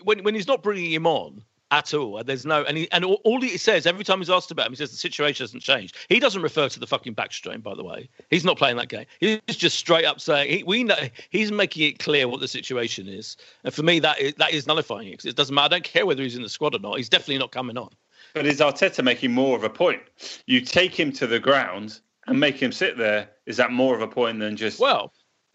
When 0.04 0.22
when 0.22 0.34
he's 0.34 0.46
not 0.46 0.62
bringing 0.62 0.90
him 0.92 1.06
on 1.06 1.42
at 1.70 1.92
all, 1.92 2.16
and 2.16 2.26
there's 2.26 2.46
no, 2.46 2.62
and 2.64 2.78
he, 2.78 2.90
and 2.92 3.04
all, 3.04 3.20
all 3.24 3.40
he 3.42 3.58
says 3.58 3.86
every 3.86 4.02
time 4.04 4.18
he's 4.18 4.30
asked 4.30 4.50
about 4.50 4.66
him, 4.66 4.72
he 4.72 4.76
says 4.76 4.90
the 4.90 4.96
situation 4.96 5.44
hasn't 5.44 5.62
changed. 5.62 5.96
He 6.08 6.18
doesn't 6.18 6.40
refer 6.40 6.66
to 6.70 6.80
the 6.80 6.86
fucking 6.86 7.12
back 7.12 7.30
strain, 7.32 7.60
by 7.60 7.74
the 7.74 7.84
way. 7.84 8.08
He's 8.30 8.44
not 8.44 8.56
playing 8.56 8.76
that 8.78 8.88
game. 8.88 9.04
He's 9.20 9.40
just 9.48 9.78
straight 9.78 10.06
up 10.06 10.18
saying 10.20 10.50
he, 10.50 10.62
we 10.62 10.84
know 10.84 10.96
he's 11.28 11.52
making 11.52 11.86
it 11.88 11.98
clear 11.98 12.26
what 12.28 12.40
the 12.40 12.48
situation 12.48 13.06
is. 13.08 13.36
And 13.64 13.74
for 13.74 13.82
me, 13.82 13.98
that 14.00 14.18
is 14.18 14.34
that 14.34 14.52
is 14.52 14.66
nullifying 14.66 15.08
it 15.08 15.18
'cause 15.18 15.26
it 15.26 15.36
doesn't 15.36 15.54
matter. 15.54 15.66
I 15.66 15.68
don't 15.68 15.84
care 15.84 16.06
whether 16.06 16.22
he's 16.22 16.36
in 16.36 16.42
the 16.42 16.48
squad 16.48 16.74
or 16.74 16.78
not. 16.78 16.96
He's 16.96 17.10
definitely 17.10 17.38
not 17.38 17.50
coming 17.52 17.76
on. 17.76 17.90
But 18.34 18.46
is 18.46 18.60
Arteta 18.60 19.02
making 19.02 19.32
more 19.32 19.56
of 19.56 19.64
a 19.64 19.70
point? 19.70 20.02
You 20.46 20.60
take 20.60 20.98
him 20.98 21.12
to 21.12 21.26
the 21.26 21.40
ground 21.40 22.00
and 22.26 22.38
make 22.38 22.56
him 22.60 22.72
sit 22.72 22.96
there. 22.98 23.30
Is 23.46 23.56
that 23.56 23.72
more 23.72 23.94
of 23.94 24.02
a 24.02 24.08
point 24.08 24.38
than 24.38 24.56
just 24.56 24.78
Well, 24.80 25.12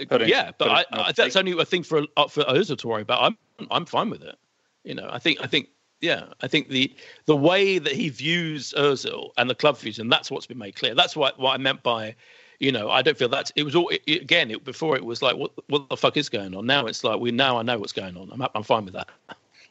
Putting- 0.10 0.28
yeah, 0.28 0.52
but 0.58 0.70
I, 0.70 0.86
on 0.92 1.14
that's 1.16 1.36
only 1.36 1.52
a 1.58 1.64
thing 1.66 1.84
for 1.84 2.04
uh, 2.18 2.28
for 2.28 2.44
Ozil 2.44 2.78
to 2.80 2.88
worry 2.88 3.04
about. 3.04 3.24
I'm 3.24 3.68
I'm 3.72 3.86
fine 3.86 4.10
with 4.10 4.24
it. 4.24 4.36
You 4.84 4.96
know, 4.96 5.08
I 5.10 5.20
think 5.20 5.40
I 5.42 5.48
think 5.48 5.70
yeah, 6.02 6.26
I 6.42 6.48
think 6.48 6.68
the 6.70 6.94
the 7.26 7.36
way 7.38 7.78
that 7.78 7.94
he 7.94 8.10
views 8.10 8.74
Ozil 8.76 9.30
and 9.38 9.50
the 9.50 9.56
club 9.56 9.78
views 9.78 9.98
him, 10.00 10.10
that's 10.10 10.30
what's 10.32 10.48
been 10.48 10.58
made 10.58 10.76
clear. 10.76 10.94
That's 10.96 11.16
what 11.16 11.40
what 11.40 11.54
I 11.54 11.58
meant 11.58 11.84
by, 11.84 12.16
you 12.60 12.72
know, 12.72 12.90
I 12.90 13.02
don't 13.02 13.18
feel 13.18 13.30
that 13.30 13.52
it 13.56 13.64
was 13.64 13.76
all 13.76 13.90
it- 13.90 14.22
again. 14.22 14.52
It, 14.52 14.66
before 14.66 14.98
it 14.98 15.06
was 15.06 15.22
like, 15.22 15.38
what 15.38 15.52
what 15.68 15.88
the 15.90 15.96
fuck 15.96 16.18
is 16.18 16.28
going 16.28 16.54
on? 16.56 16.66
Now 16.66 16.88
it's 16.88 17.04
like 17.04 17.20
we 17.22 17.32
now 17.32 17.58
I 17.58 17.62
know 17.62 17.78
what's 17.80 17.94
going 17.94 18.18
on. 18.18 18.30
I'm 18.34 18.46
I'm 18.56 18.64
fine 18.64 18.84
with 18.86 18.96
that. 18.96 19.08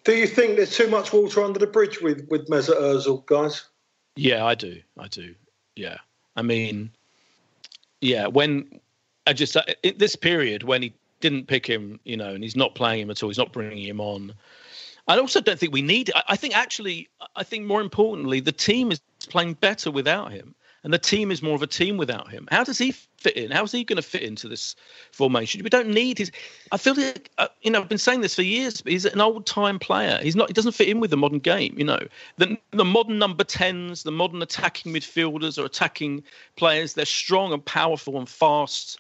Do 0.05 0.15
you 0.15 0.27
think 0.27 0.57
there's 0.57 0.77
too 0.77 0.89
much 0.89 1.13
water 1.13 1.43
under 1.43 1.59
the 1.59 1.67
bridge 1.67 2.01
with 2.01 2.27
with 2.29 2.49
Mesut 2.49 2.81
Ozil, 2.81 3.25
guys? 3.27 3.65
Yeah, 4.17 4.45
I 4.45 4.55
do. 4.55 4.81
I 4.99 5.09
do. 5.09 5.35
Yeah. 5.77 5.99
I 6.37 6.43
mean, 6.43 6.91
yeah, 8.01 8.27
when 8.27 8.81
I 9.27 9.33
just, 9.33 9.57
uh, 9.57 9.63
in 9.83 9.99
this 9.99 10.17
period 10.17 10.63
when 10.63 10.83
he 10.83 10.93
didn't 11.21 11.47
pick 11.47 11.67
him, 11.67 12.01
you 12.05 12.17
know, 12.17 12.35
and 12.35 12.43
he's 12.43 12.57
not 12.57 12.75
playing 12.75 13.03
him 13.03 13.11
at 13.11 13.23
all, 13.23 13.29
he's 13.29 13.39
not 13.39 13.53
bringing 13.53 13.85
him 13.85 14.01
on. 14.01 14.35
I 15.07 15.19
also 15.19 15.41
don't 15.41 15.59
think 15.59 15.73
we 15.73 15.83
need, 15.83 16.11
I, 16.15 16.23
I 16.31 16.37
think 16.37 16.57
actually, 16.57 17.09
I 17.37 17.45
think 17.45 17.67
more 17.67 17.81
importantly, 17.81 18.41
the 18.41 18.53
team 18.53 18.93
is 18.93 19.01
playing 19.29 19.55
better 19.55 19.91
without 19.91 20.33
him. 20.33 20.55
And 20.85 20.93
the 20.93 20.99
team 20.99 21.31
is 21.31 21.43
more 21.43 21.55
of 21.55 21.63
a 21.63 21.67
team 21.69 21.97
without 21.97 22.29
him. 22.29 22.49
How 22.51 22.65
does 22.65 22.77
he 22.77 22.93
fit 23.23 23.37
in? 23.37 23.51
How 23.51 23.63
is 23.63 23.73
he 23.73 23.85
going 23.85 23.97
to 23.97 24.03
fit 24.03 24.23
into 24.23 24.49
this 24.49 24.75
formation? 25.13 25.63
We 25.63 25.71
don't 25.71 25.89
need 25.89 26.19
his. 26.19 26.31
I 26.71 26.77
feel 26.77 26.95
like 26.95 27.31
uh, 27.39 27.49
you 27.63 27.71
know 27.71 27.81
I've 27.81 27.89
been 27.89 27.99
saying 27.99 28.21
this 28.21 28.35
for 28.35 28.43
years. 28.43 28.81
But 28.81 28.93
he's 28.93 29.05
an 29.05 29.21
old 29.21 29.47
time 29.47 29.79
player. 29.79 30.19
He's 30.23 30.37
not. 30.37 30.49
He 30.49 30.53
doesn't 30.53 30.73
fit 30.73 30.89
in 30.89 31.01
with 31.01 31.11
the 31.11 31.17
modern 31.17 31.39
game. 31.39 31.75
You 31.77 31.85
know 31.85 32.01
the 32.37 32.57
the 32.73 32.85
modern 32.85 33.19
number 33.19 33.45
tens, 33.45 34.03
the 34.03 34.13
modern 34.13 34.43
attacking 34.43 34.93
midfielders 34.93 35.59
or 35.59 35.65
attacking 35.65 36.23
players. 36.57 36.95
They're 36.95 37.05
strong 37.05 37.53
and 37.53 37.65
powerful 37.65 38.19
and 38.19 38.29
fast. 38.29 38.99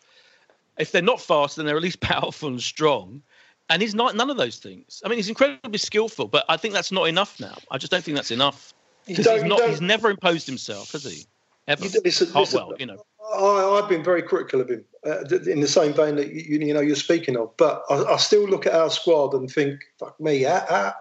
If 0.78 0.92
they're 0.92 1.02
not 1.02 1.20
fast, 1.20 1.56
then 1.56 1.66
they're 1.66 1.76
at 1.76 1.82
least 1.82 2.00
powerful 2.14 2.48
and 2.48 2.60
strong. 2.60 3.22
And 3.70 3.80
he's 3.80 3.94
not 3.94 4.16
none 4.16 4.28
of 4.28 4.36
those 4.36 4.58
things. 4.58 5.02
I 5.04 5.08
mean, 5.08 5.18
he's 5.18 5.28
incredibly 5.28 5.78
skillful, 5.78 6.28
but 6.28 6.44
I 6.48 6.56
think 6.56 6.74
that's 6.74 6.92
not 6.92 7.08
enough 7.08 7.40
now. 7.40 7.56
I 7.70 7.78
just 7.78 7.90
don't 7.90 8.04
think 8.04 8.16
that's 8.16 8.30
enough 8.30 8.74
because 9.06 9.26
he's 9.26 9.44
not. 9.44 9.68
He's 9.68 9.80
never 9.80 10.10
imposed 10.10 10.46
himself, 10.46 10.92
has 10.92 11.04
he? 11.04 11.24
Ever. 11.68 11.84
You 11.84 11.90
listen- 12.04 12.80
you 12.80 12.86
know. 12.86 13.04
I, 13.34 13.80
I've 13.80 13.88
been 13.88 14.04
very 14.04 14.22
critical 14.22 14.60
of 14.60 14.68
him 14.68 14.84
uh, 15.06 15.24
in 15.46 15.60
the 15.60 15.68
same 15.68 15.92
vein 15.92 16.16
that 16.16 16.32
you, 16.32 16.58
you 16.58 16.74
know 16.74 16.80
you're 16.80 16.96
speaking 16.96 17.36
of. 17.36 17.56
But 17.56 17.82
I, 17.88 18.02
I 18.04 18.16
still 18.16 18.48
look 18.48 18.66
at 18.66 18.74
our 18.74 18.90
squad 18.90 19.34
and 19.34 19.50
think, 19.50 19.80
fuck 19.98 20.18
me, 20.20 20.42
how, 20.42 20.64
how, 20.68 20.94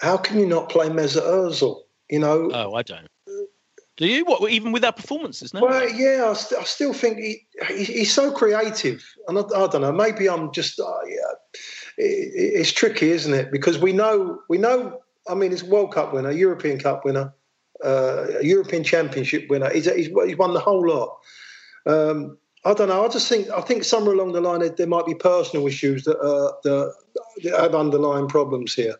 how 0.00 0.16
can 0.16 0.38
you 0.38 0.46
not 0.46 0.68
play 0.68 0.88
Mesut 0.88 1.22
Ozil? 1.22 1.82
You 2.10 2.20
know, 2.20 2.50
Oh, 2.52 2.74
I 2.74 2.82
don't. 2.82 3.08
Do 3.98 4.06
you? 4.06 4.24
What? 4.24 4.48
Even 4.50 4.70
with 4.70 4.84
our 4.84 4.92
performances? 4.92 5.52
No. 5.52 5.60
Well, 5.62 5.90
yeah, 5.90 6.28
I, 6.30 6.32
st- 6.34 6.60
I 6.60 6.64
still 6.64 6.92
think 6.92 7.18
he, 7.18 7.46
he 7.68 7.84
he's 7.84 8.14
so 8.14 8.30
creative, 8.30 9.04
and 9.26 9.36
I, 9.36 9.40
I 9.42 9.66
don't 9.66 9.80
know. 9.80 9.92
Maybe 9.92 10.28
I'm 10.28 10.52
just 10.52 10.78
uh, 10.78 10.84
yeah, 11.04 11.16
it, 11.96 12.60
it's 12.60 12.72
tricky, 12.72 13.10
isn't 13.10 13.34
it? 13.34 13.50
Because 13.50 13.78
we 13.78 13.92
know 13.92 14.40
we 14.48 14.56
know. 14.56 15.00
I 15.28 15.34
mean, 15.34 15.50
he's 15.50 15.64
a 15.64 15.66
World 15.66 15.92
Cup 15.92 16.14
winner, 16.14 16.30
European 16.30 16.78
Cup 16.78 17.04
winner, 17.04 17.34
uh, 17.84 18.26
a 18.40 18.44
European 18.44 18.84
Championship 18.84 19.48
winner. 19.48 19.70
He's, 19.70 19.84
he's 19.92 20.06
he's 20.08 20.36
won 20.36 20.54
the 20.54 20.60
whole 20.60 20.86
lot. 20.88 21.18
Um, 21.86 22.38
I 22.64 22.74
don't 22.74 22.88
know. 22.88 23.04
I 23.04 23.08
just 23.08 23.28
think 23.28 23.48
I 23.50 23.60
think 23.60 23.84
somewhere 23.84 24.14
along 24.14 24.32
the 24.32 24.40
line 24.40 24.60
there, 24.60 24.68
there 24.70 24.86
might 24.86 25.06
be 25.06 25.14
personal 25.14 25.66
issues 25.66 26.04
that 26.04 26.18
uh, 26.18 26.52
that, 26.64 26.94
that 27.44 27.60
have 27.60 27.74
underlying 27.74 28.28
problems 28.28 28.74
here. 28.74 28.96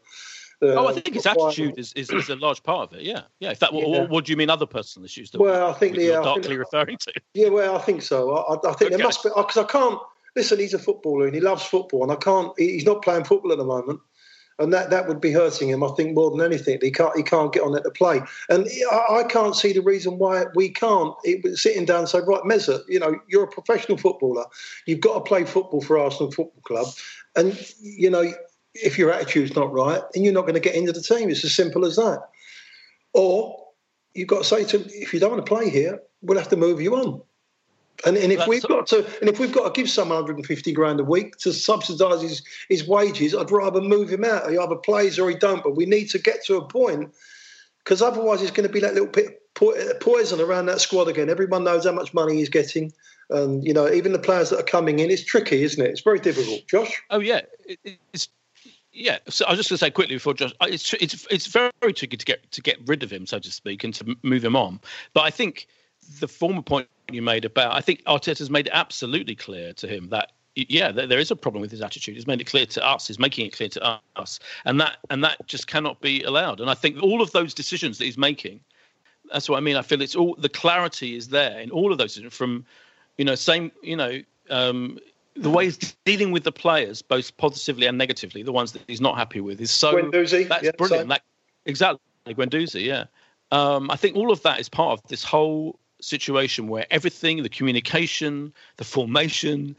oh, 0.63 0.87
I 0.87 0.91
Uh, 0.91 0.93
think 0.95 1.15
his 1.15 1.27
attitude 1.27 1.79
is, 1.79 1.93
is, 1.95 2.11
is 2.11 2.29
a 2.29 2.37
large 2.37 2.63
part 2.63 2.91
of 2.93 2.99
it. 2.99 3.05
Yeah, 3.05 3.23
yeah. 3.41 3.51
If 3.51 3.59
that, 3.61 3.73
what, 3.73 3.87
Yeah. 3.89 4.07
what 4.07 4.25
do 4.25 4.33
you 4.33 4.37
mean? 4.37 4.51
Other 4.51 4.67
personal 4.67 5.05
issues? 5.07 5.31
That 5.33 5.41
Well, 5.41 5.71
I 5.71 5.73
think 5.73 5.97
you're 5.97 6.05
yeah, 6.05 6.21
I 6.21 6.23
think- 6.25 6.43
darkly 6.45 6.57
referring 6.57 6.97
to. 6.99 7.13
Yeah, 7.35 7.49
well, 7.49 7.77
I 7.77 7.81
think 7.81 8.03
so. 8.03 8.37
I, 8.37 8.55
I- 8.55 8.71
I 8.71 8.73
think 8.75 8.91
there 8.93 8.99
must 9.05 9.23
be 9.23 9.31
because 9.37 9.57
I 9.57 9.65
can't 9.65 10.01
listen. 10.37 10.59
He's 10.59 10.75
a 10.75 10.79
footballer 10.79 11.27
and 11.27 11.35
he 11.35 11.41
loves 11.41 11.65
football, 11.65 12.03
and 12.05 12.13
I 12.13 12.17
can't. 12.17 12.53
He's 12.59 12.85
not 12.87 13.03
playing 13.03 13.25
football 13.25 13.53
at 13.53 13.59
the 13.59 13.65
moment, 13.65 14.01
and 14.59 14.73
that, 14.73 14.91
that 14.91 15.07
would 15.09 15.21
be 15.21 15.33
hurting 15.33 15.69
him. 15.69 15.85
I 15.85 15.89
think 15.97 16.15
more 16.15 16.31
than 16.31 16.41
anything, 16.41 16.79
he 16.81 16.91
can't 16.91 17.17
he 17.17 17.23
can't 17.23 17.53
get 17.53 17.63
on 17.63 17.73
there 17.73 17.83
to 17.83 17.91
play, 17.91 18.21
and 18.49 18.67
I, 18.91 19.21
I 19.21 19.23
can't 19.25 19.57
see 19.57 19.73
the 19.73 19.83
reason 19.83 20.19
why 20.19 20.45
we 20.55 20.69
can't. 20.71 21.15
It, 21.25 21.57
sitting 21.57 21.85
down 21.85 22.01
and 22.01 22.09
say, 22.09 22.21
right, 22.21 22.43
Mesut, 22.43 22.83
you 22.89 22.99
know, 22.99 23.19
you're 23.29 23.45
a 23.45 23.49
professional 23.49 23.99
footballer. 23.99 24.45
You've 24.87 25.01
got 25.01 25.15
to 25.15 25.21
play 25.21 25.45
football 25.45 25.81
for 25.81 25.99
Arsenal 25.99 26.33
Football 26.33 26.63
Club, 26.63 26.89
and 27.37 27.59
you 27.81 28.11
know. 28.11 28.33
If 28.75 28.97
your 28.97 29.11
attitude's 29.11 29.57
not 29.57 29.73
right, 29.73 30.03
then 30.13 30.23
you're 30.23 30.33
not 30.33 30.43
going 30.43 30.55
to 30.55 30.61
get 30.61 30.77
into 30.77 30.93
the 30.93 31.01
team. 31.01 31.31
It's 31.31 31.43
as 31.43 31.53
simple 31.53 31.85
as 31.85 31.97
that. 31.97 32.21
Or 33.13 33.67
you've 34.15 34.29
got 34.29 34.41
to 34.41 34.45
say 34.45 34.65
to 34.67 34.79
him, 34.79 34.89
if 34.93 35.13
you 35.13 35.19
don't 35.19 35.33
want 35.33 35.45
to 35.45 35.53
play 35.53 35.69
here, 35.69 36.01
we'll 36.23 36.39
have 36.39 36.51
to 36.51 36.57
move 36.57 36.81
you 36.81 36.95
on. 36.95 37.21
And, 38.05 38.17
and 38.17 38.33
if 38.33 38.39
That's- 38.39 38.49
we've 38.49 38.63
got 38.63 38.87
to, 38.89 38.99
and 39.21 39.29
if 39.29 39.41
we've 39.41 39.53
got 39.53 39.75
to 39.75 39.81
give 39.81 39.91
someone 39.91 40.19
150 40.19 40.73
grand 40.73 41.01
a 41.01 41.05
week 41.05 41.37
to 41.39 41.53
subsidise 41.53 42.23
his, 42.23 42.43
his 42.69 42.87
wages, 42.87 43.35
I'd 43.35 43.51
rather 43.51 43.81
move 43.81 44.09
him 44.09 44.25
out. 44.25 44.51
He 44.51 44.57
either 44.57 44.77
plays 44.77 45.19
or 45.19 45.29
he 45.29 45.35
don't. 45.35 45.65
But 45.65 45.77
we 45.77 45.85
need 45.85 46.09
to 46.11 46.19
get 46.19 46.45
to 46.47 46.57
a 46.57 46.65
point 46.65 47.13
because 47.83 48.01
otherwise 48.03 48.43
it's 48.43 48.51
going 48.51 48.67
to 48.67 48.73
be 48.73 48.81
that 48.81 48.95
little 48.95 49.09
bit 49.09 49.43
poison 49.55 50.41
around 50.41 50.67
that 50.67 50.81
squad 50.81 51.09
again. 51.09 51.29
Everyone 51.29 51.65
knows 51.65 51.85
how 51.85 51.93
much 51.93 52.15
money 52.15 52.37
he's 52.37 52.49
getting, 52.49 52.93
and 53.31 53.65
you 53.65 53.73
know 53.73 53.91
even 53.91 54.13
the 54.13 54.19
players 54.19 54.51
that 54.51 54.61
are 54.61 54.65
coming 54.65 54.99
in. 54.99 55.11
It's 55.11 55.25
tricky, 55.25 55.63
isn't 55.63 55.85
it? 55.85 55.91
It's 55.91 56.03
very 56.03 56.21
difficult. 56.21 56.67
Josh. 56.69 57.03
Oh 57.11 57.21
yeah, 57.21 57.41
it's 58.13 58.29
yeah. 58.93 59.19
So 59.29 59.45
I 59.47 59.51
was 59.51 59.59
just 59.59 59.71
going 59.71 59.79
to 59.79 59.85
say 59.85 59.91
quickly 59.91 60.17
before 60.17 60.35
Josh, 60.35 60.53
it's 60.63 60.93
it's 60.95 61.27
it's 61.31 61.47
very, 61.47 61.73
very 61.81 61.93
tricky 61.93 62.17
to 62.17 62.25
get 62.25 62.51
to 62.53 62.63
get 62.63 62.79
rid 62.87 63.03
of 63.03 63.11
him, 63.11 63.27
so 63.27 63.39
to 63.39 63.51
speak, 63.51 63.85
and 63.85 63.95
to 63.95 64.17
move 64.23 64.45
him 64.45 64.55
on. 64.55 64.81
But 65.15 65.23
I 65.23 65.31
think 65.31 65.67
the 66.21 66.29
former 66.29 66.63
point 66.63 66.89
you 67.11 67.23
made 67.23 67.45
about, 67.45 67.75
I 67.75 67.81
think 67.81 68.03
Arteta's 68.05 68.51
made 68.51 68.67
it 68.67 68.73
absolutely 68.75 69.35
clear 69.35 69.73
to 69.75 69.87
him 69.87 70.09
that 70.11 70.33
yeah, 70.55 70.91
there 70.91 71.21
is 71.21 71.31
a 71.31 71.37
problem 71.37 71.61
with 71.61 71.71
his 71.71 71.81
attitude. 71.83 72.17
He's 72.17 72.27
made 72.27 72.41
it 72.41 72.49
clear 72.49 72.67
to 72.67 72.85
us. 72.85 73.07
He's 73.07 73.19
making 73.19 73.47
it 73.47 73.53
clear 73.53 73.69
to 73.69 74.01
us, 74.17 74.41
and 74.65 74.81
that 74.81 74.97
and 75.09 75.23
that 75.23 75.47
just 75.47 75.69
cannot 75.69 76.01
be 76.01 76.23
allowed. 76.25 76.61
And 76.61 76.69
I 76.69 76.75
think 76.75 77.01
all 77.01 77.23
of 77.23 77.31
those 77.31 77.55
decisions 77.55 77.99
that 77.99 78.07
he's 78.07 78.19
making, 78.19 78.59
that's 79.33 79.49
what 79.49 79.59
I 79.59 79.61
mean. 79.61 79.77
I 79.77 79.83
feel 79.83 80.03
it's 80.03 80.17
all 80.17 80.35
the 80.37 80.49
clarity 80.49 81.15
is 81.15 81.29
there 81.29 81.61
in 81.61 81.71
all 81.71 81.93
of 81.93 81.99
those 81.99 82.15
decisions 82.15 82.35
from, 82.35 82.67
you 83.19 83.25
know, 83.25 83.37
same, 83.37 83.71
you 83.83 83.95
know, 83.95 84.21
um, 84.51 84.99
the 85.37 85.51
way 85.51 85.67
he's 85.67 85.79
dealing 86.05 86.33
with 86.33 86.43
the 86.43 86.51
players, 86.51 87.03
both 87.03 87.37
positively 87.37 87.87
and 87.87 87.97
negatively, 87.97 88.43
the 88.43 88.51
ones 88.51 88.73
that 88.73 88.83
he's 88.89 89.01
not 89.01 89.17
happy 89.17 89.41
with, 89.41 89.61
is 89.61 89.71
so 89.71 89.95
Guendouzi, 89.95 90.49
that's 90.49 90.65
yeah, 90.65 90.73
brilliant. 90.77 91.09
That 91.09 91.23
exactly 91.67 92.01
Guendouzi, 92.27 92.85
yeah. 92.85 93.05
Um, 93.53 93.93
I 93.93 93.97
think 93.97 94.17
all 94.17 94.33
of 94.33 94.43
that 94.43 94.59
is 94.59 94.69
part 94.69 94.99
of 94.99 95.09
this 95.09 95.23
whole 95.23 95.79
situation 96.01 96.69
where 96.69 96.87
everything, 96.91 97.43
the 97.43 97.49
communication, 97.49 98.53
the 98.77 98.85
formation, 98.85 99.75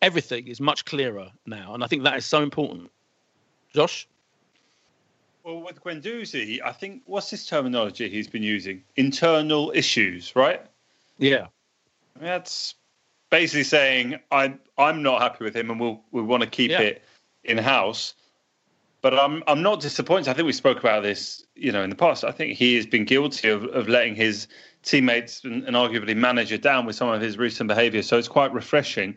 everything 0.00 0.48
is 0.48 0.60
much 0.60 0.84
clearer 0.84 1.30
now, 1.46 1.74
and 1.74 1.84
I 1.84 1.86
think 1.86 2.02
that 2.04 2.16
is 2.16 2.26
so 2.26 2.42
important. 2.42 2.90
Josh, 3.74 4.06
Well, 5.44 5.62
with 5.62 5.82
Guendouzi, 5.82 6.60
I 6.64 6.72
think 6.72 7.02
what's 7.06 7.30
his 7.30 7.46
terminology 7.46 8.08
he's 8.08 8.28
been 8.28 8.42
using? 8.42 8.82
Internal 8.96 9.72
issues, 9.74 10.34
right? 10.36 10.60
yeah, 11.18 11.46
That's 12.20 12.74
basically 13.30 13.64
saying 13.64 14.20
I'm 14.30 14.60
I'm 14.78 15.02
not 15.02 15.22
happy 15.22 15.44
with 15.44 15.56
him, 15.56 15.70
and 15.70 15.80
we'll 15.80 16.00
we 16.12 16.22
want 16.22 16.42
to 16.42 16.48
keep 16.48 16.70
Yeah. 16.70 16.80
it 16.80 17.02
in 17.44 17.58
house. 17.58 18.14
But 19.00 19.18
I'm 19.18 19.42
I'm 19.48 19.62
not 19.62 19.80
disappointed. 19.80 20.28
I 20.30 20.34
think 20.34 20.46
we 20.46 20.52
spoke 20.52 20.78
about 20.78 21.02
this, 21.02 21.44
you 21.56 21.72
know, 21.72 21.82
in 21.82 21.90
the 21.90 21.96
past. 21.96 22.22
I 22.24 22.30
think 22.30 22.56
he 22.56 22.76
has 22.76 22.86
been 22.86 23.04
guilty 23.04 23.48
of, 23.48 23.64
of 23.64 23.88
letting 23.88 24.14
his 24.14 24.46
teammates 24.82 25.44
and, 25.44 25.64
and 25.64 25.76
arguably 25.76 26.16
manager 26.16 26.58
down 26.58 26.86
with 26.86 26.96
some 26.96 27.08
of 27.08 27.20
his 27.20 27.38
recent 27.38 27.68
behaviour. 27.68 28.02
So 28.02 28.18
it's 28.18 28.28
quite 28.28 28.52
refreshing. 28.52 29.16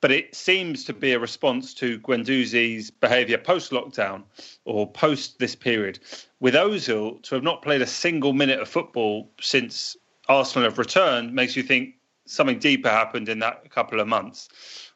But 0.00 0.12
it 0.12 0.34
seems 0.34 0.84
to 0.84 0.92
be 0.92 1.12
a 1.12 1.18
response 1.18 1.72
to 1.74 1.98
Guendouzi's 2.00 2.90
behaviour 2.90 3.38
post 3.38 3.70
lockdown 3.70 4.24
or 4.66 4.90
post 4.90 5.38
this 5.38 5.56
period. 5.56 5.98
With 6.40 6.54
Ozil 6.54 7.22
to 7.22 7.34
have 7.34 7.44
not 7.44 7.62
played 7.62 7.80
a 7.80 7.86
single 7.86 8.34
minute 8.34 8.60
of 8.60 8.68
football 8.68 9.30
since 9.40 9.96
Arsenal 10.28 10.68
have 10.68 10.78
returned 10.78 11.32
makes 11.32 11.56
you 11.56 11.62
think 11.62 11.94
something 12.26 12.58
deeper 12.58 12.90
happened 12.90 13.28
in 13.28 13.38
that 13.38 13.70
couple 13.70 14.00
of 14.00 14.08
months 14.08 14.48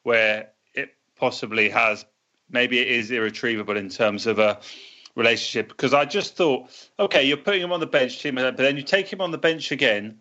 where 0.03 0.49
it 0.73 0.95
possibly 1.15 1.69
has 1.69 2.05
maybe 2.49 2.79
it 2.79 2.87
is 2.87 3.11
irretrievable 3.11 3.77
in 3.77 3.89
terms 3.89 4.25
of 4.25 4.39
a 4.39 4.59
relationship 5.19 5.67
because 5.67 5.93
I 5.93 6.05
just 6.05 6.35
thought 6.35 6.69
okay 6.97 7.23
you're 7.23 7.37
putting 7.37 7.61
him 7.61 7.71
on 7.71 7.79
the 7.79 7.87
bench 7.87 8.21
team 8.21 8.35
but 8.35 8.57
then 8.57 8.77
you 8.77 8.83
take 8.83 9.11
him 9.11 9.21
on 9.21 9.31
the 9.31 9.37
bench 9.37 9.71
again 9.71 10.17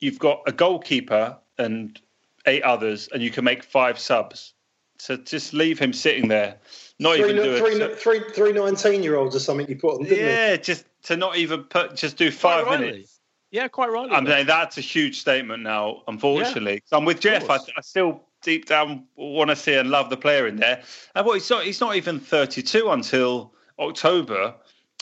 you've 0.00 0.18
got 0.18 0.42
a 0.46 0.52
goalkeeper 0.52 1.36
and 1.58 2.00
eight 2.46 2.62
others, 2.62 3.08
and 3.12 3.22
you 3.22 3.30
can 3.30 3.44
make 3.44 3.62
five 3.62 3.98
subs. 3.98 4.54
So 4.98 5.16
just 5.16 5.52
leave 5.52 5.78
him 5.78 5.92
sitting 5.92 6.26
there, 6.26 6.56
not 6.98 7.16
three, 7.16 7.30
even 7.30 7.36
do 7.36 7.52
it. 7.54 7.98
three, 7.98 8.20
three, 8.20 8.32
three 8.32 8.52
19 8.52 9.02
year 9.02 9.16
olds 9.16 9.36
or 9.36 9.40
something 9.40 9.68
you 9.68 9.76
put 9.76 9.98
on, 9.98 10.04
didn't 10.04 10.18
yeah, 10.18 10.56
just 10.56 10.84
to 11.04 11.16
not 11.16 11.36
even 11.36 11.62
put, 11.64 11.94
just 11.94 12.16
do 12.16 12.30
Quite 12.30 12.40
five 12.40 12.66
rightly. 12.66 12.86
minutes. 12.86 13.20
Yeah, 13.50 13.68
quite 13.68 13.90
right. 13.90 14.10
I 14.10 14.20
mean, 14.20 14.26
saying 14.26 14.46
that's 14.46 14.76
a 14.76 14.82
huge 14.82 15.20
statement 15.20 15.62
now, 15.62 16.02
unfortunately. 16.08 16.82
So 16.84 16.98
I'm 16.98 17.04
with 17.04 17.20
Jeff. 17.20 17.48
I. 17.48 17.56
I 17.56 17.80
still 17.80 18.22
deep 18.42 18.66
down 18.66 19.04
want 19.16 19.50
to 19.50 19.56
see 19.56 19.74
and 19.74 19.90
love 19.90 20.10
the 20.10 20.16
player 20.16 20.46
in 20.46 20.56
there. 20.56 20.82
And 21.14 21.24
what 21.24 21.34
he's 21.34 21.48
not, 21.48 21.64
he's 21.64 21.80
not 21.80 21.96
even 21.96 22.20
32 22.20 22.90
until 22.90 23.52
October. 23.78 24.54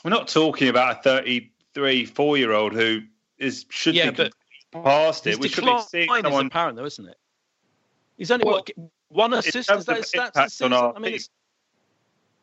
We're 0.05 0.11
not 0.11 0.29
talking 0.29 0.69
about 0.69 0.99
a 0.99 1.03
33, 1.03 2.05
four 2.07 2.37
year 2.39 2.53
old 2.53 2.73
who 2.73 3.01
is 3.39 3.67
should 3.71 3.95
Yeah, 3.95 4.11
be 4.11 4.31
past 4.73 5.27
it. 5.27 5.39
We 5.39 5.49
should 5.49 5.65
be 5.65 5.79
seeing 5.89 6.11
is 6.11 6.23
someone. 6.23 6.47
apparent, 6.47 6.77
though, 6.77 6.85
isn't 6.85 7.09
it? 7.09 7.17
He's 8.17 8.31
only 8.31 8.45
Well, 8.45 8.57
what 8.57 8.71
one 9.09 9.33
assist. 9.35 9.71
Is 9.71 9.85
that 9.87 9.97
his 9.99 10.07
stats 10.11 10.15
impact 10.15 10.35
this 10.35 10.43
on 10.63 10.71
season? 10.71 10.73
our 10.73 10.95
I 10.97 10.99
mean, 10.99 11.15
it's, 11.15 11.29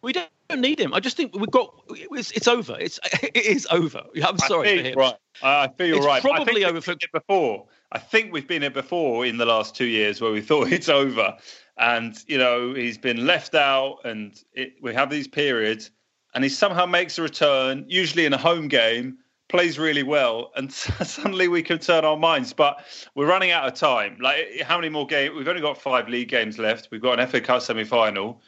we 0.02 0.12
don't 0.14 0.30
need 0.58 0.80
him. 0.80 0.94
I 0.94 1.00
just 1.00 1.18
think 1.18 1.36
we've 1.36 1.50
got. 1.50 1.74
It's, 1.90 2.32
it's 2.32 2.48
over. 2.48 2.78
It's 2.80 3.00
it 3.24 3.36
is 3.36 3.68
over. 3.72 4.04
I'm 4.24 4.38
sorry 4.38 4.70
I 4.70 4.78
for 4.78 4.84
think, 4.84 4.96
him. 4.96 5.00
Right. 5.00 5.16
I 5.42 5.68
feel 5.70 5.88
you're 5.88 5.98
It's 5.98 6.06
right. 6.06 6.22
probably 6.22 6.54
think 6.64 6.66
over 6.68 6.82
for- 6.82 6.96
before. 7.12 7.66
I 7.92 8.00
think 8.00 8.34
we've 8.34 8.48
been 8.48 8.62
here 8.64 8.72
before 8.72 9.26
in 9.26 9.38
the 9.38 9.46
last 9.46 9.76
two 9.76 9.86
years 9.86 10.20
where 10.20 10.32
we 10.32 10.42
thought 10.42 10.68
it's 10.72 10.90
over, 10.90 11.38
and 11.78 12.18
you 12.28 12.38
know 12.38 12.74
he's 12.74 12.98
been 12.98 13.26
left 13.26 13.56
out, 13.56 14.00
and 14.04 14.40
it, 14.54 14.76
we 14.82 14.94
have 14.94 15.10
these 15.10 15.28
periods, 15.28 15.92
and 16.36 16.44
he 16.44 16.50
somehow 16.50 16.86
makes 16.86 17.18
a 17.18 17.22
return, 17.22 17.86
usually 17.88 18.26
in 18.26 18.34
a 18.34 18.38
home 18.38 18.68
game, 18.68 19.18
plays 19.50 19.78
really 19.78 20.04
well, 20.04 20.52
and 20.56 20.72
suddenly 20.74 21.48
we 21.48 21.62
can 21.62 21.80
turn 21.80 22.06
our 22.06 22.18
minds. 22.18 22.54
But 22.54 22.84
we're 23.16 23.28
running 23.28 23.52
out 23.52 23.68
of 23.68 23.74
time. 23.76 24.18
Like 24.20 24.62
how 24.62 24.78
many 24.78 24.90
more 24.90 25.06
games? 25.06 25.36
We've 25.36 25.48
only 25.48 25.62
got 25.62 25.78
five 25.80 26.10
league 26.10 26.30
games 26.30 26.58
left. 26.58 26.90
We've 26.92 27.02
got 27.02 27.20
an 27.20 27.28
FA 27.28 27.42
Cup 27.42 27.62
semi-final. 27.62 28.42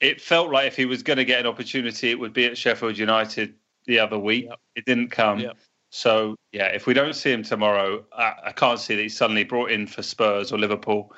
It 0.00 0.20
felt 0.20 0.50
like 0.50 0.66
if 0.66 0.76
he 0.76 0.86
was 0.86 1.02
going 1.02 1.16
to 1.18 1.24
get 1.24 1.40
an 1.40 1.46
opportunity, 1.46 2.10
it 2.10 2.18
would 2.18 2.32
be 2.32 2.46
at 2.46 2.58
Sheffield 2.58 2.98
United 2.98 3.54
the 3.86 3.98
other 3.98 4.18
week. 4.18 4.46
Yep. 4.46 4.58
It 4.76 4.84
didn't 4.86 5.10
come. 5.10 5.40
Yep. 5.40 5.56
So 5.90 6.34
yeah, 6.52 6.66
if 6.66 6.86
we 6.86 6.94
don't 6.94 7.14
see 7.14 7.30
him 7.30 7.42
tomorrow, 7.42 8.04
I, 8.12 8.34
I 8.46 8.52
can't 8.52 8.80
see 8.80 8.96
that 8.96 9.02
he's 9.02 9.16
suddenly 9.16 9.44
brought 9.44 9.70
in 9.70 9.86
for 9.86 10.02
Spurs 10.02 10.52
or 10.52 10.58
Liverpool. 10.58 11.12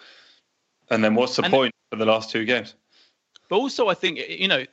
And 0.91 1.03
then 1.03 1.15
what's 1.15 1.37
the 1.37 1.45
And- 1.45 1.53
point 1.53 1.75
for 1.91 1.97
the 1.97 2.05
last 2.07 2.31
two 2.31 2.45
games? 2.45 2.75
But 3.49 3.57
also, 3.57 3.89
I 3.89 3.95
think 3.95 4.19
you 4.29 4.49
know, 4.49 4.65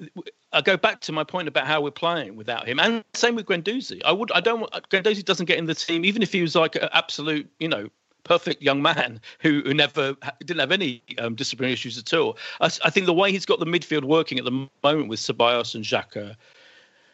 I 0.51 0.61
go 0.61 0.77
back 0.77 1.01
to 1.01 1.11
my 1.11 1.23
point 1.23 1.47
about 1.47 1.67
how 1.67 1.81
we're 1.81 1.91
playing 1.91 2.35
without 2.35 2.67
him, 2.67 2.79
and 2.79 3.03
same 3.13 3.35
with 3.35 3.45
Guendouzi. 3.45 4.01
I 4.03 4.11
would, 4.11 4.31
I 4.31 4.39
don't 4.39 4.61
want 4.61 4.89
Guendouzi 4.89 5.23
doesn't 5.23 5.45
get 5.45 5.57
in 5.57 5.65
the 5.65 5.75
team, 5.75 6.05
even 6.05 6.21
if 6.21 6.31
he 6.31 6.41
was 6.41 6.55
like 6.55 6.75
an 6.75 6.89
absolute, 6.91 7.49
you 7.59 7.67
know, 7.67 7.89
perfect 8.23 8.61
young 8.61 8.81
man 8.81 9.19
who, 9.39 9.61
who 9.65 9.73
never 9.73 10.15
didn't 10.39 10.59
have 10.59 10.71
any 10.71 11.03
um, 11.17 11.35
disciplinary 11.35 11.73
issues 11.73 11.97
at 11.97 12.13
all. 12.13 12.37
I 12.61 12.69
think 12.69 13.05
the 13.05 13.13
way 13.13 13.31
he's 13.31 13.45
got 13.45 13.59
the 13.59 13.65
midfield 13.65 14.05
working 14.05 14.39
at 14.39 14.45
the 14.45 14.67
moment 14.83 15.09
with 15.09 15.19
Ceballos 15.19 15.75
and 15.75 15.83
Xhaka, 15.83 16.35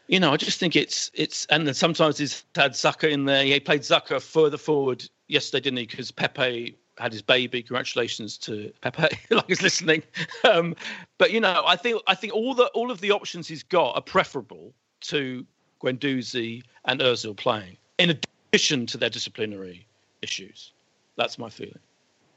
you 0.07 0.19
know, 0.19 0.33
I 0.33 0.37
just 0.37 0.59
think 0.59 0.75
it's 0.75 1.11
it's, 1.13 1.45
and 1.47 1.67
then 1.67 1.73
sometimes 1.73 2.17
he's 2.17 2.43
had 2.55 2.75
Saka 2.75 3.09
in 3.09 3.25
there. 3.25 3.43
He 3.43 3.59
played 3.59 3.85
Saka 3.85 4.19
further 4.19 4.57
forward 4.57 5.07
yesterday, 5.27 5.61
didn't 5.61 5.77
he? 5.77 5.85
Because 5.85 6.11
Pepe 6.11 6.75
had 6.99 7.11
his 7.11 7.21
baby. 7.21 7.63
Congratulations 7.63 8.37
to 8.39 8.71
Pepe, 8.81 9.07
like 9.29 9.47
he's 9.47 9.61
listening. 9.61 10.03
Um, 10.43 10.75
but 11.17 11.31
you 11.31 11.39
know, 11.39 11.63
I 11.65 11.75
think 11.75 12.01
I 12.07 12.15
think 12.15 12.33
all 12.33 12.53
the 12.53 12.65
all 12.67 12.91
of 12.91 13.01
the 13.01 13.11
options 13.11 13.47
he's 13.47 13.63
got 13.63 13.95
are 13.95 14.01
preferable 14.01 14.73
to 15.01 15.45
Guendouzi 15.81 16.63
and 16.85 16.99
Özil 16.99 17.35
playing, 17.35 17.77
in 17.97 18.09
addition 18.51 18.85
to 18.87 18.97
their 18.97 19.09
disciplinary 19.09 19.85
issues. 20.21 20.73
That's 21.15 21.37
my 21.39 21.49
feeling. 21.49 21.79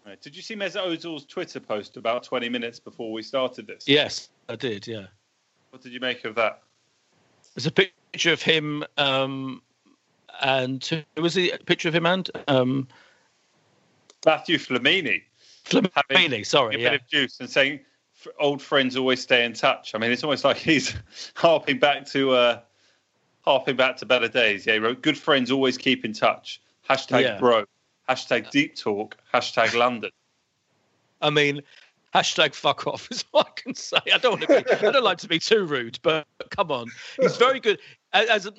Right. 0.06 0.20
Did 0.20 0.34
you 0.34 0.42
see 0.42 0.56
Mesut 0.56 0.84
Ozil's 0.84 1.24
Twitter 1.24 1.60
post 1.60 1.96
about 1.96 2.24
20 2.24 2.48
minutes 2.48 2.80
before 2.80 3.12
we 3.12 3.22
started 3.22 3.68
this? 3.68 3.86
Yes, 3.86 4.30
I 4.48 4.56
did. 4.56 4.84
Yeah, 4.86 5.06
What 5.70 5.82
did 5.82 5.92
you 5.92 6.00
make 6.00 6.24
of 6.24 6.34
that? 6.36 6.62
there's 7.54 7.66
a 7.66 7.70
picture 7.70 8.32
of 8.32 8.42
him, 8.42 8.82
um, 8.96 9.62
and 10.40 10.84
who 10.84 11.22
was 11.22 11.34
the 11.34 11.52
picture 11.66 11.88
of 11.88 11.94
him 11.94 12.06
and 12.06 12.30
um, 12.48 12.88
Matthew 14.24 14.58
Flamini 14.58 15.22
Flamini. 15.64 16.44
Sorry, 16.44 16.76
a 16.76 16.78
yeah. 16.78 16.90
bit 16.90 17.00
of 17.02 17.08
juice 17.08 17.40
and 17.40 17.48
saying 17.48 17.80
old 18.40 18.62
friends 18.62 18.96
always 18.96 19.20
stay 19.20 19.44
in 19.44 19.52
touch. 19.52 19.94
I 19.94 19.98
mean, 19.98 20.10
it's 20.10 20.24
almost 20.24 20.44
like 20.44 20.56
he's 20.56 20.94
harping 21.34 21.78
back 21.78 22.06
to 22.06 22.32
uh, 22.32 22.60
harping 23.42 23.76
back 23.76 23.96
to 23.98 24.06
better 24.06 24.28
days. 24.28 24.66
Yeah, 24.66 24.74
he 24.74 24.78
wrote, 24.78 25.02
"Good 25.02 25.18
friends 25.18 25.50
always 25.50 25.78
keep 25.78 26.04
in 26.04 26.12
touch." 26.12 26.60
Hashtag 26.88 27.22
Yeah. 27.22 27.38
bro. 27.38 27.64
Hashtag 28.08 28.50
deep 28.50 28.76
talk. 28.76 29.16
Hashtag 29.32 29.74
London. 29.74 30.10
I 31.20 31.30
mean, 31.30 31.62
hashtag 32.14 32.54
fuck 32.54 32.86
off 32.86 33.08
is 33.10 33.24
what 33.30 33.46
I 33.46 33.60
can 33.60 33.74
say. 33.74 33.98
I 34.12 34.18
don't 34.18 34.40
want 34.40 34.42
to 34.42 34.48
be, 34.48 34.86
I 34.86 34.90
don't 34.90 35.04
like 35.04 35.18
to 35.18 35.28
be 35.28 35.38
too 35.38 35.64
rude, 35.64 35.98
but 36.02 36.26
come 36.50 36.70
on, 36.70 36.88
he's 37.20 37.36
very 37.36 37.60
good. 37.60 37.78
As, 38.12 38.46
as 38.46 38.52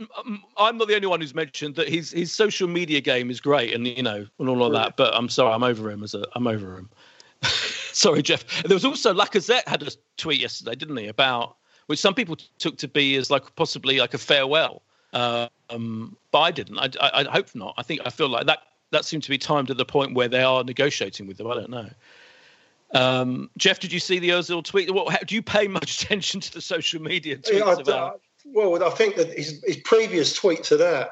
I'm 0.58 0.78
not 0.78 0.88
the 0.88 0.96
only 0.96 1.08
one 1.08 1.22
who's 1.22 1.36
mentioned 1.36 1.76
that 1.76 1.88
his 1.88 2.12
his 2.12 2.32
social 2.32 2.68
media 2.68 3.02
game 3.02 3.30
is 3.30 3.39
great, 3.39 3.74
and 3.74 3.88
you 3.88 4.02
know, 4.02 4.26
and 4.39 4.50
all 4.50 4.63
of 4.63 4.74
that. 4.74 4.98
But 4.98 5.13
I'm 5.13 5.30
sorry, 5.30 5.54
I'm 5.54 5.63
over 5.63 5.92
him 5.92 6.04
as 6.04 6.16
a, 6.16 6.26
I'm 6.34 6.48
over 6.48 6.76
him. 6.76 6.89
sorry, 7.44 8.22
Jeff. 8.24 8.63
There 8.63 8.76
was 8.76 8.86
also 8.86 9.13
Lacazette 9.13 9.68
had 9.68 9.84
a 9.84 9.92
tweet 10.18 10.42
yesterday, 10.42 10.76
didn't 10.76 10.98
he, 10.98 11.08
about 11.08 11.58
which 11.88 12.00
some 12.00 12.13
people 12.13 12.38
took 12.58 12.78
to 12.78 12.88
be 12.88 13.16
as 13.16 13.30
like 13.30 13.56
possibly 13.56 14.00
like 14.00 14.13
a 14.13 14.18
farewell. 14.18 14.82
Um, 15.13 16.18
but 16.32 16.39
I 16.39 16.52
didn't. 16.52 16.80
I, 16.80 16.89
I, 17.00 17.26
I 17.28 17.32
hope 17.32 17.54
not. 17.54 17.76
I 17.78 17.84
think 17.84 18.02
I 18.06 18.10
feel 18.10 18.30
like 18.30 18.48
that 18.48 18.60
that 18.92 19.06
seemed 19.06 19.24
to 19.24 19.30
be 19.30 19.38
timed 19.38 19.70
at 19.70 19.78
the 19.78 19.86
point 19.86 20.16
where 20.16 20.28
they 20.28 20.44
are 20.44 20.63
negotiating 20.63 21.28
with 21.28 21.38
them. 21.38 21.48
I 21.48 21.54
don't 21.56 21.70
know. 21.70 21.89
Um, 22.94 23.50
Jeff, 23.58 23.80
did 23.80 23.92
you 23.92 24.00
see 24.00 24.20
the 24.20 24.30
Ozil 24.30 24.63
tweet? 24.63 24.94
What, 24.94 25.12
how, 25.12 25.20
do 25.26 25.34
you 25.36 25.42
pay 25.42 25.68
much 25.68 26.04
attention 26.04 26.39
to 26.42 26.54
the 26.54 26.62
social 26.62 27.02
media 27.02 27.38
tweets 27.38 27.60
Yeah, 27.60 27.66
I- 27.66 27.74
about? 27.74 28.22
Well, 28.45 28.84
I 28.84 28.89
think 28.91 29.15
that 29.15 29.29
his, 29.34 29.63
his 29.65 29.77
previous 29.77 30.34
tweet 30.34 30.63
to 30.65 30.77
that 30.77 31.12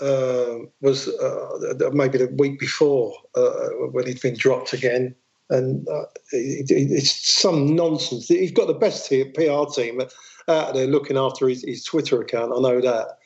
uh, 0.00 0.58
was 0.80 1.08
uh, 1.08 1.90
maybe 1.92 2.18
the 2.18 2.34
week 2.38 2.58
before 2.58 3.14
uh, 3.34 3.68
when 3.92 4.06
he'd 4.06 4.20
been 4.20 4.36
dropped 4.36 4.72
again. 4.72 5.14
And 5.48 5.86
uh, 5.88 6.02
it, 6.32 6.70
it- 6.70 6.90
it's 6.92 7.32
some 7.32 7.74
nonsense. 7.74 8.28
He's 8.28 8.52
got 8.52 8.66
the 8.66 8.74
best 8.74 9.08
PR 9.08 9.64
team 9.74 10.00
out 10.48 10.74
there 10.74 10.86
looking 10.86 11.16
after 11.16 11.48
his, 11.48 11.62
his 11.64 11.84
Twitter 11.84 12.20
account. 12.20 12.52
I 12.54 12.60
know 12.60 12.80
that. 12.80 13.18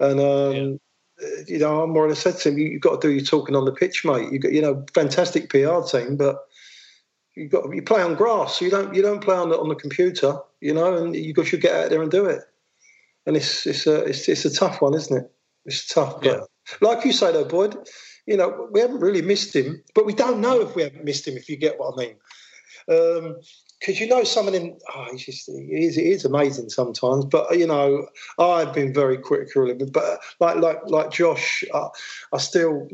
And, 0.00 0.20
um, 0.20 0.80
you 1.46 1.58
know, 1.58 1.82
I 1.82 1.86
more 1.86 2.04
or 2.06 2.08
less 2.08 2.20
said 2.20 2.36
to 2.38 2.50
him, 2.50 2.58
you, 2.58 2.66
you've 2.68 2.82
got 2.82 3.00
to 3.00 3.08
do 3.08 3.12
your 3.12 3.24
talking 3.24 3.56
on 3.56 3.64
the 3.64 3.72
pitch, 3.72 4.04
mate. 4.04 4.30
You've 4.32 4.42
got, 4.42 4.52
you 4.52 4.62
know, 4.62 4.84
fantastic 4.94 5.50
PR 5.50 5.80
team, 5.80 6.16
but 6.16 6.46
you 7.34 7.48
got 7.48 7.72
you 7.74 7.82
play 7.82 8.02
on 8.02 8.14
grass. 8.14 8.60
You 8.60 8.70
don't 8.70 8.94
you 8.94 9.02
don't 9.02 9.20
play 9.22 9.36
on 9.36 9.48
the 9.48 9.58
on 9.58 9.68
the 9.68 9.74
computer. 9.74 10.36
You 10.60 10.74
know, 10.74 10.96
and 10.96 11.14
you 11.14 11.32
got 11.32 11.46
should 11.46 11.60
get 11.60 11.74
out 11.74 11.90
there 11.90 12.02
and 12.02 12.10
do 12.10 12.26
it. 12.26 12.42
And 13.28 13.36
it's 13.36 13.66
it's 13.66 13.86
a 13.86 14.04
it's, 14.04 14.26
it's 14.26 14.46
a 14.46 14.54
tough 14.54 14.80
one, 14.80 14.94
isn't 14.94 15.16
it? 15.16 15.30
It's 15.66 15.86
tough. 15.86 16.22
But 16.22 16.48
like 16.80 17.04
you 17.04 17.12
say 17.12 17.30
though, 17.30 17.44
Boyd, 17.44 17.76
you 18.26 18.38
know, 18.38 18.68
we 18.72 18.80
haven't 18.80 19.00
really 19.00 19.20
missed 19.20 19.54
him, 19.54 19.84
but 19.94 20.06
we 20.06 20.14
don't 20.14 20.40
know 20.40 20.62
if 20.62 20.74
we 20.74 20.82
haven't 20.82 21.04
missed 21.04 21.28
him. 21.28 21.36
If 21.36 21.46
you 21.50 21.58
get 21.58 21.78
what 21.78 21.92
I 21.92 21.96
mean. 22.02 22.16
Um, 22.90 23.36
because 23.78 24.00
you 24.00 24.08
know, 24.08 24.24
some 24.24 24.46
of 24.46 24.54
them, 24.54 24.76
oh, 24.94 25.08
he's 25.12 25.26
just, 25.26 25.46
he 25.46 25.86
is, 25.86 25.94
he 25.94 26.10
is 26.10 26.24
amazing 26.24 26.70
sometimes. 26.70 27.26
But 27.26 27.58
you 27.58 27.66
know, 27.66 28.08
I've 28.38 28.72
been 28.72 28.94
very 28.94 29.18
critical 29.18 29.70
of 29.70 29.78
him. 29.78 29.90
But 29.92 30.20
like, 30.40 30.56
like, 30.56 30.78
like 30.86 31.10
Josh, 31.10 31.62
I, 31.74 31.88
I 32.32 32.38
still, 32.38 32.88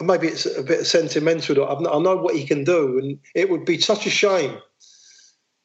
maybe 0.00 0.28
it's 0.28 0.44
a 0.44 0.62
bit 0.62 0.86
sentimental. 0.86 1.66
I 1.66 1.98
know 1.98 2.16
what 2.16 2.36
he 2.36 2.46
can 2.46 2.64
do, 2.64 2.98
and 2.98 3.18
it 3.34 3.50
would 3.50 3.64
be 3.64 3.80
such 3.80 4.06
a 4.06 4.10
shame 4.10 4.58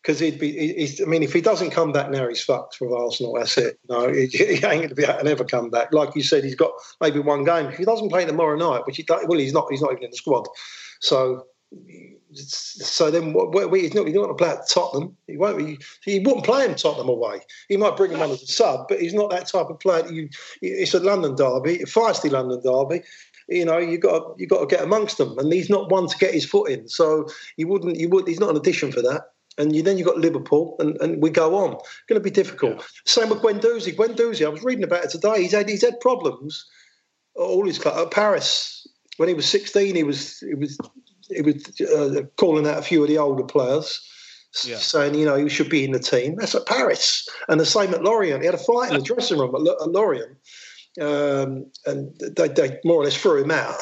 because 0.06 0.20
he'd 0.20 0.38
be. 0.38 0.88
I 1.02 1.06
mean, 1.06 1.24
if 1.24 1.34
he 1.34 1.42
doesn't 1.42 1.72
come 1.72 1.92
back 1.92 2.12
now, 2.12 2.28
he's 2.28 2.44
fucked 2.44 2.78
with 2.80 2.92
Arsenal. 2.92 3.34
That's 3.34 3.58
it. 3.58 3.80
No, 3.90 4.12
he, 4.14 4.28
he 4.28 4.54
ain't 4.54 4.62
going 4.62 4.90
to 4.90 4.96
be 4.96 5.04
able 5.04 5.18
to 5.18 5.24
never 5.24 5.44
come 5.44 5.70
back. 5.70 5.92
Like 5.92 6.16
you 6.16 6.22
said, 6.22 6.44
he's 6.44 6.56
got 6.56 6.72
maybe 7.02 7.20
one 7.20 7.44
game. 7.44 7.68
If 7.68 7.78
he 7.78 7.86
doesn't 7.86 8.10
play 8.10 8.26
tomorrow 8.26 8.56
night, 8.56 8.86
which 8.86 8.98
he 8.98 9.04
don't, 9.04 9.28
well, 9.28 9.40
he's 9.40 9.54
not. 9.54 9.68
He's 9.72 9.82
not 9.82 9.92
even 9.94 10.04
in 10.04 10.12
the 10.12 10.18
squad. 10.18 10.48
So. 11.02 11.46
So 12.34 13.10
then, 13.12 13.32
what, 13.32 13.74
he's 13.74 13.94
not. 13.94 14.08
He's 14.08 14.16
not 14.16 14.26
going 14.26 14.38
to 14.38 14.44
play 14.44 14.50
at 14.50 14.68
Tottenham. 14.70 15.16
He 15.26 15.38
won't. 15.38 15.62
He, 15.62 15.80
he 16.04 16.20
wouldn't 16.20 16.44
play 16.44 16.66
him 16.66 16.76
Tottenham 16.76 17.08
away. 17.08 17.40
He 17.70 17.78
might 17.78 17.96
bring 17.96 18.12
him 18.12 18.22
on 18.22 18.30
as 18.32 18.44
a 18.44 18.48
sub, 18.48 18.88
but 18.90 19.00
he's 19.00 19.14
not 19.14 19.30
that 19.32 19.48
type 19.48 19.68
of 19.70 19.80
player. 19.80 20.06
You, 20.12 20.28
it's 20.62 20.94
a 20.94 21.00
London 21.00 21.36
derby, 21.36 21.82
a 21.82 21.86
feisty 21.86 22.30
London 22.30 22.62
derby 22.62 23.04
you 23.48 23.64
know, 23.64 23.78
you 23.78 23.98
got 23.98 24.40
you 24.40 24.48
got 24.48 24.62
to 24.62 24.76
get 24.76 24.84
amongst 24.84 25.18
them, 25.18 25.38
and 25.38 25.54
he's 25.54 25.70
not 25.70 25.92
one 25.92 26.08
to 26.08 26.18
get 26.18 26.34
his 26.34 26.46
foot 26.46 26.70
in. 26.70 26.88
So 26.88 27.30
you 27.58 27.68
wouldn't, 27.68 27.98
you 27.98 28.10
would. 28.10 28.28
He's 28.28 28.40
not 28.40 28.50
an 28.50 28.58
addition 28.58 28.92
for 28.92 29.02
that. 29.04 29.22
And 29.58 29.76
you, 29.76 29.82
then 29.82 29.98
you've 29.98 30.08
got 30.08 30.18
Liverpool, 30.18 30.76
and, 30.80 31.00
and 31.02 31.22
we 31.22 31.30
go 31.30 31.56
on. 31.56 31.72
Going 32.10 32.20
to 32.20 32.20
be 32.20 32.30
difficult. 32.30 32.86
Same 33.06 33.30
with 33.30 33.42
Guendouzi. 33.42 33.96
Guendouzi, 33.96 34.46
I 34.46 34.50
was 34.50 34.64
reading 34.64 34.84
about 34.84 35.06
it 35.06 35.12
today. 35.12 35.42
He's 35.42 35.54
had 35.54 35.70
he's 35.70 35.84
had 35.84 36.00
problems. 36.02 36.66
All 37.36 37.66
his 37.66 37.80
club 37.80 38.08
at 38.08 38.12
Paris 38.12 38.88
when 39.18 39.30
he 39.30 39.36
was 39.36 39.48
16, 39.50 39.96
he 39.96 40.04
was 40.04 40.40
he 40.40 40.56
was 40.56 40.78
he 41.30 41.42
was 41.42 41.82
uh, 41.82 42.22
calling 42.38 42.68
out 42.68 42.80
a 42.80 42.82
few 42.82 43.02
of 43.02 43.10
the 43.10 43.18
older 43.18 43.44
players. 43.44 44.02
Yeah. 44.64 44.78
Saying, 44.78 45.16
you 45.16 45.26
know, 45.26 45.36
he 45.36 45.50
should 45.50 45.70
be 45.70 45.84
in 45.84 45.92
the 45.92 46.00
team. 46.00 46.36
That's 46.36 46.56
at 46.56 46.66
Paris. 46.66 47.28
And 47.50 47.60
the 47.60 47.66
same 47.66 47.94
at 47.94 48.04
Lorient. 48.04 48.42
He 48.42 48.46
had 48.46 48.56
a 48.56 48.58
fight 48.58 48.90
in 48.90 48.98
the 48.98 49.04
dressing 49.04 49.38
room 49.38 49.54
at, 49.54 49.68
at 49.82 49.92
Lorient 49.92 50.38
um, 51.02 51.70
and 51.86 52.18
they, 52.20 52.48
they 52.48 52.80
more 52.86 53.02
or 53.02 53.04
less 53.04 53.18
threw 53.18 53.44
him 53.44 53.52
out. 53.52 53.82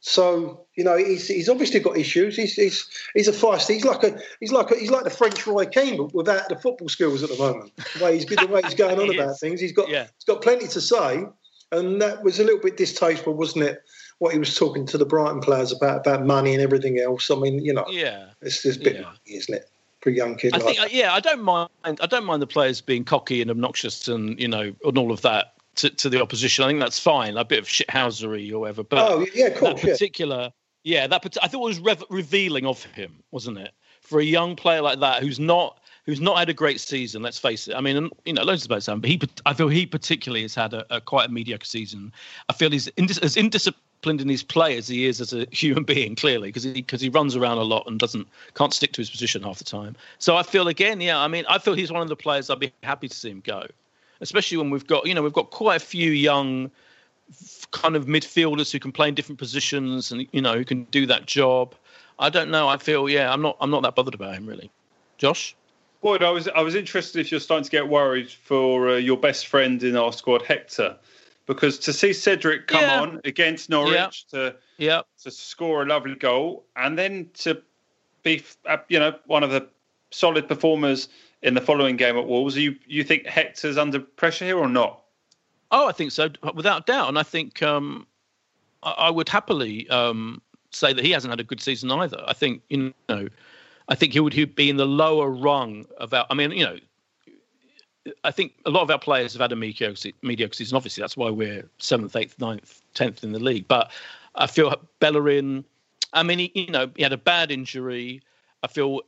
So 0.00 0.63
you 0.76 0.84
know 0.84 0.96
he's, 0.96 1.28
he's 1.28 1.48
obviously 1.48 1.80
got 1.80 1.96
issues. 1.96 2.36
He's, 2.36 2.54
he's 2.54 2.88
he's 3.14 3.28
a 3.28 3.32
feisty. 3.32 3.74
He's 3.74 3.84
like 3.84 4.02
a 4.02 4.18
he's 4.40 4.52
like 4.52 4.70
a, 4.70 4.76
he's 4.76 4.90
like 4.90 5.04
the 5.04 5.10
French 5.10 5.46
Roy 5.46 5.66
Keane, 5.66 5.96
but 5.96 6.14
without 6.14 6.48
the 6.48 6.56
football 6.56 6.88
skills 6.88 7.22
at 7.22 7.30
the 7.30 7.38
moment. 7.38 7.72
The 7.98 8.04
way 8.04 8.14
he's 8.16 8.26
the 8.26 8.46
way 8.46 8.60
he's 8.62 8.74
going 8.74 8.98
on 8.98 9.06
He 9.10 9.16
about 9.18 9.30
is. 9.32 9.40
things, 9.40 9.60
he's 9.60 9.72
got 9.72 9.88
Yeah. 9.88 10.04
he's 10.16 10.24
got 10.26 10.42
plenty 10.42 10.66
to 10.68 10.80
say, 10.80 11.24
and 11.72 12.00
that 12.02 12.22
was 12.22 12.40
a 12.40 12.44
little 12.44 12.60
bit 12.60 12.76
distasteful, 12.76 13.34
wasn't 13.34 13.64
it? 13.64 13.82
What 14.18 14.32
he 14.32 14.38
was 14.38 14.54
talking 14.56 14.86
to 14.86 14.98
the 14.98 15.04
Brighton 15.06 15.40
players 15.40 15.72
about 15.72 16.06
about 16.06 16.24
money 16.24 16.54
and 16.54 16.62
everything 16.62 16.98
else. 17.00 17.30
I 17.30 17.36
mean, 17.36 17.64
you 17.64 17.72
know, 17.74 17.84
Yeah. 17.88 18.26
it's 18.42 18.62
just 18.62 18.80
a 18.80 18.84
bit, 18.84 18.96
Yeah. 18.96 19.12
isn't 19.26 19.54
it, 19.54 19.68
for 20.00 20.10
a 20.10 20.12
young 20.12 20.36
kid 20.36 20.54
I 20.54 20.58
like 20.58 20.66
think, 20.66 20.78
that? 20.78 20.92
yeah, 20.92 21.12
I 21.14 21.20
don't 21.20 21.42
mind. 21.42 21.68
I 21.84 21.92
don't 22.06 22.24
mind 22.24 22.40
the 22.42 22.46
players 22.46 22.80
being 22.80 23.04
cocky 23.04 23.42
and 23.42 23.50
obnoxious, 23.50 24.06
and 24.08 24.38
you 24.40 24.48
know, 24.48 24.72
and 24.84 24.98
all 24.98 25.10
of 25.12 25.20
that 25.22 25.52
to, 25.76 25.90
to 25.90 26.08
the 26.08 26.22
opposition. 26.22 26.64
I 26.64 26.68
think 26.68 26.78
that's 26.78 27.00
fine. 27.00 27.36
A 27.36 27.44
bit 27.44 27.58
of 27.58 27.66
shithousery 27.66 28.52
or 28.52 28.60
whatever. 28.60 28.84
But 28.84 28.98
Oh, 29.00 29.26
yeah, 29.34 29.50
course, 29.50 29.80
that 29.80 29.84
yeah. 29.88 29.92
particular, 29.94 30.52
yeah, 30.84 31.06
that 31.06 31.36
I 31.42 31.48
thought 31.48 31.62
it 31.64 31.68
was 31.68 31.80
rev- 31.80 32.04
revealing 32.10 32.66
of 32.66 32.84
him, 32.84 33.22
wasn't 33.30 33.58
it? 33.58 33.72
For 34.02 34.20
a 34.20 34.24
young 34.24 34.54
player 34.54 34.82
like 34.82 35.00
that, 35.00 35.22
who's 35.22 35.40
not 35.40 35.80
who's 36.04 36.20
not 36.20 36.38
had 36.38 36.50
a 36.50 36.54
great 36.54 36.78
season. 36.80 37.22
Let's 37.22 37.38
face 37.38 37.66
it. 37.66 37.74
I 37.74 37.80
mean, 37.80 38.10
you 38.26 38.34
know, 38.34 38.42
loads 38.42 38.62
of 38.62 38.68
players 38.68 38.86
have, 38.86 39.00
but 39.00 39.08
he, 39.08 39.20
I 39.46 39.54
feel 39.54 39.68
he 39.68 39.86
particularly 39.86 40.42
has 40.42 40.54
had 40.54 40.74
a, 40.74 40.84
a 40.94 41.00
quite 41.00 41.30
a 41.30 41.32
mediocre 41.32 41.64
season. 41.64 42.12
I 42.50 42.52
feel 42.52 42.70
he's 42.70 42.88
indis- 42.98 43.22
as 43.22 43.36
indisciplined 43.36 44.20
in 44.20 44.28
his 44.28 44.42
play 44.42 44.76
as 44.76 44.86
he 44.86 45.06
is 45.06 45.22
as 45.22 45.32
a 45.32 45.46
human 45.52 45.84
being, 45.84 46.14
clearly, 46.14 46.48
because 46.48 46.64
he 46.64 46.74
because 46.74 47.00
he 47.00 47.08
runs 47.08 47.34
around 47.34 47.58
a 47.58 47.62
lot 47.62 47.84
and 47.86 47.98
doesn't 47.98 48.28
can't 48.54 48.74
stick 48.74 48.92
to 48.92 49.00
his 49.00 49.08
position 49.08 49.42
half 49.42 49.56
the 49.56 49.64
time. 49.64 49.96
So 50.18 50.36
I 50.36 50.42
feel 50.42 50.68
again, 50.68 51.00
yeah, 51.00 51.18
I 51.18 51.28
mean, 51.28 51.46
I 51.48 51.58
feel 51.58 51.72
he's 51.72 51.90
one 51.90 52.02
of 52.02 52.08
the 52.08 52.16
players 52.16 52.50
I'd 52.50 52.60
be 52.60 52.72
happy 52.82 53.08
to 53.08 53.16
see 53.16 53.30
him 53.30 53.40
go, 53.40 53.66
especially 54.20 54.58
when 54.58 54.68
we've 54.68 54.86
got 54.86 55.06
you 55.06 55.14
know 55.14 55.22
we've 55.22 55.32
got 55.32 55.50
quite 55.50 55.76
a 55.76 55.84
few 55.84 56.10
young 56.10 56.70
kind 57.70 57.96
of 57.96 58.06
midfielders 58.06 58.70
who 58.70 58.78
can 58.78 58.92
play 58.92 59.08
in 59.08 59.14
different 59.14 59.38
positions 59.38 60.12
and 60.12 60.26
you 60.32 60.40
know 60.40 60.54
who 60.54 60.64
can 60.64 60.84
do 60.84 61.06
that 61.06 61.26
job. 61.26 61.74
I 62.18 62.30
don't 62.30 62.50
know. 62.50 62.68
I 62.68 62.76
feel 62.76 63.08
yeah, 63.08 63.32
I'm 63.32 63.42
not 63.42 63.56
I'm 63.60 63.70
not 63.70 63.82
that 63.82 63.94
bothered 63.94 64.14
about 64.14 64.34
him 64.34 64.46
really. 64.46 64.70
Josh. 65.18 65.54
Boyd, 66.00 66.22
I 66.22 66.30
was 66.30 66.48
I 66.48 66.60
was 66.60 66.74
interested 66.74 67.20
if 67.20 67.30
you're 67.30 67.40
starting 67.40 67.64
to 67.64 67.70
get 67.70 67.88
worried 67.88 68.30
for 68.30 68.90
uh, 68.90 68.96
your 68.96 69.16
best 69.16 69.46
friend 69.46 69.82
in 69.82 69.96
our 69.96 70.12
squad, 70.12 70.42
Hector, 70.42 70.96
because 71.46 71.78
to 71.80 71.92
see 71.92 72.12
Cedric 72.12 72.66
come 72.66 72.84
Yeah. 72.84 73.00
on 73.00 73.20
against 73.24 73.70
Norwich 73.70 74.26
to 74.28 74.56
yeah 74.76 75.02
to 75.22 75.30
score 75.30 75.82
a 75.82 75.86
lovely 75.86 76.14
goal 76.14 76.64
and 76.76 76.98
then 76.98 77.30
to 77.34 77.62
be 78.22 78.42
uh, 78.66 78.76
you 78.88 78.98
know 78.98 79.14
one 79.26 79.42
of 79.42 79.50
the 79.50 79.66
solid 80.10 80.46
performers 80.46 81.08
in 81.42 81.54
the 81.54 81.60
following 81.60 81.96
game 81.96 82.16
at 82.16 82.26
Wolves, 82.26 82.56
you 82.56 82.76
you 82.86 83.04
think 83.04 83.26
Hector's 83.26 83.78
under 83.78 84.00
pressure 84.00 84.44
here 84.44 84.58
or 84.58 84.68
not? 84.68 85.03
Oh, 85.76 85.88
I 85.88 85.92
think 85.92 86.12
so, 86.12 86.28
without 86.54 86.86
doubt. 86.86 87.08
And 87.08 87.18
I 87.18 87.24
think 87.24 87.60
um, 87.60 88.06
I, 88.84 88.90
I 88.92 89.10
would 89.10 89.28
happily 89.28 89.88
um, 89.88 90.40
say 90.70 90.92
that 90.92 91.04
he 91.04 91.10
hasn't 91.10 91.32
had 91.32 91.40
a 91.40 91.44
good 91.44 91.60
season 91.60 91.90
either. 91.90 92.22
I 92.28 92.32
think 92.32 92.62
you 92.68 92.94
know, 93.08 93.26
I 93.88 93.96
think 93.96 94.12
he 94.12 94.20
would 94.20 94.32
he'd 94.32 94.54
be 94.54 94.70
in 94.70 94.76
the 94.76 94.86
lower 94.86 95.28
rung 95.28 95.84
of 95.98 96.14
our. 96.14 96.26
I 96.30 96.34
mean, 96.34 96.52
you 96.52 96.64
know, 96.64 96.78
I 98.22 98.30
think 98.30 98.52
a 98.66 98.70
lot 98.70 98.82
of 98.82 98.90
our 98.92 99.00
players 99.00 99.32
have 99.32 99.40
had 99.40 99.50
a 99.50 99.56
mediocre, 99.56 100.10
mediocre 100.22 100.54
season. 100.54 100.76
Obviously, 100.76 101.00
that's 101.00 101.16
why 101.16 101.28
we're 101.28 101.68
seventh, 101.78 102.14
eighth, 102.14 102.38
ninth, 102.38 102.80
tenth 102.94 103.24
in 103.24 103.32
the 103.32 103.40
league. 103.40 103.66
But 103.66 103.90
I 104.36 104.46
feel 104.46 104.72
Bellerin. 105.00 105.64
I 106.12 106.22
mean, 106.22 106.38
he, 106.38 106.52
you 106.54 106.70
know, 106.70 106.88
he 106.94 107.02
had 107.02 107.12
a 107.12 107.18
bad 107.18 107.50
injury. 107.50 108.22
I 108.62 108.68
feel 108.68 109.00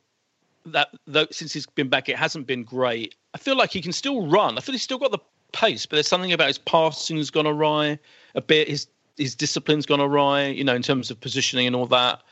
that 0.64 0.88
though 1.06 1.28
since 1.30 1.52
he's 1.52 1.66
been 1.66 1.88
back, 1.88 2.08
it 2.08 2.16
hasn't 2.16 2.48
been 2.48 2.64
great. 2.64 3.14
I 3.34 3.38
feel 3.38 3.56
like 3.56 3.70
he 3.70 3.80
can 3.80 3.92
still 3.92 4.26
run. 4.26 4.58
I 4.58 4.60
feel 4.60 4.72
he's 4.72 4.82
still 4.82 4.98
got 4.98 5.12
the 5.12 5.20
pace, 5.52 5.86
but 5.86 5.96
there's 5.96 6.08
something 6.08 6.32
about 6.32 6.48
his 6.48 6.58
passing's 6.58 7.30
gone 7.30 7.46
awry 7.46 7.98
a 8.34 8.40
bit. 8.40 8.68
His 8.68 8.86
his 9.16 9.34
discipline's 9.34 9.86
gone 9.86 10.00
awry, 10.00 10.46
you 10.46 10.64
know, 10.64 10.74
in 10.74 10.82
terms 10.82 11.10
of 11.10 11.20
positioning 11.20 11.66
and 11.66 11.74
all 11.74 11.86
that. 11.86 12.22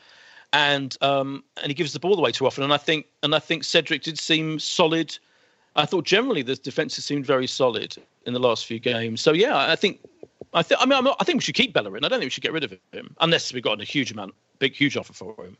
And 0.53 0.95
um, 1.01 1.43
and 1.61 1.67
he 1.67 1.73
gives 1.73 1.93
the 1.93 1.99
ball 1.99 2.17
away 2.17 2.31
too 2.31 2.45
often. 2.45 2.63
And 2.63 2.73
I 2.73 2.77
think 2.77 3.07
and 3.23 3.35
I 3.35 3.39
think 3.39 3.63
Cedric 3.63 4.03
did 4.03 4.19
seem 4.19 4.59
solid. 4.59 5.17
I 5.75 5.85
thought 5.85 6.05
generally 6.05 6.41
the 6.41 6.55
defense 6.55 6.95
has 6.95 7.03
seemed 7.03 7.25
very 7.25 7.47
solid 7.47 7.97
in 8.25 8.33
the 8.33 8.39
last 8.39 8.65
few 8.65 8.79
games. 8.79 9.21
So 9.21 9.33
yeah, 9.33 9.57
I 9.57 9.75
think 9.75 9.99
I 10.53 10.63
think 10.63 10.81
I 10.81 10.85
mean 10.85 10.97
I'm 10.97 11.03
not, 11.03 11.17
I 11.19 11.23
think 11.23 11.37
we 11.37 11.41
should 11.41 11.55
keep 11.55 11.73
Bellerin. 11.73 12.05
I 12.05 12.07
don't 12.07 12.19
think 12.19 12.27
we 12.27 12.31
should 12.31 12.43
get 12.43 12.53
rid 12.53 12.63
of 12.63 12.73
him 12.93 13.15
unless 13.19 13.53
we've 13.53 13.63
got 13.63 13.81
a 13.81 13.83
huge 13.83 14.11
amount, 14.11 14.33
big 14.59 14.73
huge 14.73 14.95
offer 14.95 15.13
for 15.13 15.35
him. 15.43 15.57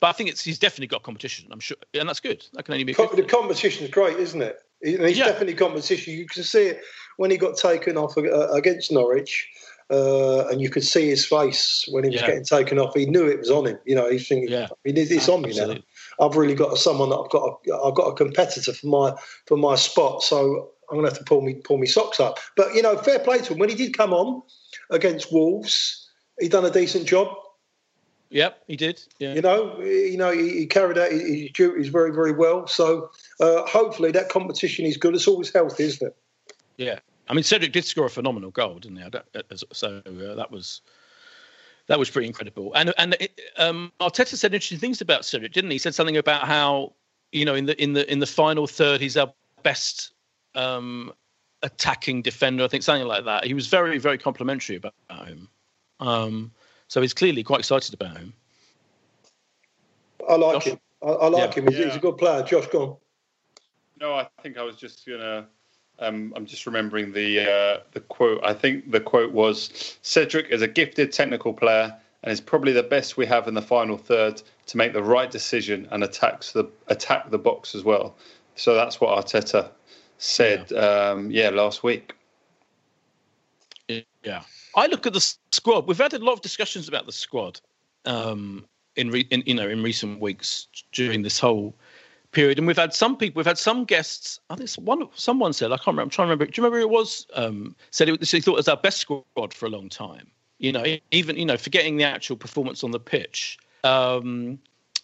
But 0.00 0.08
I 0.08 0.12
think 0.12 0.28
it's 0.28 0.44
he's 0.44 0.58
definitely 0.58 0.88
got 0.88 1.02
competition. 1.02 1.48
I'm 1.50 1.60
sure, 1.60 1.78
and 1.94 2.06
that's 2.06 2.20
good. 2.20 2.44
That 2.52 2.64
can 2.64 2.74
only 2.74 2.84
be 2.84 2.92
good. 2.92 3.08
the 3.14 3.22
competition's 3.22 3.88
great, 3.90 4.18
isn't 4.18 4.42
it? 4.42 4.62
He- 4.86 4.96
He's 5.08 5.18
Yeah. 5.18 5.26
definitely 5.26 5.54
competition. 5.54 6.14
You 6.14 6.26
can 6.26 6.42
see 6.44 6.66
it 6.72 6.80
when 7.16 7.30
he 7.30 7.36
got 7.36 7.56
taken 7.56 7.96
off 7.96 8.16
uh, 8.16 8.48
against 8.52 8.92
Norwich, 8.92 9.48
uh, 9.90 10.46
and 10.48 10.60
you 10.60 10.70
could 10.70 10.84
see 10.84 11.08
his 11.08 11.24
face 11.26 11.84
when 11.90 12.04
he 12.04 12.10
was 12.10 12.20
Yeah. 12.20 12.26
getting 12.28 12.44
taken 12.44 12.78
off. 12.78 12.94
He 12.94 13.06
knew 13.06 13.26
it 13.26 13.38
was 13.38 13.50
on 13.50 13.66
him. 13.66 13.78
You 13.84 13.94
know, 13.96 14.08
he's 14.10 14.28
thinking, 14.28 14.50
Yeah. 14.50 14.68
I 14.70 14.74
mean, 14.84 14.96
it's 14.96 15.10
it's 15.10 15.28
on 15.28 15.42
me 15.42 15.52
now. 15.54 15.74
I've 16.20 16.36
really 16.36 16.54
got 16.54 16.78
someone 16.78 17.10
that 17.10 17.16
I've 17.18 17.30
got. 17.30 17.58
A, 17.68 17.74
I've 17.84 17.94
got 17.94 18.08
a 18.08 18.14
competitor 18.14 18.72
for 18.72 18.86
my 18.86 19.14
for 19.46 19.56
my 19.56 19.74
spot. 19.76 20.22
So 20.22 20.70
I'm 20.90 20.96
gonna 20.98 21.08
have 21.08 21.18
to 21.18 21.24
pull 21.24 21.40
me 21.40 21.54
pull 21.54 21.78
me 21.78 21.86
socks 21.86 22.20
up. 22.20 22.38
But 22.56 22.74
you 22.74 22.82
know, 22.82 22.96
fair 22.98 23.18
play 23.18 23.38
to 23.38 23.52
him 23.52 23.58
when 23.58 23.68
he 23.68 23.74
did 23.74 23.96
come 23.96 24.12
on 24.12 24.42
against 24.90 25.32
Wolves. 25.32 26.08
He 26.38 26.48
done 26.48 26.64
a 26.66 26.70
decent 26.70 27.06
job. 27.06 27.28
Yep, 28.30 28.64
he 28.66 28.76
did. 28.76 29.02
Yeah. 29.18 29.34
You 29.34 29.40
know, 29.40 29.80
you 29.80 30.16
know, 30.16 30.30
he, 30.32 30.58
he 30.58 30.66
carried 30.66 30.98
out 30.98 31.10
his 31.10 31.50
duties 31.52 31.88
very, 31.88 32.12
very 32.12 32.32
well. 32.32 32.66
So 32.66 33.10
uh, 33.40 33.66
hopefully 33.66 34.10
that 34.12 34.28
competition 34.28 34.84
is 34.84 34.96
good. 34.96 35.14
It's 35.14 35.28
always 35.28 35.52
healthy, 35.52 35.84
isn't 35.84 36.08
it? 36.08 36.16
Yeah, 36.76 36.98
I 37.28 37.34
mean 37.34 37.44
Cedric 37.44 37.72
did 37.72 37.84
score 37.84 38.06
a 38.06 38.10
phenomenal 38.10 38.50
goal, 38.50 38.78
didn't 38.78 38.98
he? 38.98 39.02
Uh, 39.02 39.42
So 39.72 40.02
uh, 40.04 40.34
that 40.34 40.50
was 40.50 40.82
that 41.86 41.98
was 41.98 42.10
pretty 42.10 42.26
incredible. 42.26 42.72
And 42.74 42.92
and 42.98 43.16
um, 43.56 43.92
Arteta 44.00 44.36
said 44.36 44.52
interesting 44.52 44.78
things 44.78 45.00
about 45.00 45.24
Cedric, 45.24 45.52
didn't 45.52 45.70
he? 45.70 45.76
He 45.76 45.78
said 45.78 45.94
something 45.94 46.16
about 46.16 46.46
how 46.46 46.92
you 47.32 47.44
know 47.44 47.54
in 47.54 47.66
the 47.66 47.80
in 47.82 47.94
the 47.94 48.10
in 48.10 48.18
the 48.18 48.26
final 48.26 48.66
third 48.66 49.00
he's 49.00 49.16
our 49.16 49.32
best 49.62 50.12
um, 50.54 51.12
attacking 51.62 52.22
defender. 52.22 52.64
I 52.64 52.68
think 52.68 52.82
something 52.82 53.06
like 53.06 53.24
that. 53.24 53.44
He 53.44 53.54
was 53.54 53.68
very 53.68 53.98
very 53.98 54.18
complimentary 54.18 54.76
about 54.76 54.94
him. 55.26 55.48
Um, 56.00 56.52
so 56.88 57.00
he's 57.00 57.14
clearly 57.14 57.42
quite 57.42 57.60
excited 57.60 57.94
about 57.94 58.16
him. 58.16 58.32
I 60.28 60.36
like 60.36 60.54
Josh? 60.54 60.64
him. 60.72 60.80
I, 61.02 61.06
I 61.08 61.28
like 61.28 61.56
Yeah. 61.56 61.62
him. 61.62 61.68
He's, 61.68 61.78
Yeah. 61.78 61.86
he's 61.86 61.96
a 61.96 62.00
good 62.00 62.18
player. 62.18 62.42
Josh, 62.42 62.66
go 62.66 62.82
on. 62.82 62.96
No, 64.00 64.14
I 64.14 64.28
think 64.42 64.58
I 64.58 64.62
was 64.62 64.76
just 64.76 65.06
gonna. 65.06 65.46
Um, 65.98 66.34
I'm 66.36 66.44
just 66.44 66.66
remembering 66.66 67.12
the 67.12 67.40
uh, 67.40 67.80
the 67.92 68.00
quote. 68.00 68.40
I 68.44 68.52
think 68.52 68.90
the 68.90 69.00
quote 69.00 69.32
was 69.32 69.96
Cedric 70.02 70.48
is 70.50 70.60
a 70.62 70.68
gifted 70.68 71.12
technical 71.12 71.54
player 71.54 71.96
and 72.22 72.32
is 72.32 72.40
probably 72.40 72.72
the 72.72 72.82
best 72.82 73.16
we 73.16 73.24
have 73.26 73.48
in 73.48 73.54
the 73.54 73.62
final 73.62 73.96
third 73.96 74.42
to 74.66 74.76
make 74.76 74.92
the 74.92 75.02
right 75.02 75.30
decision 75.30 75.88
and 75.90 76.04
attacks 76.04 76.52
the 76.52 76.64
attack 76.88 77.30
the 77.30 77.38
box 77.38 77.74
as 77.74 77.84
well. 77.84 78.14
So 78.56 78.74
that's 78.74 79.00
what 79.00 79.24
Arteta 79.24 79.70
said. 80.18 80.70
Yeah, 80.70 80.78
um, 80.78 81.30
yeah 81.30 81.48
last 81.50 81.82
week. 81.82 82.12
Yeah, 83.88 84.42
I 84.76 84.86
look 84.86 85.06
at 85.06 85.14
the 85.14 85.34
squad. 85.52 85.86
We've 85.86 85.98
had 85.98 86.12
a 86.12 86.18
lot 86.18 86.34
of 86.34 86.42
discussions 86.42 86.86
about 86.86 87.06
the 87.06 87.12
squad 87.12 87.60
um, 88.04 88.64
in, 88.94 89.10
re- 89.10 89.26
in 89.30 89.42
you 89.46 89.54
know 89.54 89.68
in 89.68 89.82
recent 89.82 90.20
weeks 90.20 90.68
during 90.92 91.22
this 91.22 91.40
whole 91.40 91.74
period, 92.32 92.58
and 92.58 92.66
we've 92.66 92.76
had 92.76 92.92
some 92.92 93.16
people. 93.16 93.40
We've 93.40 93.46
had 93.46 93.58
some 93.58 93.84
guests. 93.84 94.38
I 94.50 94.56
think 94.56 94.70
one 94.74 95.08
someone 95.14 95.54
said 95.54 95.72
I 95.72 95.76
can't 95.76 95.88
remember. 95.88 96.02
I'm 96.02 96.10
trying 96.10 96.26
to 96.26 96.30
remember. 96.30 96.46
Do 96.46 96.60
you 96.60 96.64
remember 96.64 96.80
who 96.80 96.86
it 96.86 96.92
was? 96.92 97.26
Um, 97.34 97.74
said 97.90 98.08
it, 98.10 98.22
he 98.22 98.40
thought 98.40 98.52
it 98.52 98.56
was 98.56 98.68
our 98.68 98.76
best 98.76 98.98
squad 98.98 99.52
for 99.52 99.66
a 99.66 99.70
long 99.70 99.88
time. 99.88 100.30
You 100.58 100.72
know, 100.72 100.84
even 101.10 101.36
you 101.36 101.46
know, 101.46 101.56
forgetting 101.56 101.96
the 101.96 102.04
actual 102.04 102.36
performance 102.36 102.84
on 102.84 102.90
the 102.90 103.00
pitch. 103.00 103.58
Um, 103.84 104.58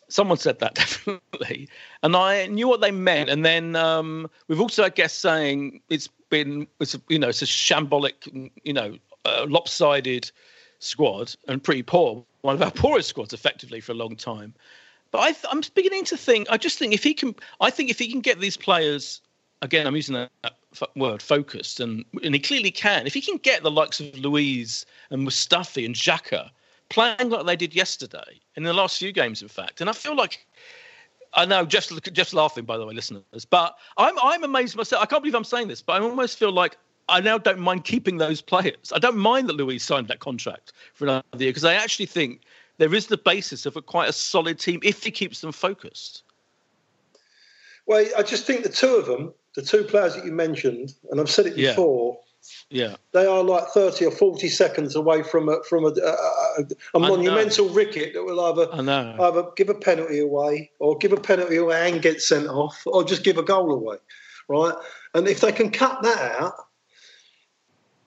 someone 0.08 0.36
said 0.36 0.58
that 0.58 0.74
definitely, 0.82 1.68
and 2.02 2.14
I 2.14 2.46
knew 2.46 2.68
what 2.68 2.82
they 2.82 2.90
meant. 2.90 3.30
And 3.30 3.44
then 3.44 3.74
um, 3.76 4.30
we've 4.48 4.60
also 4.60 4.82
had 4.82 4.94
guests 4.94 5.18
saying 5.18 5.80
it's 5.88 6.08
been, 6.28 6.66
it's 6.80 6.96
you 7.08 7.18
know, 7.18 7.28
it's 7.28 7.42
a 7.42 7.46
shambolic, 7.46 8.50
you 8.64 8.72
know, 8.72 8.96
uh, 9.24 9.46
lopsided 9.48 10.30
squad 10.78 11.34
and 11.48 11.62
pretty 11.62 11.82
poor. 11.82 12.24
One 12.42 12.54
of 12.54 12.62
our 12.62 12.70
poorest 12.82 13.08
squads, 13.08 13.32
effectively, 13.32 13.80
for 13.80 13.92
a 13.92 13.96
long 13.96 14.16
time. 14.16 14.54
But 15.10 15.18
I 15.20 15.48
I'm 15.50 15.62
beginning 15.74 16.04
to 16.06 16.16
think. 16.16 16.48
I 16.50 16.56
just 16.56 16.78
think 16.78 16.94
if 16.94 17.04
he 17.04 17.14
can, 17.14 17.34
I 17.60 17.70
think 17.70 17.90
if 17.90 17.98
he 17.98 18.10
can 18.10 18.20
get 18.20 18.40
these 18.40 18.56
players, 18.56 19.20
again, 19.60 19.86
I'm 19.86 19.94
using 19.94 20.14
that 20.14 20.30
word, 20.96 21.22
focused, 21.22 21.80
and 21.80 22.04
and 22.24 22.34
he 22.34 22.40
clearly 22.40 22.70
can. 22.70 23.06
If 23.06 23.14
he 23.14 23.20
can 23.20 23.36
get 23.36 23.62
the 23.62 23.70
likes 23.70 24.00
of 24.00 24.18
Luiz 24.18 24.86
and 25.10 25.26
Mustafi 25.26 25.84
and 25.84 25.94
Xhaka 25.94 26.50
playing 26.88 27.30
like 27.30 27.46
they 27.46 27.56
did 27.56 27.74
yesterday 27.74 28.40
in 28.56 28.64
the 28.64 28.72
last 28.72 28.98
few 28.98 29.12
games, 29.12 29.42
in 29.42 29.48
fact, 29.48 29.80
and 29.80 29.88
I 29.88 29.92
feel 29.92 30.16
like. 30.16 30.46
I 31.34 31.46
know 31.46 31.64
Jeff's, 31.64 31.90
Jeff's 32.12 32.34
laughing, 32.34 32.66
by 32.66 32.76
the 32.76 32.84
way, 32.84 32.92
listeners. 32.92 33.46
But 33.48 33.74
I'm 33.96 34.14
I'm 34.22 34.44
amazed 34.44 34.76
myself. 34.76 35.02
I 35.02 35.06
can't 35.06 35.22
believe 35.22 35.34
I'm 35.34 35.44
saying 35.44 35.68
this, 35.68 35.80
but 35.80 35.94
I 35.94 36.04
almost 36.04 36.38
feel 36.38 36.52
like 36.52 36.76
I 37.08 37.20
now 37.20 37.38
don't 37.38 37.58
mind 37.58 37.84
keeping 37.84 38.18
those 38.18 38.40
players. 38.40 38.92
I 38.94 38.98
don't 38.98 39.18
mind 39.18 39.48
that 39.48 39.56
Luiz 39.56 39.82
signed 39.82 40.08
that 40.08 40.20
contract 40.20 40.72
for 40.94 41.04
another 41.04 41.24
year 41.38 41.50
because 41.50 41.64
I 41.64 41.74
actually 41.74 42.06
think 42.06 42.42
there 42.78 42.94
is 42.94 43.08
the 43.08 43.18
basis 43.18 43.66
of 43.66 43.76
a 43.76 43.82
quite 43.82 44.08
a 44.08 44.12
solid 44.12 44.58
team 44.58 44.80
if 44.82 45.04
he 45.04 45.10
keeps 45.10 45.40
them 45.40 45.52
focused. 45.52 46.22
Well, 47.86 48.06
I 48.16 48.22
just 48.22 48.46
think 48.46 48.62
the 48.62 48.68
two 48.68 48.94
of 48.94 49.06
them, 49.06 49.34
the 49.54 49.62
two 49.62 49.84
players 49.84 50.14
that 50.14 50.24
you 50.24 50.32
mentioned, 50.32 50.94
and 51.10 51.20
I've 51.20 51.30
said 51.30 51.46
it 51.46 51.56
Yeah. 51.56 51.70
before, 51.70 52.18
Yeah. 52.70 52.96
They 53.12 53.24
are 53.26 53.42
like 53.42 53.68
30 53.68 54.06
or 54.06 54.10
40 54.10 54.48
seconds 54.48 54.96
away 54.96 55.22
from 55.22 55.48
a, 55.48 55.62
from 55.64 55.84
a, 55.84 55.88
a, 55.90 56.64
a 56.94 56.98
monumental 56.98 57.68
ricket 57.68 58.14
that 58.14 58.24
will 58.24 58.40
either, 58.40 58.68
either 58.72 59.44
give 59.56 59.68
a 59.68 59.74
penalty 59.74 60.18
away 60.18 60.70
or 60.80 60.96
give 60.98 61.12
a 61.12 61.20
penalty 61.20 61.56
away 61.56 61.90
and 61.90 62.02
get 62.02 62.20
sent 62.20 62.48
off 62.48 62.82
or 62.86 63.04
just 63.04 63.22
give 63.22 63.38
a 63.38 63.42
goal 63.44 63.70
away, 63.72 63.96
right? 64.48 64.74
And 65.14 65.28
if 65.28 65.40
they 65.40 65.52
can 65.52 65.70
cut 65.70 66.02
that 66.02 66.40
out, 66.40 66.54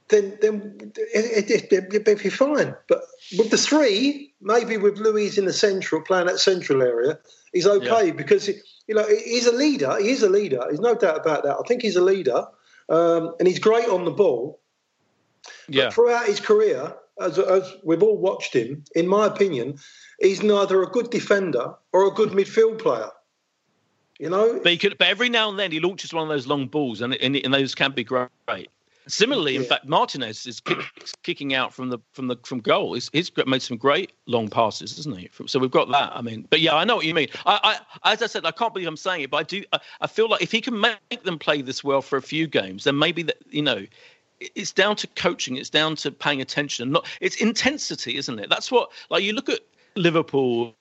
then 0.09 0.37
then 0.41 0.91
it, 1.13 1.49
it, 1.49 1.71
it, 1.71 1.93
it'd 1.93 2.23
be 2.23 2.29
fine. 2.29 2.75
But 2.87 3.01
with 3.37 3.49
the 3.49 3.57
three, 3.57 4.33
maybe 4.41 4.77
with 4.77 4.97
Luiz 4.97 5.37
in 5.37 5.45
the 5.45 5.53
central, 5.53 6.01
playing 6.01 6.27
that 6.27 6.39
central 6.39 6.81
area, 6.81 7.17
he's 7.53 7.67
okay 7.67 8.07
yeah. 8.07 8.13
because 8.13 8.47
you 8.47 8.95
know 8.95 9.05
he's 9.07 9.47
a 9.47 9.55
leader. 9.55 9.97
He 9.99 10.11
is 10.11 10.21
a 10.21 10.29
leader. 10.29 10.59
There's 10.67 10.79
no 10.79 10.95
doubt 10.95 11.19
about 11.19 11.43
that. 11.43 11.57
I 11.57 11.67
think 11.67 11.81
he's 11.81 11.95
a 11.95 12.03
leader, 12.03 12.45
um, 12.89 13.35
and 13.39 13.47
he's 13.47 13.59
great 13.59 13.87
on 13.89 14.05
the 14.05 14.11
ball. 14.11 14.59
Yeah. 15.67 15.85
But 15.85 15.93
throughout 15.93 16.27
his 16.27 16.39
career, 16.39 16.95
as, 17.19 17.39
as 17.39 17.73
we've 17.83 18.03
all 18.03 18.17
watched 18.17 18.53
him, 18.53 18.83
in 18.95 19.07
my 19.07 19.25
opinion, 19.25 19.77
he's 20.19 20.43
neither 20.43 20.81
a 20.83 20.87
good 20.87 21.09
defender 21.09 21.73
or 21.93 22.07
a 22.07 22.11
good 22.11 22.29
midfield 22.29 22.79
player. 22.79 23.09
You 24.19 24.29
know, 24.29 24.59
but 24.61 24.71
he 24.71 24.77
could. 24.77 24.97
But 24.97 25.07
every 25.07 25.29
now 25.29 25.49
and 25.49 25.59
then 25.59 25.71
he 25.71 25.79
launches 25.79 26.13
one 26.13 26.23
of 26.23 26.29
those 26.29 26.47
long 26.47 26.67
balls, 26.67 27.01
and 27.01 27.15
and, 27.15 27.35
and 27.35 27.53
those 27.53 27.73
can 27.73 27.91
be 27.91 28.03
great. 28.03 28.69
Similarly, 29.07 29.55
in 29.55 29.63
fact, 29.63 29.85
Martinez 29.85 30.47
is 30.47 30.59
kick, 30.59 30.79
kicking 31.21 31.53
out 31.53 31.73
from 31.73 31.89
the 31.89 31.99
from 32.13 32.27
the 32.27 32.37
from 32.43 32.59
goal. 32.59 32.93
He's, 32.95 33.09
he's 33.13 33.31
made 33.45 33.61
some 33.61 33.77
great 33.77 34.13
long 34.25 34.47
passes, 34.47 34.97
isn't 34.97 35.17
he? 35.17 35.29
So 35.45 35.59
we've 35.59 35.69
got 35.69 35.89
that. 35.91 36.11
I 36.15 36.21
mean, 36.21 36.47
but 36.49 36.59
yeah, 36.59 36.75
I 36.75 36.85
know 36.85 36.95
what 36.95 37.05
you 37.05 37.13
mean. 37.13 37.27
I, 37.45 37.77
I 38.03 38.13
as 38.13 38.23
I 38.23 38.27
said, 38.27 38.45
I 38.45 38.51
can't 38.51 38.73
believe 38.73 38.87
I'm 38.87 38.97
saying 38.97 39.21
it, 39.21 39.29
but 39.29 39.37
I 39.37 39.43
do. 39.43 39.63
I, 39.73 39.79
I 40.01 40.07
feel 40.07 40.27
like 40.27 40.41
if 40.41 40.51
he 40.51 40.59
can 40.59 40.79
make 40.79 41.23
them 41.23 41.37
play 41.37 41.61
this 41.61 41.83
well 41.83 42.01
for 42.01 42.17
a 42.17 42.21
few 42.21 42.47
games, 42.47 42.85
then 42.85 42.97
maybe 42.97 43.21
that 43.23 43.37
you 43.49 43.61
know 43.61 43.85
it's 44.39 44.71
down 44.71 44.95
to 44.97 45.07
coaching 45.15 45.55
it's 45.55 45.69
down 45.69 45.95
to 45.95 46.11
paying 46.11 46.41
attention 46.41 46.91
not 46.91 47.05
it's 47.21 47.37
intensity 47.37 48.17
isn't 48.17 48.37
it 48.37 48.49
that's 48.49 48.69
what 48.69 48.91
like 49.09 49.23
you 49.23 49.31
look 49.31 49.47
at 49.47 49.61
liverpool 49.95 50.75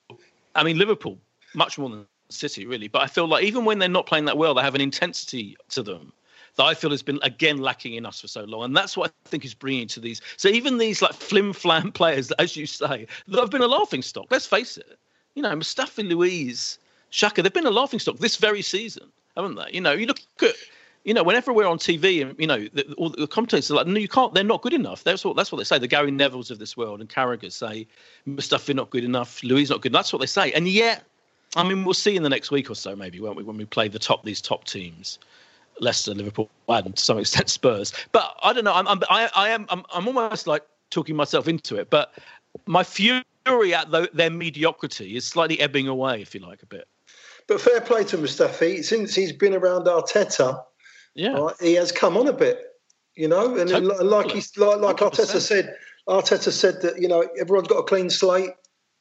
i 0.56 0.64
mean 0.64 0.76
liverpool 0.76 1.18
much 1.54 1.78
more 1.78 1.88
than 1.88 2.04
city 2.30 2.66
really 2.66 2.88
but 2.88 3.00
i 3.00 3.06
feel 3.06 3.28
like 3.28 3.44
even 3.44 3.64
when 3.64 3.78
they're 3.78 3.88
not 3.88 4.06
playing 4.06 4.24
that 4.24 4.36
well 4.36 4.54
they 4.54 4.62
have 4.62 4.74
an 4.74 4.80
intensity 4.80 5.56
to 5.68 5.84
them 5.84 6.12
that 6.56 6.64
I 6.64 6.74
feel 6.74 6.90
has 6.90 7.02
been 7.02 7.18
again 7.22 7.58
lacking 7.58 7.94
in 7.94 8.06
us 8.06 8.20
for 8.20 8.28
so 8.28 8.44
long, 8.44 8.64
and 8.64 8.76
that's 8.76 8.96
what 8.96 9.10
I 9.10 9.28
think 9.28 9.44
is 9.44 9.54
bringing 9.54 9.88
to 9.88 10.00
these. 10.00 10.20
So 10.36 10.48
even 10.48 10.78
these 10.78 11.02
like 11.02 11.14
flim 11.14 11.52
flam 11.52 11.92
players, 12.00 12.30
as 12.32 12.56
you 12.56 12.66
say, 12.66 13.06
that 13.28 13.40
have 13.40 13.50
been 13.50 13.62
a 13.62 13.68
laughing 13.68 14.02
stock. 14.02 14.26
Let's 14.30 14.46
face 14.46 14.76
it. 14.76 14.98
You 15.34 15.42
know, 15.42 15.50
Mustafi 15.50 16.08
Luiz, 16.08 16.78
Xhaka, 17.10 17.42
they've 17.42 17.52
been 17.52 17.66
a 17.66 17.70
laughing 17.70 17.98
stock 17.98 18.18
this 18.18 18.36
very 18.36 18.62
season, 18.62 19.08
haven't 19.36 19.56
they? 19.56 19.70
You 19.72 19.80
know, 19.80 19.92
you 19.92 20.06
look 20.06 20.20
at 20.42 20.54
you 21.04 21.12
know, 21.12 21.22
whenever 21.22 21.52
we're 21.52 21.66
on 21.66 21.78
TV 21.78 22.22
and 22.22 22.34
you 22.38 22.46
know, 22.46 22.66
the, 22.72 22.94
all 22.96 23.10
the 23.10 23.26
commentators 23.26 23.70
are 23.70 23.74
like, 23.74 23.86
no, 23.86 24.00
you 24.00 24.08
can't. 24.08 24.32
They're 24.32 24.42
not 24.42 24.62
good 24.62 24.72
enough. 24.72 25.04
That's 25.04 25.24
what 25.24 25.36
that's 25.36 25.52
what 25.52 25.58
they 25.58 25.64
say. 25.64 25.78
The 25.78 25.86
Gary 25.86 26.10
Nevilles 26.10 26.50
of 26.50 26.58
this 26.58 26.76
world 26.76 27.00
and 27.00 27.08
Carragher 27.08 27.52
say 27.52 27.86
Mustafi 28.26 28.74
not 28.74 28.90
good 28.90 29.04
enough. 29.04 29.42
Luiz 29.44 29.70
not 29.70 29.82
good. 29.82 29.92
Enough. 29.92 30.00
That's 30.00 30.12
what 30.12 30.20
they 30.20 30.26
say. 30.26 30.52
And 30.52 30.66
yet, 30.66 31.04
I 31.56 31.62
mean, 31.62 31.84
we'll 31.84 31.94
see 31.94 32.16
in 32.16 32.22
the 32.22 32.30
next 32.30 32.50
week 32.50 32.70
or 32.70 32.74
so, 32.74 32.96
maybe, 32.96 33.20
won't 33.20 33.36
we, 33.36 33.42
when 33.42 33.58
we 33.58 33.66
play 33.66 33.88
the 33.88 33.98
top 33.98 34.24
these 34.24 34.40
top 34.40 34.64
teams. 34.64 35.18
Leicester, 35.80 36.14
Liverpool, 36.14 36.50
and 36.68 36.96
to 36.96 37.02
some 37.02 37.18
extent 37.18 37.50
Spurs. 37.50 37.92
But 38.12 38.36
I 38.42 38.52
don't 38.52 38.64
know. 38.64 38.74
I'm, 38.74 38.86
I'm 38.88 39.00
I, 39.10 39.30
I 39.34 39.48
am 39.50 39.66
I'm, 39.68 39.84
I'm 39.92 40.06
almost 40.06 40.46
like 40.46 40.62
talking 40.90 41.16
myself 41.16 41.48
into 41.48 41.76
it. 41.76 41.90
But 41.90 42.14
my 42.66 42.82
fury 42.82 43.24
at 43.74 43.90
the, 43.90 44.08
their 44.12 44.30
mediocrity 44.30 45.16
is 45.16 45.26
slightly 45.26 45.60
ebbing 45.60 45.88
away, 45.88 46.22
if 46.22 46.34
you 46.34 46.40
like, 46.40 46.62
a 46.62 46.66
bit. 46.66 46.88
But 47.46 47.60
fair 47.60 47.80
play 47.80 48.04
to 48.04 48.16
Mustafi. 48.16 48.82
Since 48.82 49.14
he's 49.14 49.32
been 49.32 49.54
around 49.54 49.84
Arteta, 49.84 50.62
yeah, 51.14 51.32
right, 51.32 51.54
he 51.60 51.74
has 51.74 51.92
come 51.92 52.16
on 52.16 52.26
a 52.26 52.32
bit. 52.32 52.58
You 53.16 53.28
know, 53.28 53.56
and 53.56 53.70
totally. 53.70 54.04
like 54.04 54.30
he's 54.30 54.56
like, 54.56 54.80
like 54.80 54.96
Arteta 54.96 55.40
said, 55.40 55.76
Arteta 56.08 56.50
said 56.50 56.80
that 56.82 57.00
you 57.00 57.06
know 57.06 57.28
everyone's 57.38 57.68
got 57.68 57.78
a 57.78 57.82
clean 57.84 58.10
slate. 58.10 58.50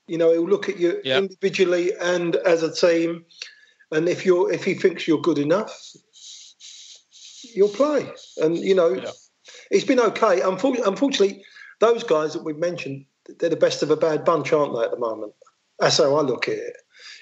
You 0.07 0.17
know, 0.17 0.31
he'll 0.33 0.47
look 0.47 0.67
at 0.67 0.77
you 0.77 0.99
yeah. 1.05 1.17
individually 1.17 1.93
and 2.01 2.35
as 2.35 2.61
a 2.61 2.73
team, 2.73 3.25
and 3.91 4.09
if 4.09 4.25
you're 4.25 4.51
if 4.51 4.65
he 4.65 4.73
thinks 4.73 5.07
you're 5.07 5.21
good 5.21 5.39
enough, 5.39 5.95
you'll 7.55 7.69
play. 7.69 8.11
And 8.37 8.57
you 8.57 8.75
know, 8.75 8.93
yeah. 8.93 9.11
it's 9.71 9.85
been 9.85 9.99
okay. 9.99 10.41
Unfortunately, 10.41 10.89
unfortunately, 10.89 11.43
those 11.79 12.03
guys 12.03 12.33
that 12.33 12.43
we've 12.43 12.57
mentioned, 12.57 13.05
they're 13.39 13.49
the 13.49 13.55
best 13.55 13.83
of 13.83 13.91
a 13.91 13.97
bad 13.97 14.25
bunch, 14.25 14.53
aren't 14.53 14.75
they? 14.75 14.83
At 14.83 14.91
the 14.91 14.99
moment, 14.99 15.33
that's 15.79 15.97
how 15.97 16.15
I 16.15 16.21
look 16.21 16.47
at 16.47 16.55
it. 16.55 16.77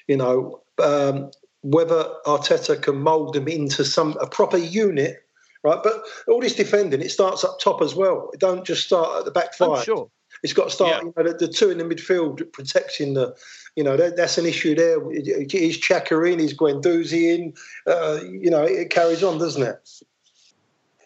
You 0.08 0.18
know, 0.18 0.62
um, 0.82 1.32
whether 1.62 2.06
Arteta 2.26 2.82
can 2.82 3.02
mould 3.02 3.34
them 3.34 3.48
into 3.48 3.86
some 3.86 4.18
a 4.20 4.28
proper 4.28 4.58
unit, 4.58 5.18
right? 5.64 5.80
But 5.84 6.04
all 6.28 6.42
this 6.42 6.56
defending, 6.56 7.02
it 7.02 7.12
starts 7.12 7.44
up 7.44 7.60
top 7.60 7.82
as 7.82 7.96
well. 7.96 8.30
It 8.34 8.40
don't 8.40 8.66
just 8.66 8.86
start 8.86 9.20
at 9.20 9.26
the 9.26 9.32
back 9.32 9.54
five. 9.54 9.70
I'm 9.70 9.84
sure. 9.84 10.10
It's 10.44 10.54
got 10.54 10.66
to 10.66 10.70
start. 10.72 10.92
Yeah. 10.92 11.02
You 11.02 11.14
know, 11.16 11.32
the, 11.32 11.46
the, 11.46 11.54
two 11.54 11.70
in 11.70 11.78
the 11.78 11.84
midfield 11.84 12.52
protecting 12.52 13.14
the. 13.14 13.36
You 13.78 13.86
know 13.86 13.96
that, 13.96 14.18
that's 14.18 14.38
an 14.38 14.46
issue 14.46 14.76
there. 14.76 15.00
Is 15.12 15.78
Xhaka 15.78 16.30
in? 16.30 16.42
Is 16.42 16.54
Guendouzi 16.54 17.36
in? 17.36 17.54
Uh, 17.88 18.20
you 18.24 18.50
know, 18.50 18.64
it 18.64 18.90
carries 18.90 19.24
on, 19.24 19.38
doesn't 19.38 19.64
it? 19.64 19.90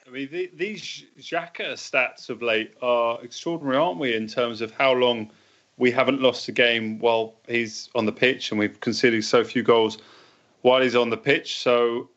I 0.08 0.12
mean, 0.12 0.30
the, 0.32 0.52
these 0.54 1.06
Xhaka 1.20 1.74
stats 1.74 2.30
of 2.30 2.42
late 2.42 2.74
are 2.82 3.20
extraordinary, 3.24 3.78
aren't 3.78 4.00
we? 4.00 4.14
In 4.14 4.28
terms 4.28 4.62
of 4.62 4.72
how 4.72 4.94
long 4.94 5.32
we 5.78 5.90
haven't 5.90 6.22
lost 6.22 6.48
a 6.48 6.52
game 6.52 7.00
while 7.00 7.34
he's 7.48 7.90
on 7.96 8.06
the 8.06 8.12
pitch, 8.12 8.52
and 8.52 8.60
we've 8.60 8.80
conceded 8.80 9.26
so 9.26 9.44
few 9.44 9.64
goals 9.64 9.98
while 10.62 10.82
he's 10.82 10.96
on 10.96 11.10
the 11.10 11.18
pitch. 11.18 11.58
So, 11.60 12.10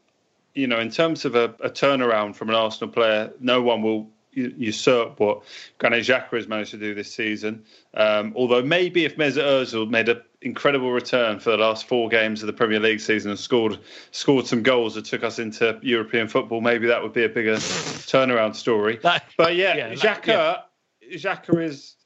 you 0.54 0.66
know, 0.66 0.78
in 0.78 0.90
terms 0.90 1.24
of 1.24 1.34
a, 1.34 1.54
a 1.60 1.70
turnaround 1.70 2.36
from 2.36 2.50
an 2.50 2.54
Arsenal 2.54 2.92
player, 2.92 3.32
no 3.40 3.62
one 3.62 3.82
will 3.82 4.10
usurp 4.32 5.18
what 5.18 5.42
Granit 5.78 6.04
Xhaka 6.04 6.36
has 6.36 6.46
managed 6.46 6.70
to 6.72 6.76
do 6.76 6.94
this 6.94 7.12
season. 7.12 7.64
Um, 7.94 8.34
although 8.36 8.62
maybe 8.62 9.06
if 9.06 9.16
Mesut 9.16 9.42
Ozil 9.42 9.88
made 9.88 10.08
an 10.08 10.20
incredible 10.42 10.92
return 10.92 11.40
for 11.40 11.50
the 11.50 11.56
last 11.56 11.86
four 11.86 12.08
games 12.08 12.42
of 12.42 12.46
the 12.46 12.52
Premier 12.52 12.78
League 12.78 13.00
season 13.00 13.30
and 13.30 13.38
scored 13.38 13.78
scored 14.12 14.46
some 14.46 14.62
goals 14.62 14.94
that 14.94 15.04
took 15.04 15.24
us 15.24 15.38
into 15.38 15.78
European 15.82 16.28
football, 16.28 16.60
maybe 16.60 16.86
that 16.86 17.02
would 17.02 17.12
be 17.12 17.24
a 17.24 17.28
bigger 17.28 17.56
turnaround 17.56 18.54
story. 18.54 18.98
That, 19.02 19.24
but 19.36 19.56
yeah, 19.56 19.76
yeah 19.76 19.92
Xhaka, 19.94 20.26
yeah. 20.26 21.16
Xhaka 21.16 21.62
is 21.62 21.96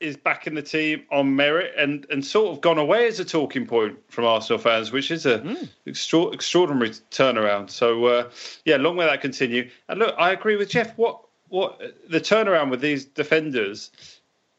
is 0.00 0.16
back 0.16 0.48
in 0.48 0.54
the 0.54 0.62
team 0.62 1.04
on 1.12 1.36
merit 1.36 1.72
and, 1.78 2.04
and 2.10 2.24
sort 2.24 2.52
of 2.52 2.60
gone 2.60 2.76
away 2.76 3.06
as 3.06 3.20
a 3.20 3.24
talking 3.24 3.64
point 3.64 3.96
from 4.08 4.24
Arsenal 4.24 4.58
fans, 4.58 4.90
which 4.90 5.12
is 5.12 5.26
a 5.26 5.38
mm. 5.38 5.68
extra, 5.86 6.26
extraordinary 6.30 6.90
turnaround. 7.12 7.70
So 7.70 8.06
uh, 8.06 8.30
yeah, 8.64 8.78
long 8.78 8.96
may 8.96 9.04
that 9.04 9.20
continue. 9.20 9.70
And 9.88 10.00
look, 10.00 10.14
I 10.18 10.32
agree 10.32 10.56
with 10.56 10.70
Jeff. 10.70 10.96
What 10.98 11.20
what 11.48 11.80
the 12.08 12.20
turnaround 12.20 12.70
with 12.70 12.80
these 12.80 13.04
defenders 13.04 13.92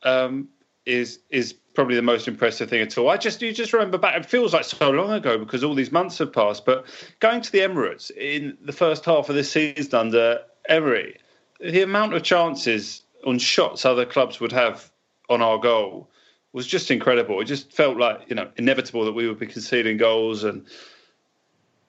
um, 0.04 0.48
is 0.86 1.20
is 1.30 1.56
probably 1.74 1.96
the 1.96 2.02
most 2.02 2.28
impressive 2.28 2.70
thing 2.70 2.82
at 2.82 2.98
all. 2.98 3.10
I 3.10 3.18
just 3.18 3.42
you 3.42 3.54
just 3.54 3.74
remember 3.74 3.98
back. 3.98 4.16
It 4.16 4.26
feels 4.26 4.54
like 4.54 4.66
so 4.66 4.90
long 4.90 5.12
ago 5.12 5.38
because 5.38 5.64
all 5.64 5.74
these 5.74 5.92
months 5.92 6.18
have 6.20 6.32
passed. 6.32 6.66
But 6.66 6.86
going 7.20 7.42
to 7.42 7.52
the 7.52 7.60
Emirates 7.60 8.12
in 8.12 8.58
the 8.62 8.72
first 8.72 9.06
half 9.06 9.30
of 9.30 9.36
this 9.36 9.52
season 9.52 9.96
under 9.96 10.40
Emery, 10.70 11.18
the 11.60 11.82
amount 11.82 12.14
of 12.14 12.24
chances 12.24 13.04
on 13.26 13.40
shots 13.40 13.86
other 13.86 14.06
clubs 14.06 14.40
would 14.40 14.52
have 14.52 14.92
on 15.30 15.42
our 15.42 15.58
goal 15.58 16.10
was 16.52 16.68
just 16.68 16.92
incredible. 16.92 17.42
It 17.42 17.46
just 17.46 17.72
felt 17.72 17.98
like 17.98 18.22
you 18.28 18.36
know 18.36 18.50
inevitable 18.58 19.06
that 19.06 19.14
we 19.14 19.28
would 19.28 19.40
be 19.40 19.48
conceding 19.48 19.98
goals 19.98 20.44
and 20.44 20.66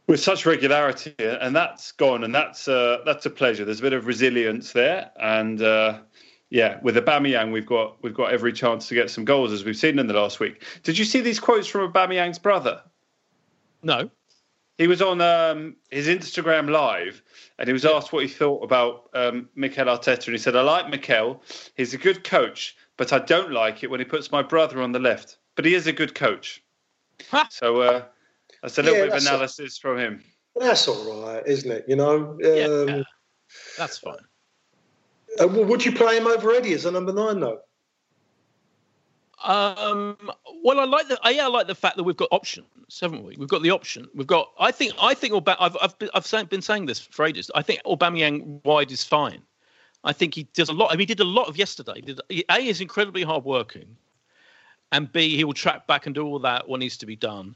with 0.07 0.21
such 0.21 0.45
regularity, 0.45 1.15
and 1.19 1.57
that's 1.57 1.93
gone, 1.93 2.25
and 2.25 2.35
that's 2.35 2.69
uh, 2.69 2.99
that's 3.05 3.27
a 3.27 3.31
pleasure. 3.31 3.65
There's 3.65 3.81
a 3.81 3.83
bit 3.83 3.93
of 3.93 4.07
resilience 4.07 4.73
there, 4.73 5.11
and 5.19 5.63
uh, 5.63 6.01
yeah, 6.51 6.79
with 6.83 6.97
Aubameyang, 6.97 7.53
we've 7.53 7.67
got 7.67 8.03
we've 8.03 8.15
got 8.15 8.33
every 8.33 8.53
chance 8.53 8.89
to 8.89 8.95
get 8.95 9.11
some 9.11 9.25
goals 9.25 9.53
as 9.53 9.65
we've 9.65 9.77
seen 9.77 9.99
in 9.99 10.07
the 10.07 10.15
last 10.15 10.41
week. 10.41 10.63
Did 10.83 10.99
you 10.99 11.05
see 11.05 11.21
these 11.21 11.41
quotes 11.41 11.67
from 11.67 11.93
Aubameyang's 11.93 12.39
brother? 12.39 12.83
No. 13.83 14.11
He 14.79 14.89
was 14.89 15.01
on 15.01 15.21
um, 15.21 15.77
his 15.91 16.09
Instagram 16.09 16.69
live, 16.69 17.23
and 17.59 17.69
he 17.69 17.73
was 17.73 17.85
asked 17.85 18.13
what 18.13 18.25
he 18.25 18.29
thought 18.29 18.65
about 18.65 19.09
um, 19.15 19.49
Mikel 19.55 19.87
Arteta, 19.87 20.27
and 20.27 20.35
he 20.35 20.39
said, 20.39 20.57
"I 20.57 20.63
like 20.63 20.89
Mikel. 20.89 21.43
He's 21.77 21.95
a 21.95 21.99
good 21.99 22.25
coach, 22.25 22.77
but 22.97 23.13
I 23.13 23.21
don't 23.21 23.53
like 23.53 23.85
it 23.85 23.91
when 23.91 24.01
he 24.01 24.05
puts 24.05 24.33
my 24.33 24.43
brother 24.43 24.83
on 24.83 24.93
the 24.93 24.99
left. 24.99 25.39
But 25.55 25.65
he 25.65 25.75
is 25.75 25.87
a 25.87 25.93
good 25.93 26.15
coach." 26.15 26.63
so. 27.51 27.81
Uh, 27.81 28.05
that's 28.65 28.79
a 28.79 28.83
little 28.83 28.99
yeah, 28.99 29.05
bit 29.05 29.17
of 29.17 29.23
analysis 29.23 29.77
a, 29.77 29.81
from 29.81 29.99
him. 29.99 30.25
That's 30.57 30.89
all 30.89 31.23
right, 31.23 31.47
isn't 31.47 31.71
it? 31.71 31.85
You 31.87 31.97
know. 31.97 32.17
Um, 32.17 32.41
yeah, 32.43 33.03
that's 33.77 33.99
fine. 33.99 34.17
Uh, 35.41 35.49
would 35.49 35.85
you 35.85 35.93
play 35.93 36.17
him 36.17 36.27
over 36.27 36.53
Eddie 36.53 36.75
as 36.75 36.85
a 36.85 36.91
number 36.91 37.13
nine, 37.13 37.41
though? 37.41 37.61
Um, 39.43 40.17
well, 40.63 40.81
I 40.81 40.85
like 40.85 41.09
the 41.09 41.19
yeah, 41.31 41.45
I 41.45 41.49
like 41.49 41.67
the 41.67 41.75
fact 41.75 41.97
that 41.97 42.05
we've 42.05 42.17
got 42.17 42.29
options, 42.31 42.67
haven't 43.01 43.25
we? 43.25 43.37
We've 43.37 43.49
got 43.49 43.63
the 43.63 43.71
option. 43.71 44.09
We've 44.15 44.27
got. 44.27 44.51
I 44.59 44.71
think. 44.71 44.95
I 45.01 45.13
think. 45.13 45.35
Aubame- 45.35 45.57
I've 45.61 45.77
I've 45.83 45.99
been, 45.99 46.09
I've 46.15 46.49
been 46.49 46.63
saying 46.63 46.87
this 46.87 47.01
for 47.01 47.27
ages. 47.27 47.51
I 47.55 47.61
think 47.61 47.83
Aubameyang 47.85 48.65
wide 48.65 48.91
is 48.91 49.05
fine. 49.05 49.43
I 50.05 50.13
think 50.13 50.35
he 50.35 50.45
does 50.55 50.69
a 50.69 50.73
lot. 50.73 50.93
I 50.93 50.95
mean, 50.95 51.01
he 51.01 51.07
did 51.07 51.21
a 51.21 51.25
lot 51.25 51.49
of 51.49 51.57
yesterday. 51.57 52.01
Did, 52.01 52.21
a 52.31 52.63
is 52.63 52.81
incredibly 52.81 53.23
hardworking, 53.23 53.97
and 54.93 55.13
B 55.13 55.37
he 55.37 55.45
will 55.45 55.53
track 55.53 55.87
back 55.87 56.07
and 56.07 56.15
do 56.15 56.25
all 56.25 56.39
that 56.39 56.67
what 56.69 56.81
needs 56.81 56.97
to 56.99 57.07
be 57.07 57.17
done 57.17 57.55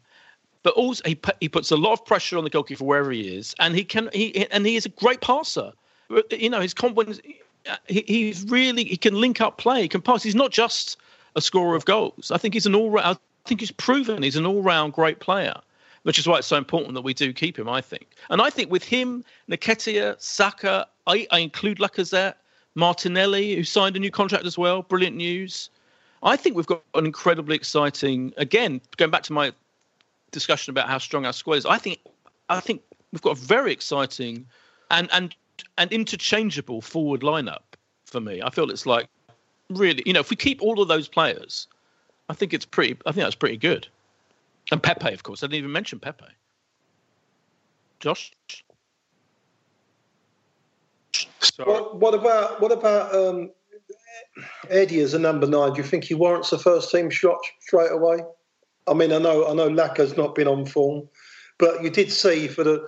but 0.62 0.74
also 0.74 1.03
he 1.07 1.18
he 1.41 1.49
puts 1.49 1.70
a 1.70 1.76
lot 1.76 1.93
of 1.93 2.05
pressure 2.05 2.37
on 2.37 2.45
the 2.45 2.51
goalkeeper 2.51 2.85
wherever 2.85 3.11
he 3.11 3.37
is, 3.37 3.55
and 3.59 3.74
he 3.74 3.85
can 3.85 4.11
he 4.12 4.47
and 4.51 4.66
he 4.66 4.76
is 4.76 4.87
a 4.87 4.91
great 4.91 5.20
passer. 5.20 5.72
You 6.31 6.51
know 6.51 6.61
his 6.61 6.74
confidence. 6.74 7.20
He, 7.87 8.05
he's 8.07 8.45
really 8.45 8.85
he 8.85 8.97
can 8.97 9.14
link 9.21 9.41
up 9.41 9.59
play. 9.59 9.83
He 9.83 9.89
can 9.89 10.03
pass. 10.03 10.23
He's 10.23 10.35
not 10.35 10.51
just 10.51 10.97
a 11.37 11.41
scorer 11.41 11.77
of 11.77 11.85
goals. 11.85 12.31
I 12.31 12.39
think 12.39 12.55
he's 12.55 12.66
an 12.66 12.75
all. 12.75 12.99
I 12.99 13.16
think 13.45 13.61
he's 13.61 13.71
proven 13.71 14.23
he's 14.23 14.37
an 14.37 14.47
all-round 14.47 14.93
great 14.93 15.21
player, 15.21 15.55
which 16.03 16.19
is 16.19 16.27
why 16.27 16.39
it's 16.39 16.47
so 16.47 16.57
important 16.57 16.95
that 16.95 17.03
we 17.03 17.14
do 17.14 17.33
keep 17.33 17.59
him. 17.59 17.69
I 17.69 17.81
think, 17.81 18.09
and 18.31 18.41
I 18.43 18.51
think 18.51 18.71
with 18.71 18.85
him, 18.85 19.25
Nketiah, 19.51 20.21
Saka, 20.21 20.87
I, 21.07 21.27
I 21.31 21.39
include 21.39 21.79
Lacazette, 21.79 22.35
Martinelli, 22.75 23.57
who 23.57 23.64
signed 23.64 23.97
a 23.97 23.99
new 23.99 24.11
contract 24.11 24.45
as 24.45 24.59
well. 24.59 24.83
Brilliant 24.83 25.16
news. 25.16 25.71
I 26.23 26.37
think 26.37 26.57
we've 26.57 26.66
got 26.66 26.83
an 26.95 27.07
incredibly 27.07 27.55
exciting. 27.55 28.33
Again, 28.37 28.81
going 28.97 29.11
back 29.11 29.23
to 29.25 29.33
my 29.33 29.53
discussion 30.31 30.71
about 30.73 30.89
how 30.89 30.99
strong 30.99 31.25
our 31.25 31.33
squad 31.33 31.55
is, 31.55 31.66
I 31.66 31.79
think 31.79 32.01
I 32.49 32.61
think 32.61 32.83
we've 33.12 33.23
got 33.23 33.39
a 33.39 33.41
very 33.41 33.73
exciting 33.73 34.47
and 34.91 35.09
and 35.12 35.35
and 35.76 35.92
interchangeable 35.92 36.80
forward 36.80 37.20
lineup 37.22 37.62
for 38.04 38.20
me. 38.20 38.42
I 38.42 38.50
feel 38.50 38.70
it's 38.70 38.86
like 38.86 39.09
really, 39.70 40.02
you 40.06 40.12
know, 40.12 40.20
if 40.20 40.30
we 40.30 40.36
keep 40.36 40.62
all 40.62 40.80
of 40.80 40.88
those 40.88 41.09
players, 41.09 41.66
I 42.28 42.34
think 42.34 42.52
it's 42.52 42.64
pretty. 42.64 42.96
I 43.06 43.12
think 43.12 43.24
that's 43.24 43.34
pretty 43.34 43.56
good. 43.56 43.88
And 44.70 44.82
Pepe, 44.82 45.12
of 45.12 45.22
course, 45.22 45.42
I 45.42 45.46
didn't 45.46 45.59
even 45.59 45.72
mention 45.72 45.98
Pepe. 45.98 46.24
Josh. 48.00 48.32
What, 51.64 51.96
what 51.96 52.14
about 52.14 52.61
what 52.61 52.70
about 52.70 53.14
um, 53.14 53.50
Eddie 54.70 55.00
as 55.00 55.14
a 55.14 55.18
number 55.18 55.46
nine? 55.46 55.72
Do 55.72 55.78
you 55.78 55.86
think 55.86 56.04
he 56.04 56.14
warrants 56.14 56.52
a 56.52 56.59
first 56.59 56.90
team 56.90 57.11
shot 57.11 57.38
straight 57.61 57.90
away? 57.90 58.18
I 58.86 58.94
mean, 58.94 59.12
I 59.12 59.18
know 59.18 59.48
I 59.48 59.54
know 59.54 59.68
Laka's 59.68 60.16
not 60.16 60.34
been 60.34 60.48
on 60.48 60.66
form, 60.66 61.09
but 61.59 61.82
you 61.82 61.90
did 61.90 62.12
see 62.12 62.48
for 62.48 62.64
the. 62.64 62.86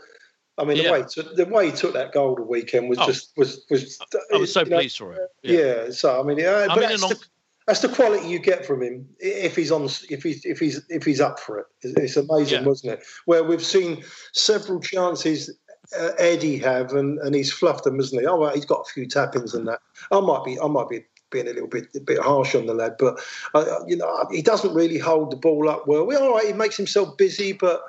I 0.61 0.64
mean, 0.64 0.76
Yeah. 0.76 0.82
the 0.84 0.92
way 0.92 1.34
the 1.36 1.46
way 1.46 1.66
he 1.66 1.72
took 1.72 1.94
that 1.94 2.12
goal 2.12 2.34
the 2.36 2.42
weekend 2.42 2.88
was 2.88 2.98
Oh. 3.00 3.06
just 3.06 3.32
was 3.36 3.64
was. 3.70 3.98
I 4.32 4.36
was 4.36 4.52
so 4.52 4.61
you 4.61 4.70
know, 4.70 4.76
pleased 4.76 4.98
for 4.98 5.12
him. 5.12 5.26
Yeah. 5.42 5.90
so 5.90 6.20
I 6.20 6.22
mean, 6.22 6.38
yeah, 6.38 6.66
I 6.68 6.78
mean, 6.78 6.88
that's, 6.88 7.08
the, 7.08 7.18
that's 7.66 7.80
the 7.80 7.88
quality 7.88 8.28
you 8.28 8.38
get 8.38 8.66
from 8.66 8.82
him 8.82 9.08
if 9.18 9.56
he's 9.56 9.72
on 9.72 9.88
if 10.11 10.22
he's 10.22 10.44
if 10.44 10.58
he's 10.58 10.82
if 10.88 11.04
he's 11.04 11.20
up 11.20 11.40
for 11.40 11.58
it. 11.58 11.66
It's, 11.82 12.16
amazing, 12.16 12.62
Yeah. 12.62 12.68
wasn't 12.68 12.92
it? 12.94 13.04
Where 13.24 13.42
we've 13.42 13.64
seen 13.64 14.04
several 14.32 14.80
chances 14.80 15.50
uh, 15.98 16.11
Eddie 16.18 16.58
have, 16.58 16.92
and, 16.92 17.18
and 17.20 17.34
he's 17.34 17.52
fluffed 17.52 17.84
them, 17.84 17.96
hasn't 17.96 18.20
he? 18.20 18.26
Oh, 18.26 18.36
well, 18.36 18.54
he's 18.54 18.64
got 18.64 18.86
a 18.86 18.92
few 18.92 19.06
tappings 19.06 19.54
and 19.54 19.66
that. 19.66 19.80
I 20.12 20.20
might 20.20 20.44
be 20.44 20.61
I 20.61 20.66
might 20.66 20.88
be 20.88 21.04
being 21.30 21.46
a 21.48 21.52
little 21.52 21.68
bit 21.68 21.86
a 21.96 22.00
bit 22.00 22.18
harsh 22.20 22.54
on 22.54 22.66
the 22.66 22.74
lad, 22.74 22.96
but 22.98 23.18
uh, 23.54 23.80
you 23.86 23.96
know 23.96 24.24
he 24.30 24.42
doesn't 24.42 24.74
really 24.74 24.98
hold 24.98 25.30
the 25.30 25.36
ball 25.36 25.68
up 25.68 25.86
well. 25.86 26.04
We 26.04 26.16
all 26.16 26.34
right, 26.34 26.46
he 26.46 26.52
makes 26.52 26.76
himself 26.76 27.16
busy, 27.16 27.52
but 27.52 27.82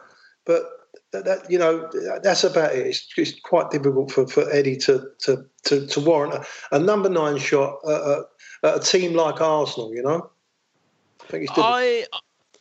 but 0.45 0.63
that, 1.11 1.25
that 1.25 1.51
you 1.51 1.57
know 1.57 1.89
that's 2.23 2.43
about 2.43 2.73
it. 2.73 2.87
It's, 2.87 3.07
it's 3.17 3.39
quite 3.41 3.69
difficult 3.69 4.11
for, 4.11 4.27
for 4.27 4.49
Eddie 4.51 4.77
to 4.77 5.09
to 5.19 5.45
to, 5.63 5.87
to 5.87 5.99
warrant 5.99 6.33
a, 6.33 6.75
a 6.75 6.79
number 6.79 7.09
nine 7.09 7.37
shot 7.37 7.79
at 7.87 8.25
at 8.63 8.77
a 8.77 8.79
team 8.79 9.13
like 9.13 9.41
Arsenal. 9.41 9.93
You 9.93 10.03
know, 10.03 10.31
I 11.21 11.25
think 11.27 11.49
he's. 11.49 11.57
I 11.57 12.05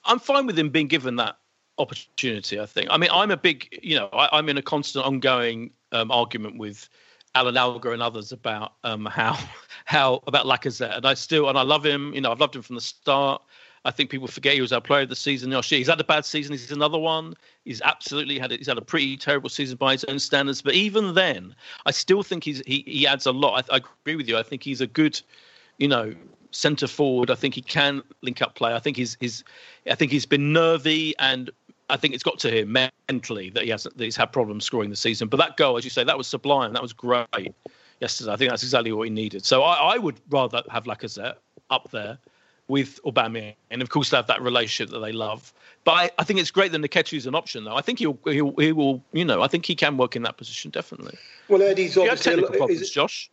I'm 0.04 0.18
fine 0.18 0.46
with 0.46 0.58
him 0.58 0.70
being 0.70 0.88
given 0.88 1.16
that 1.16 1.36
opportunity. 1.78 2.60
I 2.60 2.66
think. 2.66 2.88
I 2.90 2.96
mean, 2.96 3.10
I'm 3.12 3.30
a 3.30 3.36
big, 3.36 3.68
you 3.82 3.96
know, 3.96 4.08
I, 4.12 4.28
I'm 4.32 4.48
in 4.48 4.58
a 4.58 4.62
constant, 4.62 5.04
ongoing 5.04 5.70
um, 5.92 6.10
argument 6.10 6.58
with 6.58 6.88
Alan 7.34 7.56
Alger 7.56 7.92
and 7.92 8.02
others 8.02 8.32
about 8.32 8.74
um, 8.84 9.06
how 9.06 9.38
how 9.84 10.22
about 10.26 10.46
Lacazette, 10.46 10.96
and 10.96 11.06
I 11.06 11.14
still 11.14 11.48
and 11.48 11.58
I 11.58 11.62
love 11.62 11.84
him. 11.84 12.12
You 12.14 12.20
know, 12.20 12.32
I've 12.32 12.40
loved 12.40 12.56
him 12.56 12.62
from 12.62 12.76
the 12.76 12.80
start. 12.80 13.42
I 13.84 13.90
think 13.90 14.10
people 14.10 14.28
forget 14.28 14.54
he 14.54 14.60
was 14.60 14.72
our 14.72 14.80
player 14.80 15.02
of 15.02 15.08
the 15.08 15.16
season. 15.16 15.52
Oh, 15.54 15.62
shit, 15.62 15.78
he's 15.78 15.88
had 15.88 16.00
a 16.00 16.04
bad 16.04 16.26
season. 16.26 16.52
He's 16.52 16.70
another 16.70 16.98
one. 16.98 17.34
He's 17.64 17.80
absolutely 17.80 18.38
had 18.38 18.52
a, 18.52 18.56
he's 18.56 18.66
had 18.66 18.76
a 18.76 18.82
pretty 18.82 19.16
terrible 19.16 19.48
season 19.48 19.76
by 19.76 19.92
his 19.92 20.04
own 20.04 20.18
standards. 20.18 20.60
But 20.60 20.74
even 20.74 21.14
then, 21.14 21.54
I 21.86 21.90
still 21.90 22.22
think 22.22 22.44
he's 22.44 22.62
he, 22.66 22.84
he 22.86 23.06
adds 23.06 23.24
a 23.26 23.32
lot. 23.32 23.64
I, 23.70 23.76
I 23.76 23.80
agree 24.02 24.16
with 24.16 24.28
you. 24.28 24.36
I 24.36 24.42
think 24.42 24.62
he's 24.62 24.82
a 24.82 24.86
good, 24.86 25.20
you 25.78 25.88
know, 25.88 26.14
centre 26.50 26.86
forward. 26.86 27.30
I 27.30 27.34
think 27.36 27.54
he 27.54 27.62
can 27.62 28.02
link 28.22 28.42
up 28.42 28.54
play. 28.54 28.74
I 28.74 28.80
think 28.80 28.98
he's 28.98 29.16
he's 29.18 29.44
I 29.90 29.94
think 29.94 30.12
he's 30.12 30.26
been 30.26 30.52
nervy 30.52 31.14
and 31.18 31.50
I 31.88 31.96
think 31.96 32.14
it's 32.14 32.22
got 32.22 32.38
to 32.40 32.50
him 32.50 32.76
mentally 33.08 33.48
that 33.50 33.64
he 33.64 33.70
has 33.70 33.84
that 33.84 33.98
he's 33.98 34.16
had 34.16 34.30
problems 34.30 34.64
scoring 34.64 34.90
the 34.90 34.96
season. 34.96 35.28
But 35.28 35.38
that 35.38 35.56
goal, 35.56 35.78
as 35.78 35.84
you 35.84 35.90
say, 35.90 36.04
that 36.04 36.18
was 36.18 36.26
sublime. 36.26 36.74
That 36.74 36.82
was 36.82 36.92
great 36.92 37.54
yesterday. 38.00 38.32
I 38.32 38.36
think 38.36 38.50
that's 38.50 38.62
exactly 38.62 38.92
what 38.92 39.04
he 39.04 39.10
needed. 39.10 39.44
So 39.46 39.62
I, 39.62 39.94
I 39.94 39.98
would 39.98 40.20
rather 40.28 40.62
have 40.70 40.84
Lacazette 40.84 41.36
up 41.70 41.90
there 41.90 42.18
with 42.70 43.00
Aubameyang, 43.04 43.54
and 43.70 43.82
of 43.82 43.90
course 43.90 44.10
they 44.10 44.16
have 44.16 44.28
that 44.28 44.40
relationship 44.40 44.92
that 44.92 45.00
they 45.00 45.12
love. 45.12 45.52
But 45.84 45.92
I, 45.92 46.10
I 46.18 46.24
think 46.24 46.40
it's 46.40 46.50
great 46.50 46.72
that 46.72 46.80
Nketiah 46.80 47.16
is 47.16 47.26
an 47.26 47.34
option, 47.34 47.64
though. 47.64 47.74
I 47.74 47.80
think 47.80 47.98
he'll, 47.98 48.18
he'll 48.24 48.54
he 48.56 48.72
will 48.72 49.02
you 49.12 49.24
know 49.24 49.42
I 49.42 49.48
think 49.48 49.66
he 49.66 49.74
can 49.74 49.96
work 49.96 50.16
in 50.16 50.22
that 50.22 50.36
position 50.36 50.70
definitely. 50.70 51.18
Well, 51.48 51.62
Eddie's 51.62 51.96
You 51.96 52.02
obviously 52.02 52.32
technical 52.32 52.56
problems, 52.56 52.80
is- 52.80 52.90
Josh. 52.90 53.30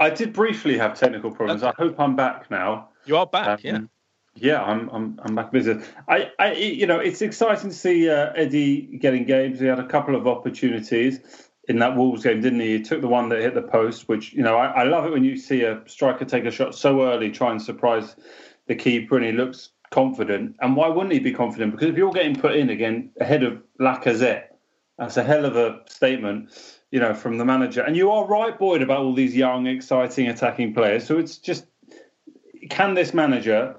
I 0.00 0.10
did 0.10 0.32
briefly 0.32 0.78
have 0.78 0.98
technical 0.98 1.30
problems. 1.30 1.62
I 1.62 1.72
hope 1.76 1.98
I'm 1.98 2.14
back 2.14 2.50
now. 2.50 2.88
You 3.06 3.16
are 3.16 3.26
back, 3.26 3.64
yeah. 3.64 3.76
Um, 3.76 3.90
Yeah, 4.36 4.62
I'm 4.62 4.88
I'm 4.90 5.20
I'm 5.24 5.34
back 5.34 5.50
busy. 5.50 5.74
I, 6.06 6.30
I 6.38 6.52
you 6.52 6.86
know 6.86 6.98
it's 6.98 7.22
exciting 7.22 7.70
to 7.70 7.76
see 7.76 8.08
uh, 8.08 8.32
Eddie 8.36 8.82
getting 8.98 9.24
games. 9.24 9.58
He 9.60 9.66
had 9.66 9.78
a 9.80 9.86
couple 9.86 10.14
of 10.14 10.26
opportunities 10.26 11.20
in 11.68 11.78
that 11.78 11.94
Wolves 11.96 12.24
game, 12.24 12.40
didn't 12.40 12.60
he? 12.60 12.78
He 12.78 12.82
took 12.82 13.00
the 13.00 13.08
one 13.08 13.28
that 13.28 13.40
hit 13.40 13.54
the 13.54 13.62
post, 13.62 14.08
which 14.08 14.32
you 14.32 14.42
know 14.42 14.56
I, 14.56 14.82
I 14.82 14.84
love 14.84 15.06
it 15.06 15.12
when 15.12 15.24
you 15.24 15.36
see 15.36 15.62
a 15.62 15.82
striker 15.86 16.24
take 16.24 16.44
a 16.44 16.50
shot 16.50 16.74
so 16.74 17.02
early, 17.02 17.30
try 17.30 17.50
and 17.50 17.60
surprise 17.60 18.16
the 18.66 18.74
keeper, 18.74 19.16
and 19.16 19.24
he 19.24 19.32
looks 19.32 19.70
confident. 19.90 20.56
And 20.60 20.76
why 20.76 20.88
wouldn't 20.88 21.12
he 21.12 21.20
be 21.20 21.32
confident? 21.32 21.72
Because 21.72 21.88
if 21.88 21.96
you're 21.96 22.12
getting 22.12 22.34
put 22.34 22.56
in 22.56 22.70
again 22.70 23.10
ahead 23.20 23.42
of 23.42 23.62
Lacazette, 23.80 24.44
that's 24.98 25.16
a 25.16 25.22
hell 25.22 25.44
of 25.44 25.56
a 25.56 25.80
statement, 25.88 26.50
you 26.90 27.00
know, 27.00 27.14
from 27.14 27.38
the 27.38 27.44
manager. 27.44 27.82
And 27.82 27.96
you 27.96 28.10
are 28.10 28.26
right, 28.26 28.58
Boyd, 28.58 28.82
about 28.82 28.98
all 28.98 29.14
these 29.14 29.36
young, 29.36 29.66
exciting 29.66 30.28
attacking 30.28 30.74
players. 30.74 31.06
So 31.06 31.18
it's 31.18 31.38
just, 31.38 31.66
can 32.68 32.94
this 32.94 33.14
manager 33.14 33.76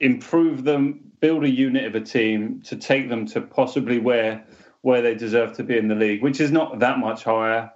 improve 0.00 0.64
them, 0.64 1.00
build 1.20 1.44
a 1.44 1.50
unit 1.50 1.84
of 1.84 1.94
a 1.94 2.00
team 2.00 2.62
to 2.66 2.76
take 2.76 3.08
them 3.08 3.26
to 3.26 3.40
possibly 3.40 3.98
where 3.98 4.46
where 4.86 5.02
they 5.02 5.14
deserve 5.16 5.52
to 5.52 5.64
be 5.64 5.76
in 5.76 5.88
the 5.88 5.96
league, 5.96 6.22
which 6.22 6.40
is 6.40 6.52
not 6.52 6.78
that 6.78 6.98
much 7.00 7.24
higher 7.24 7.68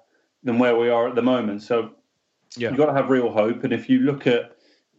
than 0.45 0.61
where 0.61 0.77
we 0.77 0.89
are 0.89 1.09
at 1.09 1.17
the 1.17 1.23
moment. 1.35 1.61
So 1.61 1.77
Yeah. 2.57 2.69
you've 2.69 2.79
got 2.79 2.87
to 2.87 2.93
have 2.93 3.11
real 3.11 3.31
hope. 3.31 3.65
And 3.65 3.73
if 3.73 3.91
you 3.91 3.99
look 4.11 4.29
at, 4.29 4.43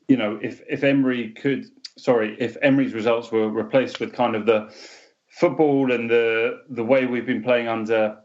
you 0.09 0.17
know, 0.17 0.37
if 0.41 0.61
if 0.75 0.83
Emery 0.83 1.29
could, 1.41 1.61
sorry, 1.97 2.35
if 2.37 2.57
Emery's 2.61 2.93
results 2.93 3.31
were 3.31 3.47
replaced 3.49 4.01
with 4.01 4.11
kind 4.11 4.35
of 4.35 4.45
the 4.45 4.59
football 5.41 5.91
and 5.93 6.09
the 6.09 6.59
the 6.69 6.83
way 6.83 7.05
we've 7.05 7.25
been 7.25 7.43
playing 7.43 7.69
under, 7.69 8.17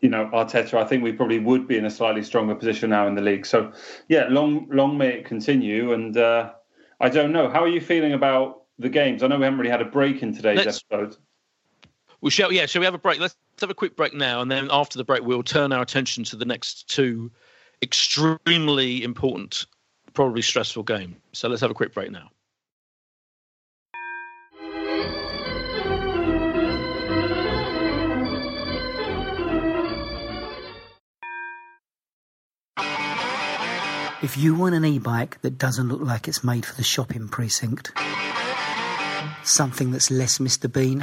you 0.00 0.08
know, 0.08 0.28
Arteta, 0.32 0.74
I 0.74 0.84
think 0.84 1.04
we 1.04 1.12
probably 1.12 1.38
would 1.38 1.68
be 1.68 1.76
in 1.78 1.84
a 1.84 1.90
slightly 1.90 2.24
stronger 2.24 2.56
position 2.56 2.90
now 2.90 3.06
in 3.06 3.14
the 3.14 3.22
league. 3.30 3.46
So, 3.46 3.70
yeah, 4.08 4.26
long 4.28 4.66
long 4.72 4.98
may 4.98 5.10
it 5.18 5.24
continue. 5.24 5.92
And 5.92 6.16
uh, 6.16 6.50
I 6.98 7.08
don't 7.10 7.30
know. 7.32 7.48
How 7.48 7.62
are 7.62 7.68
you 7.76 7.80
feeling 7.80 8.12
about 8.12 8.62
the 8.80 8.88
games? 8.88 9.22
I 9.22 9.28
know 9.28 9.38
we 9.38 9.44
haven't 9.44 9.60
really 9.60 9.70
had 9.78 9.82
a 9.82 9.92
break 9.98 10.20
in 10.24 10.34
today's 10.34 10.64
Let's- 10.66 10.82
episode. 10.90 11.16
We 12.22 12.30
shall, 12.30 12.52
yeah. 12.52 12.66
Shall 12.66 12.80
we 12.80 12.86
have 12.86 12.94
a 12.94 12.98
break? 12.98 13.18
Let's 13.18 13.36
have 13.60 13.70
a 13.70 13.74
quick 13.74 13.96
break 13.96 14.12
now, 14.14 14.40
and 14.42 14.50
then 14.50 14.68
after 14.70 14.98
the 14.98 15.04
break, 15.04 15.22
we'll 15.22 15.42
turn 15.42 15.72
our 15.72 15.82
attention 15.82 16.24
to 16.24 16.36
the 16.36 16.44
next 16.44 16.88
two 16.88 17.30
extremely 17.82 19.02
important, 19.02 19.66
probably 20.12 20.42
stressful 20.42 20.82
games. 20.82 21.16
So 21.32 21.48
let's 21.48 21.62
have 21.62 21.70
a 21.70 21.74
quick 21.74 21.94
break 21.94 22.10
now. 22.10 22.30
If 34.22 34.36
you 34.36 34.54
want 34.54 34.74
an 34.74 34.84
e-bike 34.84 35.40
that 35.40 35.56
doesn't 35.56 35.88
look 35.88 36.02
like 36.02 36.28
it's 36.28 36.44
made 36.44 36.66
for 36.66 36.76
the 36.76 36.82
shopping 36.82 37.28
precinct, 37.28 37.92
something 39.42 39.92
that's 39.92 40.10
less 40.10 40.36
Mr. 40.36 40.70
Bean 40.70 41.02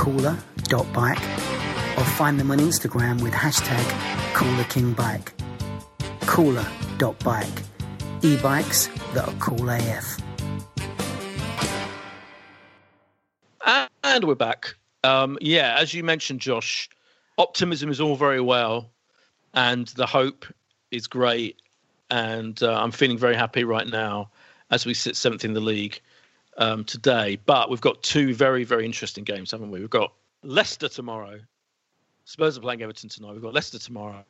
cooler.bike 0.00 1.20
or 1.98 2.04
find 2.16 2.40
them 2.40 2.50
on 2.50 2.58
Instagram 2.58 3.20
with 3.22 3.34
hashtag 3.34 3.84
coolerkingbike. 4.32 5.28
Cooler.bike. 6.22 7.62
E-bikes 8.22 8.86
that 9.12 9.28
are 9.28 9.34
cool 9.34 9.68
AF. 9.68 10.16
And 14.02 14.24
we're 14.24 14.34
back. 14.34 14.74
Um, 15.04 15.36
yeah, 15.42 15.76
as 15.78 15.92
you 15.92 16.02
mentioned, 16.02 16.40
Josh, 16.40 16.88
optimism 17.36 17.90
is 17.90 18.00
all 18.00 18.16
very 18.16 18.40
well, 18.40 18.90
and 19.52 19.86
the 19.88 20.06
hope 20.06 20.46
is 20.90 21.06
great. 21.06 21.60
and 22.10 22.62
uh, 22.62 22.72
I'm 22.72 22.90
feeling 22.90 23.18
very 23.18 23.36
happy 23.36 23.64
right 23.64 23.86
now 23.86 24.30
as 24.70 24.86
we 24.86 24.94
sit 24.94 25.14
seventh 25.14 25.44
in 25.44 25.52
the 25.52 25.60
league 25.60 26.00
um, 26.60 26.84
today. 26.84 27.38
But 27.46 27.70
we've 27.70 27.80
got 27.80 28.02
two 28.02 28.34
very, 28.34 28.62
very 28.64 28.84
interesting 28.84 29.24
games, 29.24 29.50
haven't 29.50 29.70
we? 29.70 29.80
We've 29.80 29.90
got 29.90 30.12
Leicester 30.44 30.88
tomorrow. 30.88 31.40
Spurs 32.24 32.56
are 32.56 32.60
playing 32.60 32.82
Everton 32.82 33.08
tonight. 33.08 33.32
We've 33.32 33.42
got 33.42 33.54
Leicester 33.54 33.78
tomorrow. 33.78 34.24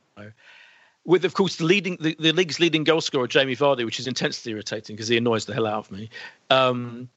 With, 1.05 1.25
of 1.25 1.35
course, 1.35 1.57
the 1.57 1.65
leading 1.65 1.97
the, 2.01 2.17
the 2.19 2.33
league's 2.33 2.61
leading 2.61 2.85
goal 2.85 3.01
scorer, 3.01 3.27
Jamie 3.27 3.57
Vardy, 3.57 3.85
which 3.85 4.01
is 4.01 4.07
intensely 4.07 4.53
irritating 4.53 4.97
because 4.97 5.09
he 5.09 5.17
annoys 5.17 5.45
the 5.45 5.55
hell 5.55 5.67
out 5.67 5.87
of 5.87 5.91
me. 5.91 6.11
Um, 6.51 7.09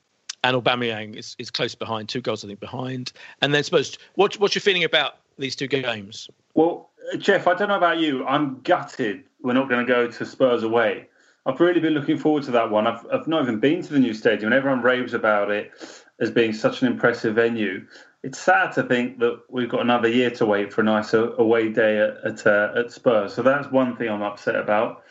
and 0.44 0.62
Aubameyang 0.62 1.16
is, 1.16 1.36
is 1.40 1.50
close 1.50 1.74
behind, 1.76 2.10
two 2.10 2.22
goals 2.22 2.44
I 2.44 2.48
think 2.48 2.60
behind. 2.60 3.14
And 3.42 3.54
then, 3.54 3.64
suppose 3.64 3.98
what, 4.16 4.38
what's 4.40 4.56
your 4.56 4.62
feeling 4.62 4.84
about 4.84 5.18
these 5.38 5.56
two 5.56 5.68
games? 5.68 6.30
Well, 6.54 6.90
Jeff, 7.18 7.48
I 7.48 7.54
don't 7.54 7.70
know 7.70 7.78
about 7.78 8.00
you. 8.00 8.26
I'm 8.26 8.62
gutted 8.62 9.24
we're 9.44 9.54
not 9.54 9.70
going 9.70 9.86
to 9.86 9.92
go 9.92 10.08
to 10.08 10.26
Spurs 10.26 10.64
away. 10.64 11.10
I've 11.46 11.60
really 11.60 11.82
been 11.82 11.94
looking 11.94 12.18
forward 12.18 12.44
to 12.44 12.52
that 12.52 12.72
one. 12.72 12.88
I've, 12.88 13.06
I've 13.12 13.28
not 13.28 13.44
even 13.44 13.60
been 13.60 13.82
to 13.82 13.94
the 13.94 14.00
new 14.00 14.14
stadium, 14.14 14.52
and 14.52 14.54
everyone 14.54 14.82
raves 14.82 15.14
about 15.14 15.52
it 15.52 15.72
as 16.20 16.32
being 16.32 16.54
such 16.54 16.82
an 16.82 16.88
impressive 16.88 17.36
venue. 17.36 17.86
It's 18.24 18.40
sad 18.40 18.72
to 18.74 18.84
think 18.84 19.20
that 19.20 19.42
we've 19.50 19.68
got 19.68 19.82
another 19.82 20.08
year 20.08 20.30
to 20.32 20.46
wait 20.46 20.72
for 20.72 20.82
a 20.82 20.84
nice 20.86 21.14
away 21.14 21.70
day 21.70 22.00
at 22.00 22.18
at, 22.24 22.48
uh, 22.48 22.74
at 22.78 22.92
Spurs. 22.92 23.34
So 23.34 23.44
that's 23.44 23.70
one 23.70 23.98
thing 23.98 24.10
I'm 24.10 24.22
upset 24.22 24.56
about. 24.56 25.04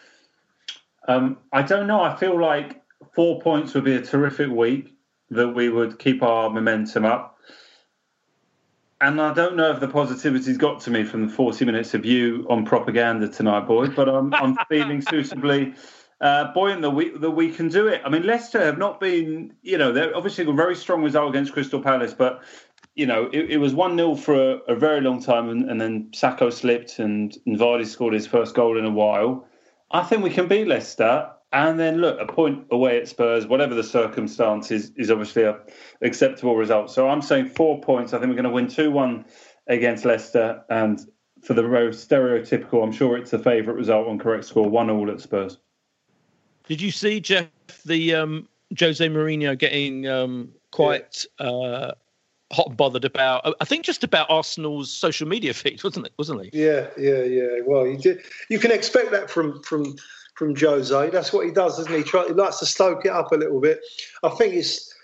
Um, 1.07 1.37
I 1.53 1.63
don't 1.63 1.87
know. 1.87 2.01
I 2.01 2.17
feel 2.17 2.41
like 2.41 2.83
four 3.15 3.41
points 3.41 3.75
would 3.75 3.85
be 3.85 3.97
a 3.97 4.03
terrific 4.03 4.49
week 4.49 4.97
that 5.31 5.49
we 5.49 5.69
would 5.69 5.99
keep 5.99 6.23
our 6.23 6.49
momentum 6.49 7.05
up. 7.05 7.39
And 9.01 9.21
I 9.21 9.35
don't 9.35 9.57
know 9.57 9.73
if 9.73 9.81
the 9.81 9.89
positivity's 9.89 10.57
got 10.57 10.81
to 10.83 10.91
me 10.91 11.03
from 11.03 11.27
the 11.27 11.33
40 11.33 11.65
minutes 11.65 11.93
of 11.93 12.05
you 12.05 12.47
on 12.49 12.65
propaganda 12.65 13.29
tonight, 13.29 13.67
Boyd, 13.67 13.97
but 13.97 14.09
I'm, 14.09 14.33
I'm 14.35 14.57
feeling 14.69 15.03
suitably 15.03 15.75
uh, 16.23 16.53
buoyant 16.55 16.83
that 16.83 16.91
we, 16.91 17.11
that 17.11 17.33
we 17.33 17.51
can 17.51 17.69
do 17.69 17.89
it. 17.89 18.01
I 18.05 18.09
mean, 18.09 18.23
Leicester 18.23 18.65
have 18.65 18.79
not 18.79 19.01
been, 19.01 19.53
you 19.63 19.77
know, 19.77 19.93
they're 19.93 20.17
obviously 20.17 20.49
a 20.49 20.53
very 20.53 20.77
strong 20.77 21.03
result 21.03 21.29
against 21.31 21.53
Crystal 21.53 21.83
Palace, 21.83 22.15
but, 22.15 22.43
you 22.95 23.07
know, 23.07 23.29
it, 23.33 23.51
it 23.51 23.57
was 23.59 23.75
1 23.75 23.97
0 23.97 24.15
for 24.15 24.35
a, 24.35 24.57
a, 24.69 24.77
very 24.77 25.01
long 25.01 25.21
time, 25.21 25.49
and, 25.49 25.69
and 25.69 25.81
then 25.81 26.11
Sakho 26.13 26.53
slipped 26.53 27.01
and, 27.01 27.37
and 27.45 27.59
Vardy 27.59 27.85
scored 27.85 28.15
his 28.15 28.29
first 28.29 28.55
goal 28.55 28.79
in 28.79 28.85
a 28.85 28.91
while. 28.91 29.49
I 29.91 30.05
think 30.05 30.23
we 30.23 30.31
can 30.31 30.47
beat 30.47 30.69
Leicester. 30.69 31.29
And 31.55 31.79
then 31.79 31.99
look, 31.99 32.19
a 32.19 32.33
point 32.33 32.67
away 32.71 32.99
at 32.99 33.09
Spurs, 33.09 33.47
whatever 33.47 33.75
the 33.75 33.85
circumstances, 33.85 34.91
is 34.97 35.11
obviously 35.11 35.43
a 35.43 35.59
acceptable 36.01 36.57
result. 36.57 36.91
So 36.91 37.11
I'm 37.11 37.21
saying 37.21 37.51
four 37.51 37.79
points. 37.83 38.15
I 38.15 38.19
think 38.19 38.31
we're 38.31 38.37
going 38.37 38.45
to 38.45 38.51
win 38.51 38.69
two 38.69 38.91
one 38.91 39.27
against 39.67 40.07
Leicester, 40.07 40.63
and 40.71 40.99
for 41.43 41.53
the 41.53 41.63
most 41.63 42.09
stereotypical, 42.09 42.83
I'm 42.83 42.93
sure 42.93 43.19
it's 43.19 43.35
a 43.35 43.39
favourite 43.39 43.77
result 43.77 44.09
on 44.09 44.19
correct 44.19 44.47
score, 44.47 44.67
one 44.67 44.89
all 44.89 45.11
at 45.11 45.21
Spurs. 45.21 45.59
Did 46.73 46.81
you 46.81 46.91
see 46.91 47.21
Jeff 47.21 47.49
the 47.85 48.15
um, 48.15 48.49
Jose 48.81 49.07
Mourinho 49.07 49.59
getting 49.59 50.09
um, 50.09 50.51
quite 50.71 51.27
yeah. 51.39 51.47
uh, 51.47 51.95
hot 52.51 52.69
and 52.69 52.77
bothered 52.79 53.05
about? 53.05 53.55
I 53.61 53.67
think 53.67 53.85
just 53.85 54.03
about 54.05 54.31
Arsenal's 54.31 54.91
social 54.91 55.29
media 55.29 55.53
feed, 55.63 55.85
wasn't 55.85 56.07
it? 56.07 56.15
Wasn't 56.17 56.43
he? 56.43 56.51
Yeah, 56.59 56.87
yeah, 56.97 57.25
yeah. 57.25 57.61
Well, 57.67 57.87
you 57.87 57.99
did. 57.99 58.23
You 58.49 58.59
can 58.59 58.73
expect 58.73 59.11
that 59.11 59.29
from 59.29 59.63
from 59.65 59.97
from 60.35 60.57
Jose. 60.57 61.11
That's 61.11 61.31
what 61.31 61.45
he 61.45 61.53
does, 61.53 61.77
doesn't 61.77 61.95
he? 61.95 62.03
Try, 62.05 62.25
he 62.25 62.33
likes 62.33 62.59
to 62.61 62.65
stoke 62.65 63.05
it 63.05 63.13
up 63.13 63.33
a 63.33 63.37
little 63.37 63.61
bit. 63.61 63.81
I 64.23 64.31
think 64.31 64.55
it's 64.55 64.95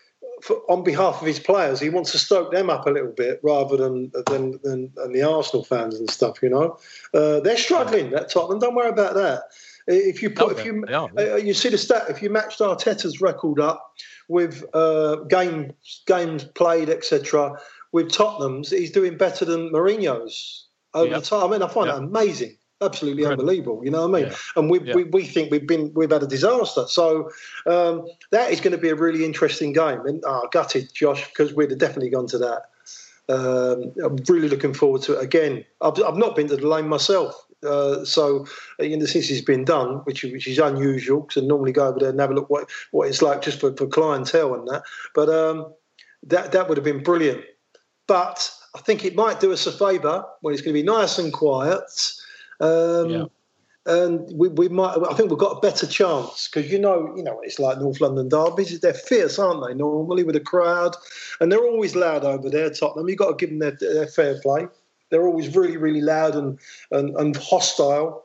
for, 0.41 0.63
on 0.71 0.85
behalf 0.85 1.21
of 1.21 1.27
his 1.27 1.39
players. 1.39 1.81
He 1.81 1.91
wants 1.91 2.13
to 2.13 2.19
stoke 2.19 2.51
them 2.51 2.71
up 2.71 2.87
a 2.87 2.91
little 2.91 3.13
bit 3.13 3.41
rather 3.43 3.77
than 3.77 4.11
than, 4.27 4.59
than, 4.65 4.91
than 4.95 5.13
the 5.13 5.23
Arsenal 5.23 5.65
fans 5.65 5.97
and 5.97 6.11
stuff. 6.11 6.43
You 6.43 6.49
know, 6.49 6.79
uh, 7.13 7.41
they're 7.41 7.59
struggling 7.59 8.15
at 8.15 8.31
Tottenham. 8.31 8.59
Don't 8.59 8.75
worry 8.75 8.89
about 8.89 9.13
that. 9.17 9.43
If 9.89 10.23
you 10.23 10.31
put, 10.31 10.59
if 10.59 10.65
you 10.65 10.85
uh, 10.87 11.37
you 11.37 11.55
see 11.55 11.71
the 11.71 11.79
stat, 11.79 12.05
if 12.09 12.23
you 12.23 12.31
matched 12.31 12.61
Arteta's 12.61 13.21
record 13.21 13.59
up 13.59 13.95
with 14.29 14.63
uh, 14.75 15.17
game 15.29 15.73
games 16.07 16.45
played, 16.45 16.91
etc., 16.91 17.59
with 17.93 18.13
Tottenham's, 18.13 18.71
he's 18.71 18.93
doing 18.93 19.17
better 19.17 19.45
than 19.45 19.71
Mourinho's 19.71 20.67
over 20.93 21.15
the 21.15 21.21
time. 21.23 21.49
I 21.49 21.53
mean, 21.53 21.63
I 21.63 21.69
find 21.69 21.89
that 21.89 21.97
amazing 21.97 22.59
absolutely 22.81 23.25
unbelievable. 23.27 23.85
You 23.85 23.91
know 23.91 24.07
what 24.07 24.19
I 24.19 24.23
mean? 24.23 24.31
Yeah. 24.31 24.39
And 24.57 24.71
we, 24.71 24.81
yeah. 24.81 24.95
we, 24.95 25.05
we 25.05 25.25
think 25.25 25.51
we've 25.51 25.67
been 25.67 25.93
we've 25.95 26.11
had 26.11 26.23
a 26.23 26.27
disaster. 26.27 26.87
So 26.87 27.31
um, 27.67 28.07
that 28.31 28.53
is 28.53 28.61
going 28.61 28.73
to 28.73 28.79
be 28.79 28.91
a 28.91 28.95
really 28.95 29.25
interesting 29.25 29.73
game. 29.73 30.01
And 30.07 30.23
oh, 30.27 30.49
gutted, 30.53 30.93
Josh, 30.95 31.27
because 31.29 31.55
we'd 31.55 31.71
have 31.71 31.79
definitely 31.79 32.11
gone 32.11 32.27
to 32.29 32.39
that. 32.39 32.63
Um, 33.31 33.93
I'm 34.03 34.17
really 34.29 34.49
looking 34.49 34.73
forward 34.73 35.03
to 35.03 35.15
it 35.15 35.23
again. 35.23 35.65
I've, 35.81 36.03
I've 36.03 36.17
not 36.17 36.35
been 36.35 36.49
to 36.49 36.57
the 36.57 36.67
lane 36.67 36.89
myself. 36.89 37.35
Uh, 37.67 38.05
so 38.05 38.47
you 38.79 38.97
know, 38.97 39.07
since 39.07 39.31
it's 39.31 39.41
been 39.41 39.65
done, 39.65 39.97
which 40.05 40.23
which 40.23 40.47
is 40.47 40.59
unusual 40.59 41.23
because 41.23 41.43
I 41.43 41.47
normally 41.47 41.73
go 41.73 41.89
over 41.89 41.99
there 41.99 42.11
and 42.11 42.21
have 42.21 42.31
a 42.31 42.35
look 42.35 42.51
what 42.51 42.71
what 42.93 43.09
it's 43.09 43.23
like 43.23 43.43
just 43.43 43.61
for, 43.61 43.75
for 43.77 43.87
clientele 43.87 44.55
and 44.55 44.67
that. 44.69 44.83
But 45.15 45.29
um, 45.29 45.73
that 46.25 46.53
that 46.53 46.69
would 46.69 46.79
have 46.79 46.85
been 46.85 47.03
brilliant. 47.03 47.45
But 48.07 48.51
I 48.75 48.81
think 48.81 49.05
it 49.05 49.15
might 49.15 49.41
do 49.41 49.53
us 49.53 49.67
a 49.67 49.73
favour 49.73 50.25
when 50.41 50.55
it's 50.55 50.63
going 50.63 50.75
to 50.75 50.81
be 50.81 50.87
nice 50.87 51.19
and 51.19 51.33
quiet 51.33 51.83
um, 52.61 53.11
yeah. 53.11 53.25
And 53.87 54.31
we, 54.39 54.49
we 54.49 54.69
might, 54.69 54.99
I 55.09 55.15
think 55.15 55.31
we've 55.31 55.39
got 55.39 55.57
a 55.57 55.61
better 55.61 55.87
chance 55.87 56.47
because 56.49 56.71
you 56.71 56.79
know, 56.79 57.15
you 57.17 57.23
know, 57.23 57.41
it's 57.43 57.59
like 57.59 57.79
North 57.79 58.03
London 58.03 58.29
derbies. 58.29 58.79
They're 58.81 58.93
fierce, 58.93 59.39
aren't 59.39 59.67
they? 59.67 59.73
Normally 59.73 60.25
with 60.25 60.37
a 60.37 60.41
crowd, 60.41 60.95
and 61.41 61.51
they're 61.51 61.65
always 61.65 61.97
loud 61.97 62.23
over 62.23 62.51
there. 62.51 62.69
Tottenham, 62.69 63.09
you've 63.09 63.17
got 63.17 63.39
to 63.39 63.47
give 63.47 63.49
them 63.49 63.61
their, 63.61 63.79
their 63.81 64.07
fair 64.07 64.39
play. 64.41 64.67
They're 65.11 65.27
always 65.27 65.55
really, 65.55 65.77
really 65.77 66.01
loud 66.01 66.35
and, 66.35 66.59
and, 66.91 67.17
and 67.17 67.37
hostile. 67.37 68.25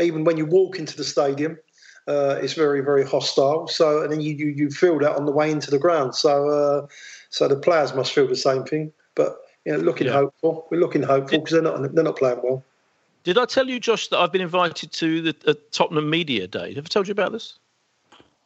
Even 0.00 0.24
when 0.24 0.36
you 0.36 0.46
walk 0.46 0.78
into 0.78 0.96
the 0.96 1.04
stadium, 1.04 1.58
uh, 2.08 2.38
it's 2.42 2.54
very, 2.54 2.80
very 2.80 3.06
hostile. 3.06 3.68
So, 3.68 4.02
and 4.02 4.12
then 4.12 4.20
you, 4.20 4.34
you, 4.34 4.46
you 4.46 4.70
feel 4.70 4.98
that 4.98 5.16
on 5.16 5.26
the 5.26 5.32
way 5.32 5.50
into 5.50 5.70
the 5.70 5.78
ground. 5.78 6.14
So, 6.14 6.48
uh, 6.48 6.86
so 7.30 7.48
the 7.48 7.56
players 7.56 7.94
must 7.94 8.12
feel 8.12 8.26
the 8.26 8.36
same 8.36 8.64
thing. 8.64 8.92
But 9.14 9.38
you 9.64 9.72
know, 9.72 9.78
looking 9.78 10.08
yeah. 10.08 10.14
hopeful. 10.14 10.66
We're 10.70 10.80
looking 10.80 11.02
hopeful 11.02 11.38
because 11.38 11.52
they're 11.52 11.62
not 11.62 11.94
they're 11.94 12.04
not 12.04 12.16
playing 12.16 12.40
well. 12.42 12.62
Did 13.22 13.38
I 13.38 13.46
tell 13.46 13.68
you, 13.68 13.80
Josh, 13.80 14.08
that 14.08 14.18
I've 14.18 14.32
been 14.32 14.42
invited 14.42 14.92
to 14.92 15.22
the 15.22 15.36
uh, 15.46 15.54
Tottenham 15.70 16.10
Media 16.10 16.46
Day? 16.46 16.74
Have 16.74 16.84
I 16.84 16.88
told 16.88 17.08
you 17.08 17.12
about 17.12 17.32
this? 17.32 17.58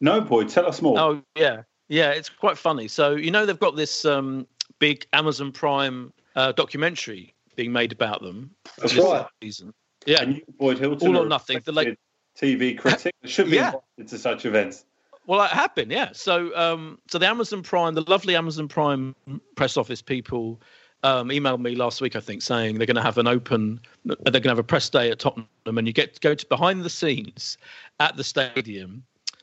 No, 0.00 0.20
boy. 0.20 0.44
Tell 0.44 0.66
us 0.66 0.80
more. 0.80 0.98
Oh, 0.98 1.22
yeah. 1.34 1.62
Yeah, 1.88 2.10
it's 2.10 2.28
quite 2.28 2.56
funny. 2.56 2.86
So, 2.86 3.16
you 3.16 3.32
know, 3.32 3.44
they've 3.44 3.58
got 3.58 3.74
this 3.74 4.04
um, 4.04 4.46
big 4.78 5.04
Amazon 5.12 5.50
Prime 5.50 6.12
uh, 6.36 6.52
documentary 6.52 7.34
being 7.58 7.72
made 7.72 7.92
about 7.92 8.22
them. 8.22 8.52
That's 8.78 8.94
right. 8.96 9.26
Season. 9.42 9.74
Yeah. 10.06 10.22
And 10.22 10.36
you, 10.36 10.42
Boyd 10.58 10.78
Hilton, 10.78 11.16
all 11.16 11.24
or 11.24 11.28
nothing. 11.28 11.60
The 11.64 11.72
like 11.72 11.98
TV 12.40 12.78
critic 12.78 13.14
should 13.24 13.50
be 13.50 13.56
yeah. 13.56 13.72
invited 13.96 14.08
to 14.08 14.18
such 14.18 14.46
events. 14.46 14.84
Well, 15.26 15.42
it 15.44 15.50
happened, 15.50 15.90
yeah. 15.90 16.10
So, 16.12 16.56
um, 16.56 16.98
so 17.10 17.18
the 17.18 17.26
Amazon 17.26 17.62
Prime, 17.62 17.94
the 17.94 18.02
lovely 18.02 18.36
Amazon 18.36 18.68
Prime 18.68 19.14
press 19.56 19.76
office 19.76 20.00
people 20.00 20.62
um, 21.02 21.28
emailed 21.28 21.60
me 21.60 21.74
last 21.74 22.00
week, 22.00 22.16
I 22.16 22.20
think, 22.20 22.42
saying 22.42 22.78
they're 22.78 22.86
going 22.86 22.96
to 22.96 23.02
have 23.02 23.18
an 23.18 23.26
open, 23.26 23.80
they're 24.04 24.16
going 24.24 24.42
to 24.44 24.48
have 24.48 24.58
a 24.58 24.62
press 24.62 24.88
day 24.88 25.10
at 25.10 25.18
Tottenham, 25.18 25.48
and 25.66 25.86
you 25.86 25.92
get 25.92 26.14
to 26.14 26.20
go 26.20 26.34
to 26.34 26.46
behind 26.46 26.84
the 26.84 26.90
scenes 26.90 27.58
at 27.98 28.16
the 28.16 28.24
stadium. 28.24 29.02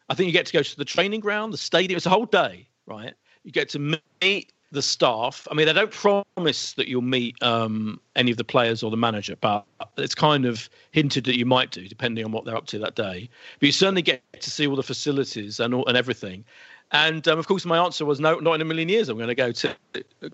I 0.10 0.16
think 0.16 0.28
you 0.28 0.34
get 0.34 0.46
to 0.48 0.54
go 0.54 0.64
to 0.64 0.78
the 0.78 0.86
training 0.86 1.20
ground, 1.20 1.54
the 1.54 1.58
stadium. 1.58 1.98
It's 1.98 2.06
a 2.06 2.12
whole 2.12 2.26
day, 2.26 2.68
right? 2.88 3.14
You 3.44 3.52
get 3.52 3.70
to 3.70 4.00
meet 4.22 4.54
the 4.72 4.82
staff. 4.82 5.48
I 5.50 5.54
mean, 5.54 5.68
they 5.68 5.74
don't 5.74 5.92
promise 5.92 6.74
that 6.74 6.88
you'll 6.88 7.02
meet 7.02 7.42
um, 7.42 8.00
any 8.16 8.32
of 8.32 8.38
the 8.38 8.44
players 8.44 8.84
or 8.84 8.92
the 8.92 8.98
manager, 8.98 9.36
but 9.40 9.66
it's 9.98 10.16
kind 10.16 10.46
of 10.46 10.70
hinted 10.92 11.26
that 11.26 11.38
you 11.38 11.46
might 11.46 11.72
do, 11.72 11.88
depending 11.88 12.26
on 12.26 12.32
what 12.32 12.46
they're 12.46 12.58
up 12.58 12.66
to 12.68 12.80
that 12.80 12.96
day. 12.96 13.30
But 13.60 13.66
you 13.68 13.72
certainly 13.72 14.02
get 14.02 14.22
to 14.40 14.50
see 14.50 14.68
all 14.68 14.76
the 14.76 14.84
facilities 14.84 15.60
and 15.60 15.74
all, 15.74 15.86
and 15.86 15.96
everything. 15.96 16.44
And 16.92 17.28
um, 17.28 17.40
of 17.40 17.48
course, 17.48 17.66
my 17.66 17.78
answer 17.78 18.06
was 18.06 18.20
no, 18.20 18.40
not 18.40 18.54
in 18.54 18.62
a 18.62 18.66
million 18.66 18.90
years. 18.90 19.10
I'm 19.10 19.18
going 19.18 19.28
to 19.28 19.36
go 19.36 19.52
to. 19.52 19.76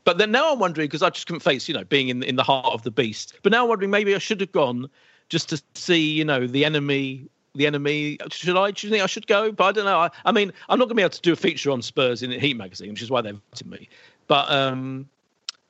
But 0.04 0.18
then 0.18 0.32
now 0.32 0.52
I'm 0.52 0.60
wondering 0.60 0.88
because 0.88 1.02
I 1.02 1.10
just 1.10 1.28
couldn't 1.28 1.42
face, 1.42 1.68
you 1.68 1.74
know, 1.74 1.84
being 1.86 2.10
in 2.10 2.24
in 2.24 2.36
the 2.36 2.44
heart 2.44 2.74
of 2.74 2.84
the 2.84 2.92
beast. 2.92 3.36
But 3.44 3.52
now 3.52 3.64
I'm 3.64 3.70
wondering 3.70 3.92
maybe 3.92 4.14
I 4.16 4.18
should 4.18 4.42
have 4.42 4.52
gone 4.52 4.90
just 5.30 5.50
to 5.50 5.62
see, 5.76 6.12
you 6.12 6.26
know, 6.26 6.48
the 6.48 6.66
enemy. 6.66 7.28
The 7.54 7.68
enemy. 7.68 8.18
Should 8.32 8.56
I? 8.56 8.72
Do 8.72 8.88
you 8.88 8.92
think 8.92 9.04
I 9.04 9.08
should 9.08 9.28
go? 9.28 9.52
But 9.52 9.66
I 9.66 9.72
don't 9.74 9.84
know. 9.84 10.00
I, 10.00 10.10
I 10.24 10.32
mean, 10.32 10.54
I'm 10.70 10.80
not 10.80 10.86
going 10.86 10.96
to 10.96 10.96
be 10.96 11.02
able 11.02 11.10
to 11.10 11.22
do 11.22 11.34
a 11.34 11.36
feature 11.36 11.70
on 11.70 11.82
Spurs 11.82 12.24
in 12.24 12.32
Heat 12.32 12.56
magazine, 12.56 12.92
which 12.92 13.02
is 13.02 13.12
why 13.12 13.20
they've 13.20 13.34
invited 13.34 13.68
me. 13.68 13.90
But 14.32 14.50
um, 14.50 15.10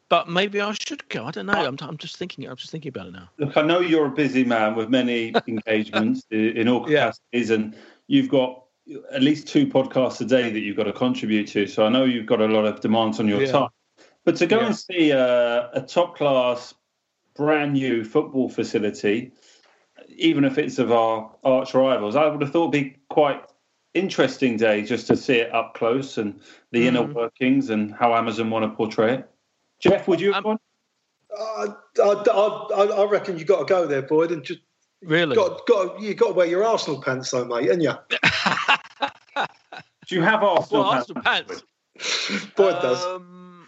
but 0.07 0.29
maybe 0.29 0.61
I 0.61 0.71
should 0.73 1.09
go. 1.09 1.25
I 1.25 1.31
don't 1.31 1.47
know. 1.47 1.53
I'm, 1.53 1.77
I'm 1.81 1.97
just 1.97 2.17
thinking. 2.17 2.47
I'm 2.47 2.57
just 2.57 2.69
thinking 2.69 2.89
about 2.89 3.07
it 3.07 3.13
now. 3.13 3.27
Look, 3.39 3.57
I 3.57 3.63
know 3.63 3.79
you're 3.79 4.05
a 4.05 4.11
busy 4.11 4.43
man 4.43 4.75
with 4.75 4.87
many 4.87 5.33
engagements 5.47 6.27
in 6.29 6.67
all 6.67 6.85
capacities, 6.85 7.49
yeah. 7.49 7.55
and 7.55 7.75
you've 8.05 8.29
got 8.29 8.65
at 9.11 9.23
least 9.23 9.47
two 9.47 9.65
podcasts 9.65 10.21
a 10.21 10.25
day 10.25 10.51
that 10.51 10.59
you've 10.59 10.77
got 10.77 10.83
to 10.83 10.93
contribute 10.93 11.47
to. 11.47 11.65
So 11.65 11.87
I 11.87 11.89
know 11.89 12.03
you've 12.03 12.27
got 12.27 12.39
a 12.39 12.45
lot 12.45 12.65
of 12.65 12.81
demands 12.81 13.19
on 13.19 13.27
your 13.27 13.41
yeah. 13.41 13.51
time. 13.51 13.69
But 14.25 14.35
to 14.35 14.45
go 14.45 14.59
yeah. 14.59 14.65
and 14.67 14.75
see 14.75 15.09
a, 15.09 15.71
a 15.73 15.81
top 15.81 16.15
class, 16.15 16.75
brand 17.33 17.73
new 17.73 18.03
football 18.03 18.47
facility, 18.47 19.31
even 20.07 20.43
if 20.43 20.59
it's 20.59 20.77
of 20.77 20.91
our 20.91 21.35
arch 21.43 21.73
rivals, 21.73 22.15
I 22.15 22.27
would 22.27 22.43
have 22.43 22.51
thought 22.51 22.75
it'd 22.75 22.93
be 22.93 22.99
quite 23.09 23.41
interesting 23.93 24.57
day 24.57 24.81
just 24.81 25.07
to 25.07 25.17
see 25.17 25.35
it 25.35 25.53
up 25.53 25.73
close 25.73 26.17
and 26.17 26.39
the 26.71 26.83
mm. 26.83 26.87
inner 26.87 27.03
workings 27.03 27.69
and 27.69 27.93
how 27.93 28.15
Amazon 28.15 28.49
want 28.49 28.63
to 28.63 28.75
portray 28.75 29.15
it. 29.15 29.29
Jeff, 29.79 30.07
would 30.07 30.21
you 30.21 30.33
have 30.33 30.45
um, 30.45 30.59
Uh, 31.37 31.67
I, 31.99 32.03
I, 32.03 32.83
I, 32.83 33.09
reckon 33.09 33.37
you've 33.37 33.47
got 33.47 33.59
to 33.59 33.65
go 33.65 33.87
there, 33.87 34.01
Boyd, 34.01 34.31
and 34.31 34.43
just 34.43 34.61
Really? 35.01 35.35
Got, 35.35 35.65
got, 35.65 35.99
you 35.99 36.13
got 36.13 36.27
to 36.27 36.33
wear 36.33 36.47
your 36.47 36.63
Arsenal 36.63 37.01
pants, 37.01 37.31
though, 37.31 37.45
mate, 37.45 37.69
and 37.69 37.81
you? 37.81 37.93
Do 40.07 40.15
you 40.15 40.21
have 40.21 40.43
Arsenal 40.43 40.83
Well, 40.83 40.91
pants? 40.91 41.11
Arsenal 41.11 41.23
pants. 41.23 41.63
Boyd 42.55 42.81
does. 42.81 43.03
Um, 43.03 43.67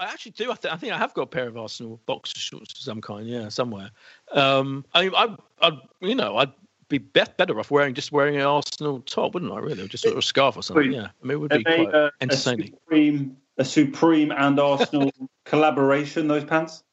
I 0.00 0.06
actually 0.06 0.32
do. 0.32 0.50
I, 0.50 0.54
th- 0.54 0.72
I 0.72 0.76
think 0.76 0.92
I 0.92 0.98
have 0.98 1.12
got 1.14 1.22
a 1.22 1.26
pair 1.26 1.46
of 1.46 1.56
Arsenal 1.56 2.00
boxer 2.06 2.38
shorts 2.38 2.72
of 2.72 2.78
some 2.78 3.00
kind. 3.00 3.26
Yeah, 3.26 3.48
somewhere. 3.48 3.90
Um, 4.32 4.84
I 4.94 5.02
mean, 5.02 5.12
I, 5.14 5.36
I, 5.60 5.78
you 6.00 6.14
know, 6.14 6.38
I'd 6.38 6.52
be 6.92 6.98
be- 6.98 7.24
better 7.36 7.58
off 7.58 7.70
wearing 7.70 7.94
just 7.94 8.12
wearing 8.12 8.36
an 8.36 8.42
Arsenal 8.42 9.00
top, 9.00 9.34
wouldn't 9.34 9.52
I? 9.52 9.58
Really, 9.58 9.88
just 9.88 10.02
sort 10.02 10.12
of 10.12 10.18
a 10.18 10.22
scarf 10.22 10.56
or 10.56 10.62
something. 10.62 10.92
Yeah, 10.92 11.08
I 11.22 11.26
mean, 11.26 11.32
it 11.32 11.40
would 11.40 11.50
be 11.50 11.62
they 11.64 11.84
quite 11.84 11.94
uh, 11.94 12.10
a 12.20 12.22
entertaining. 12.22 12.66
supreme, 12.68 13.36
a 13.58 13.64
supreme 13.64 14.30
and 14.30 14.60
Arsenal 14.60 15.10
collaboration? 15.44 16.28
Those 16.28 16.44
pants. 16.44 16.84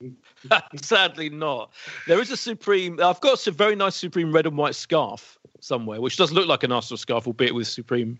Sadly, 0.76 1.28
not. 1.28 1.72
There 2.06 2.20
is 2.20 2.30
a 2.30 2.36
Supreme. 2.36 3.00
I've 3.02 3.20
got 3.20 3.44
a 3.46 3.50
very 3.50 3.74
nice 3.74 3.96
Supreme 3.96 4.32
red 4.32 4.46
and 4.46 4.56
white 4.56 4.76
scarf 4.76 5.36
somewhere, 5.58 6.00
which 6.00 6.16
does 6.16 6.30
look 6.30 6.46
like 6.46 6.62
an 6.62 6.70
Arsenal 6.70 6.98
scarf, 6.98 7.26
albeit 7.26 7.52
with 7.54 7.66
Supreme 7.66 8.18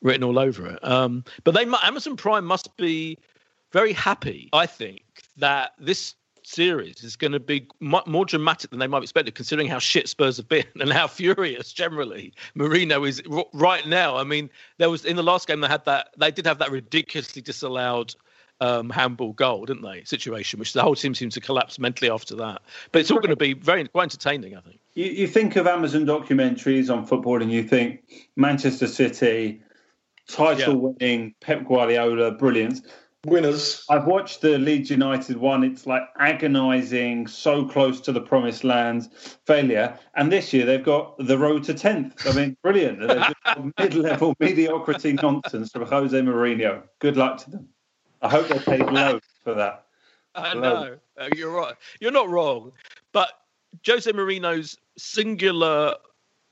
written 0.00 0.24
all 0.24 0.38
over 0.38 0.66
it. 0.66 0.82
Um, 0.82 1.24
but 1.44 1.52
they, 1.52 1.66
Amazon 1.82 2.16
Prime 2.16 2.46
must 2.46 2.74
be 2.78 3.18
very 3.70 3.92
happy, 3.92 4.48
I 4.54 4.64
think, 4.64 5.02
that 5.36 5.72
this 5.78 6.14
series 6.50 7.02
is 7.02 7.16
going 7.16 7.32
to 7.32 7.40
be 7.40 7.66
more 7.80 8.24
dramatic 8.24 8.70
than 8.70 8.78
they 8.78 8.86
might 8.86 8.98
have 8.98 9.04
expected, 9.04 9.34
considering 9.34 9.68
how 9.68 9.78
shit 9.78 10.08
Spurs 10.08 10.36
have 10.36 10.48
been 10.48 10.64
and 10.80 10.92
how 10.92 11.06
furious 11.06 11.72
generally 11.72 12.32
Mourinho 12.56 13.08
is 13.08 13.22
right 13.52 13.86
now. 13.86 14.16
I 14.16 14.24
mean, 14.24 14.50
there 14.78 14.90
was 14.90 15.04
in 15.04 15.16
the 15.16 15.22
last 15.22 15.46
game 15.46 15.60
they 15.60 15.68
had 15.68 15.84
that 15.84 16.08
they 16.18 16.30
did 16.30 16.46
have 16.46 16.58
that 16.58 16.70
ridiculously 16.70 17.42
disallowed 17.42 18.14
um, 18.60 18.90
handball 18.90 19.32
goal, 19.32 19.64
didn't 19.64 19.82
they? 19.82 20.04
Situation, 20.04 20.58
which 20.58 20.72
the 20.72 20.82
whole 20.82 20.94
team 20.94 21.14
seems 21.14 21.34
to 21.34 21.40
collapse 21.40 21.78
mentally 21.78 22.10
after 22.10 22.34
that. 22.36 22.60
But 22.92 23.00
it's 23.00 23.10
all 23.10 23.18
going 23.18 23.30
to 23.30 23.36
be 23.36 23.54
very 23.54 23.86
quite 23.88 24.04
entertaining, 24.04 24.56
I 24.56 24.60
think. 24.60 24.78
You, 24.94 25.06
you 25.06 25.26
think 25.26 25.56
of 25.56 25.66
Amazon 25.66 26.04
documentaries 26.04 26.94
on 26.94 27.06
football, 27.06 27.40
and 27.40 27.50
you 27.50 27.62
think 27.62 28.02
Manchester 28.36 28.86
City, 28.86 29.62
title-winning 30.28 31.34
Pep 31.40 31.66
Guardiola, 31.66 32.32
brilliance. 32.32 32.82
Winners. 33.26 33.84
I've 33.90 34.06
watched 34.06 34.40
the 34.40 34.58
Leeds 34.58 34.88
United 34.90 35.36
one. 35.36 35.62
It's 35.62 35.86
like 35.86 36.02
agonising, 36.18 37.26
so 37.26 37.66
close 37.66 38.00
to 38.02 38.12
the 38.12 38.20
promised 38.20 38.64
land, 38.64 39.10
failure. 39.46 39.98
And 40.14 40.32
this 40.32 40.54
year 40.54 40.64
they've 40.64 40.82
got 40.84 41.18
the 41.18 41.36
road 41.36 41.62
to 41.64 41.74
tenth. 41.74 42.26
I 42.26 42.32
mean, 42.32 42.56
brilliant. 42.62 43.00
Mid-level 43.78 44.34
mediocrity 44.40 45.12
nonsense 45.12 45.70
from 45.70 45.86
Jose 45.86 46.18
Mourinho. 46.18 46.82
Good 46.98 47.18
luck 47.18 47.36
to 47.44 47.50
them. 47.50 47.68
I 48.22 48.28
hope 48.30 48.48
they 48.48 48.58
paid 48.58 48.86
low 48.90 49.20
for 49.44 49.52
that. 49.54 49.84
I 50.34 50.54
know 50.54 50.96
Uh, 51.18 51.28
you're 51.36 51.50
right. 51.50 51.74
You're 52.00 52.12
not 52.12 52.30
wrong, 52.30 52.72
but 53.12 53.30
Jose 53.86 54.10
Mourinho's 54.12 54.78
singular 54.96 55.94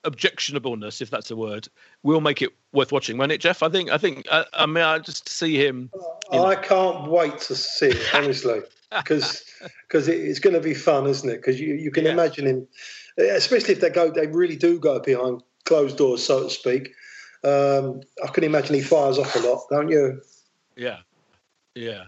objectionableness, 0.05 1.01
if 1.01 1.11
that's 1.11 1.31
a 1.31 1.37
word, 1.37 1.69
will 2.03 2.21
make 2.21 2.43
it 2.43 2.51
worth 2.73 2.93
watching, 2.93 3.19
won't 3.19 3.33
it, 3.33 3.41
Jeff? 3.41 3.63
I 3.63 3.69
think. 3.69 3.91
I 3.91 3.99
think. 3.99 4.27
I, 4.31 4.45
I 4.53 4.67
mean, 4.67 4.85
I 4.85 4.99
just 4.99 5.29
see 5.29 5.57
him. 5.57 5.91
I 6.33 6.55
can't 6.55 7.09
wait 7.11 7.39
to 7.41 7.55
see 7.57 7.89
it, 7.89 8.15
honestly, 8.15 8.61
because 8.97 9.45
because 9.87 10.09
it's 10.09 10.39
going 10.39 10.55
to 10.55 10.61
be 10.61 10.75
fun, 10.75 11.07
isn't 11.07 11.29
it? 11.29 11.37
Because 11.37 11.61
you, 11.61 11.75
you 11.75 11.91
can 11.91 12.07
imagine 12.07 12.47
him, 12.47 12.69
especially 13.19 13.75
if 13.75 13.81
they 13.81 13.91
go, 13.91 14.11
they 14.11 14.27
really 14.27 14.57
do 14.57 14.79
go 14.79 15.01
behind 15.01 15.43
closed 15.65 15.97
doors, 15.97 16.25
so 16.25 16.45
to 16.45 16.51
speak. 16.51 16.95
Um, 17.45 18.01
I 18.25 18.29
can 18.29 18.45
imagine 18.45 18.75
he 18.75 18.81
fires 18.81 19.19
off 19.19 19.35
a 19.37 19.41
lot, 19.41 19.63
don't 19.71 19.89
you? 19.89 20.21
Yeah, 20.77 20.99
yeah. 21.75 22.05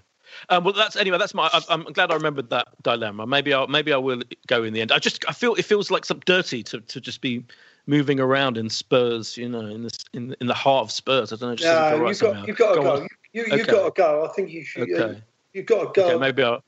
Um, 0.49 0.65
well, 0.65 0.73
that's 0.73 0.97
anyway. 0.97 1.19
That's 1.19 1.35
my. 1.35 1.51
I'm 1.69 1.85
glad 1.85 2.11
I 2.11 2.15
remembered 2.15 2.51
that 2.51 2.69
dilemma. 2.83 3.27
Maybe 3.27 3.53
I 3.53 3.61
will 3.61 3.69
maybe 3.69 3.93
I 3.93 3.97
will 3.97 4.23
go 4.47 4.63
in 4.65 4.73
the 4.73 4.81
end. 4.81 4.93
I 4.93 4.99
just 4.99 5.25
I 5.29 5.33
feel 5.33 5.55
it 5.55 5.65
feels 5.65 5.91
like 5.91 6.05
some 6.05 6.21
dirty 6.21 6.63
to, 6.65 6.81
to 6.81 7.01
just 7.01 7.21
be 7.21 7.45
moving 7.91 8.21
around 8.21 8.57
in 8.57 8.71
Spurs. 8.71 9.37
You 9.37 9.49
know, 9.49 9.67
in 9.67 9.83
this 9.83 9.99
in 10.15 10.35
in 10.41 10.47
the 10.47 10.55
heart 10.55 10.85
of 10.85 10.91
Spurs. 10.93 11.33
I 11.33 11.37
don't 11.37 11.51
know. 11.51 11.57
Just 11.57 11.65
doesn't 11.65 11.83
No, 11.83 11.91
feel 11.91 12.01
right 12.01 12.09
you've 12.09 12.17
somehow. 12.17 12.41
got 12.41 12.49
you've 12.49 12.57
got 12.57 12.75
to 12.75 12.81
Go 12.81 12.83
go. 13.01 13.07
You 13.33 13.45
you, 13.45 13.51
have 13.51 13.61
Okay. 13.61 13.71
got 13.73 13.85
to 13.85 14.03
go. 14.03 14.25
I 14.25 14.33
think 14.35 14.51
you 14.51 14.65
should. 14.65 14.91
Okay. 14.91 15.21
You've 15.53 15.67
got 15.67 15.95
to 15.95 16.01
go. 16.01 16.09
Okay, 16.09 16.19
maybe 16.19 16.43
I'll 16.43 16.63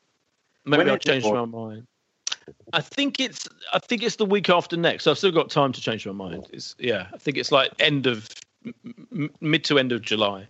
maybe 0.64 0.78
When 0.78 0.90
I'll 0.90 0.98
change 0.98 1.24
my 1.24 1.44
mind. 1.44 1.86
I 2.72 2.80
think 2.80 3.20
it's 3.20 3.48
I 3.72 3.78
think 3.78 4.02
it's 4.02 4.16
the 4.16 4.26
week 4.26 4.50
after 4.50 4.76
next. 4.76 5.04
So 5.04 5.10
I've 5.12 5.18
still 5.18 5.30
got 5.32 5.48
time 5.50 5.72
to 5.72 5.80
change 5.80 6.06
my 6.06 6.12
mind. 6.12 6.48
It's 6.52 6.74
yeah. 6.78 7.06
I 7.14 7.18
think 7.18 7.36
it's 7.36 7.52
like 7.52 7.70
end 7.78 8.06
of 8.06 8.28
m- 8.66 8.74
m- 9.12 9.30
mid 9.40 9.64
to 9.64 9.78
end 9.78 9.92
of 9.92 10.02
July. 10.02 10.46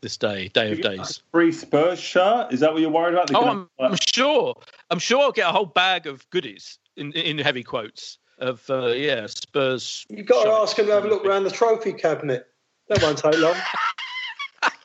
This 0.00 0.16
day, 0.16 0.48
day 0.48 0.72
of 0.72 0.80
days. 0.80 1.22
Free 1.30 1.52
Spurs 1.52 2.00
shirt? 2.00 2.52
Is 2.52 2.58
that 2.58 2.72
what 2.72 2.82
you're 2.82 2.90
worried 2.90 3.14
about? 3.14 3.28
They're 3.28 3.36
Oh, 3.38 3.44
gonna- 3.44 3.66
I'm, 3.78 3.92
I'm 3.92 3.98
sure. 4.12 4.56
I'm 4.90 4.98
sure 4.98 5.20
I'll 5.20 5.30
get 5.30 5.48
a 5.48 5.52
whole 5.52 5.64
bag 5.66 6.08
of 6.08 6.28
goodies 6.30 6.78
in 6.96 7.12
in 7.12 7.38
heavy 7.38 7.62
quotes 7.62 8.18
of 8.42 8.68
uh, 8.68 8.88
yeah 8.88 9.26
Spurs. 9.26 10.04
You've 10.10 10.26
got 10.26 10.44
to 10.44 10.50
ask 10.50 10.78
him 10.78 10.86
to 10.86 10.92
have 10.92 11.04
a 11.04 11.08
look 11.08 11.24
around 11.24 11.44
the 11.44 11.50
trophy 11.50 11.92
cabinet. 11.92 12.48
That 12.88 13.00
won't 13.02 13.18
take 13.18 13.38
long. 13.38 13.56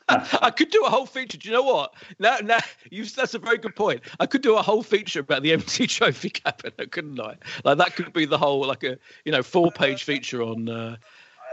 I 0.09 0.51
could 0.51 0.69
do 0.69 0.85
a 0.85 0.89
whole 0.89 1.05
feature. 1.05 1.37
Do 1.37 1.49
you 1.49 1.53
know 1.53 1.63
what? 1.63 1.93
Now, 2.17 2.37
now 2.41 2.59
you, 2.89 3.03
that's 3.03 3.33
a 3.33 3.39
very 3.39 3.57
good 3.57 3.75
point. 3.75 4.01
I 4.21 4.25
could 4.25 4.41
do 4.41 4.55
a 4.55 4.61
whole 4.61 4.81
feature 4.81 5.19
about 5.19 5.43
the 5.43 5.51
empty 5.57 5.85
trophy 5.85 6.29
cabinet, 6.29 6.91
couldn't 6.91 7.19
I? 7.19 7.35
Like 7.65 7.77
that 7.79 7.95
could 7.97 8.13
be 8.13 8.25
the 8.25 8.37
whole, 8.37 8.65
like 8.65 8.83
a 8.83 8.97
you 9.25 9.33
know, 9.33 9.43
four-page 9.43 10.03
feature 10.03 10.41
on 10.41 10.69
uh, 10.69 10.95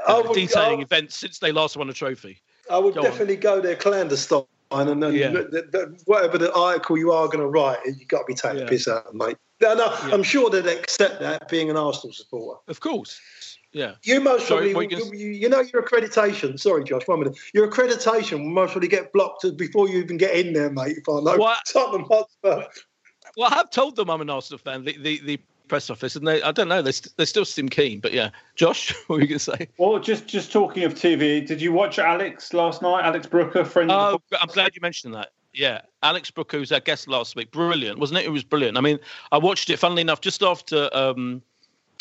would- 0.09 0.35
detailing 0.35 0.81
I- 0.81 0.83
events 0.83 1.17
since 1.17 1.41
they 1.41 1.51
last 1.51 1.77
won 1.77 1.91
a 1.91 1.93
trophy. 1.93 2.39
I 2.71 2.79
would 2.79 2.95
Go 2.95 3.01
on. 3.01 3.07
definitely 3.07 3.37
go 3.37 3.61
there 3.61 3.75
clandestine, 3.77 4.45
and 4.71 5.03
then 5.03 5.13
Yeah. 5.13 5.31
look, 5.31 5.51
the, 5.51 5.63
the, 5.63 5.99
whatever 6.07 6.39
the 6.39 6.55
article 6.55 6.97
you 6.97 7.11
are 7.13 7.27
going 7.27 7.41
to 7.41 7.49
write, 7.49 7.79
you've 7.85 8.07
got 8.09 8.21
to 8.21 8.25
be 8.27 8.35
taking 8.35 8.59
Yeah. 8.59 8.65
the 8.65 8.71
piss 8.71 8.87
out 8.87 9.07
of, 9.07 9.15
mate. 9.15 9.37
No, 9.65 9.75
no, 9.75 9.87
I'm 10.13 10.23
sure 10.23 10.51
they'd 10.51 10.67
accept 10.67 11.21
that 11.21 11.49
being 11.49 11.71
an 11.71 11.77
Arsenal 11.79 12.13
supporter. 12.13 12.61
Of 12.69 12.81
course. 12.81 13.19
Yeah. 13.73 13.95
You 14.03 14.21
most 14.21 14.47
Sorry, 14.47 14.73
probably, 14.73 14.97
what 14.97 15.13
you 15.13 15.19
you, 15.19 15.27
you, 15.27 15.33
you 15.33 15.49
know, 15.49 15.61
your 15.61 15.83
accreditation. 15.83 16.61
Sorry, 16.61 16.85
Josh, 16.85 17.09
one 17.09 17.21
minute. 17.21 17.39
Your 17.55 17.69
accreditation 17.71 18.41
will 18.41 18.51
most 18.51 18.73
probably 18.73 18.89
get 18.89 19.13
blocked 19.13 19.45
before 19.57 19.89
you 19.89 19.99
even 19.99 20.19
get 20.19 20.35
in 20.35 20.53
there, 20.53 20.71
mate. 20.71 20.99
If 20.99 21.09
I 21.09 21.21
know 21.21 21.39
What? 21.39 21.65
Tottenham 21.73 22.07
Hotspur. 22.09 22.65
Well, 23.37 23.49
I 23.51 23.55
have 23.55 23.71
told 23.71 23.97
them 23.97 24.11
I'm 24.11 24.21
an 24.21 24.31
Arsenal 24.31 24.59
fan. 24.59 24.85
The 24.85 24.97
the, 24.99 25.21
the 25.25 25.41
press 25.67 25.91
office, 25.91 26.15
and 26.15 26.29
they 26.29 26.43
I 26.43 26.53
don't 26.53 26.69
know. 26.69 26.83
They 26.83 26.93
st- 26.93 27.17
they 27.17 27.25
still 27.25 27.45
seem 27.45 27.69
keen, 27.69 28.01
but 28.01 28.13
yeah. 28.13 28.31
Josh, 28.55 28.93
what 29.07 29.17
were 29.17 29.23
you 29.23 29.29
going 29.29 29.39
to 29.39 29.45
say? 29.45 29.69
Well, 29.79 29.99
just 29.99 30.27
just 30.29 30.53
talking 30.53 30.85
of 30.85 30.95
TV, 30.95 31.45
did 31.45 31.61
you 31.61 31.73
watch 31.73 31.99
Alex 31.99 32.53
last 32.53 32.83
night? 32.83 33.05
Alex 33.05 33.27
Brooker, 33.27 33.65
friend 33.65 33.91
of 33.91 34.15
Oh, 34.15 34.21
the 34.31 34.41
I'm 34.41 34.49
glad 34.49 34.75
you 34.75 34.81
mentioned 34.83 35.15
that. 35.15 35.31
Yeah, 35.55 35.83
Alex 36.03 36.31
Brooker, 36.31 36.57
who 36.57 36.61
was 36.61 36.73
our 36.73 36.81
guest 36.81 37.09
last 37.09 37.37
week, 37.37 37.51
brilliant, 37.53 37.99
wasn't 37.99 38.19
it? 38.19 38.27
It 38.27 38.31
was 38.31 38.43
brilliant. 38.45 38.77
I 38.77 38.81
mean, 38.81 38.99
I 39.33 39.39
watched 39.39 39.71
it. 39.71 39.79
Funnily 39.79 40.03
enough, 40.03 40.21
just 40.21 40.43
after 40.43 40.91
um, 40.93 41.41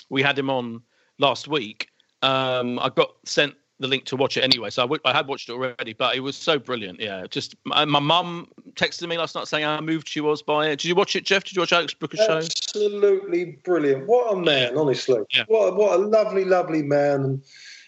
we 0.10 0.22
had 0.24 0.38
him 0.38 0.50
on 0.50 0.82
last 1.20 1.48
week, 1.48 1.90
um, 2.24 2.80
I 2.80 2.90
got 2.90 3.12
sent 3.26 3.54
the 3.80 3.88
link 3.88 4.06
to 4.06 4.16
watch 4.16 4.38
it 4.38 4.44
anyway. 4.44 4.70
So 4.70 4.82
I, 4.82 4.86
w- 4.86 5.02
I 5.06 5.14
had 5.14 5.28
watched 5.28 5.50
it 5.50 5.54
already, 5.54 5.94
but 5.94 6.16
it 6.16 6.22
was 6.22 6.36
so 6.36 6.58
brilliant. 6.58 7.00
Yeah, 7.00 7.26
just 7.30 7.56
my, 7.66 7.86
my 7.86 8.00
mum 8.00 8.48
texted 8.76 9.08
me 9.08 9.18
last 9.18 9.36
night 9.36 9.48
saying 9.48 9.66
how 9.66 9.80
moved 9.82 10.08
she 10.08 10.22
was 10.22 10.42
by 10.42 10.68
it. 10.68 10.80
Did 10.80 10.86
you 10.86 10.96
watch 10.96 11.16
it, 11.16 11.26
Jeff? 11.26 11.44
Did 11.44 11.56
you 11.56 11.62
watch 11.62 11.74
Alex 11.74 11.94
Brooker's 11.94 12.22
show? 12.22 12.38
Absolutely 12.38 13.60
brilliant. 13.64 14.08
What 14.08 14.34
a 14.34 14.40
man, 14.40 14.78
honestly. 14.78 15.22
Yeah. 15.32 15.44
What, 15.48 15.68
a, 15.68 15.76
what 15.76 16.00
a 16.00 16.04
lovely, 16.04 16.46
lovely 16.46 16.82
man. 16.82 17.44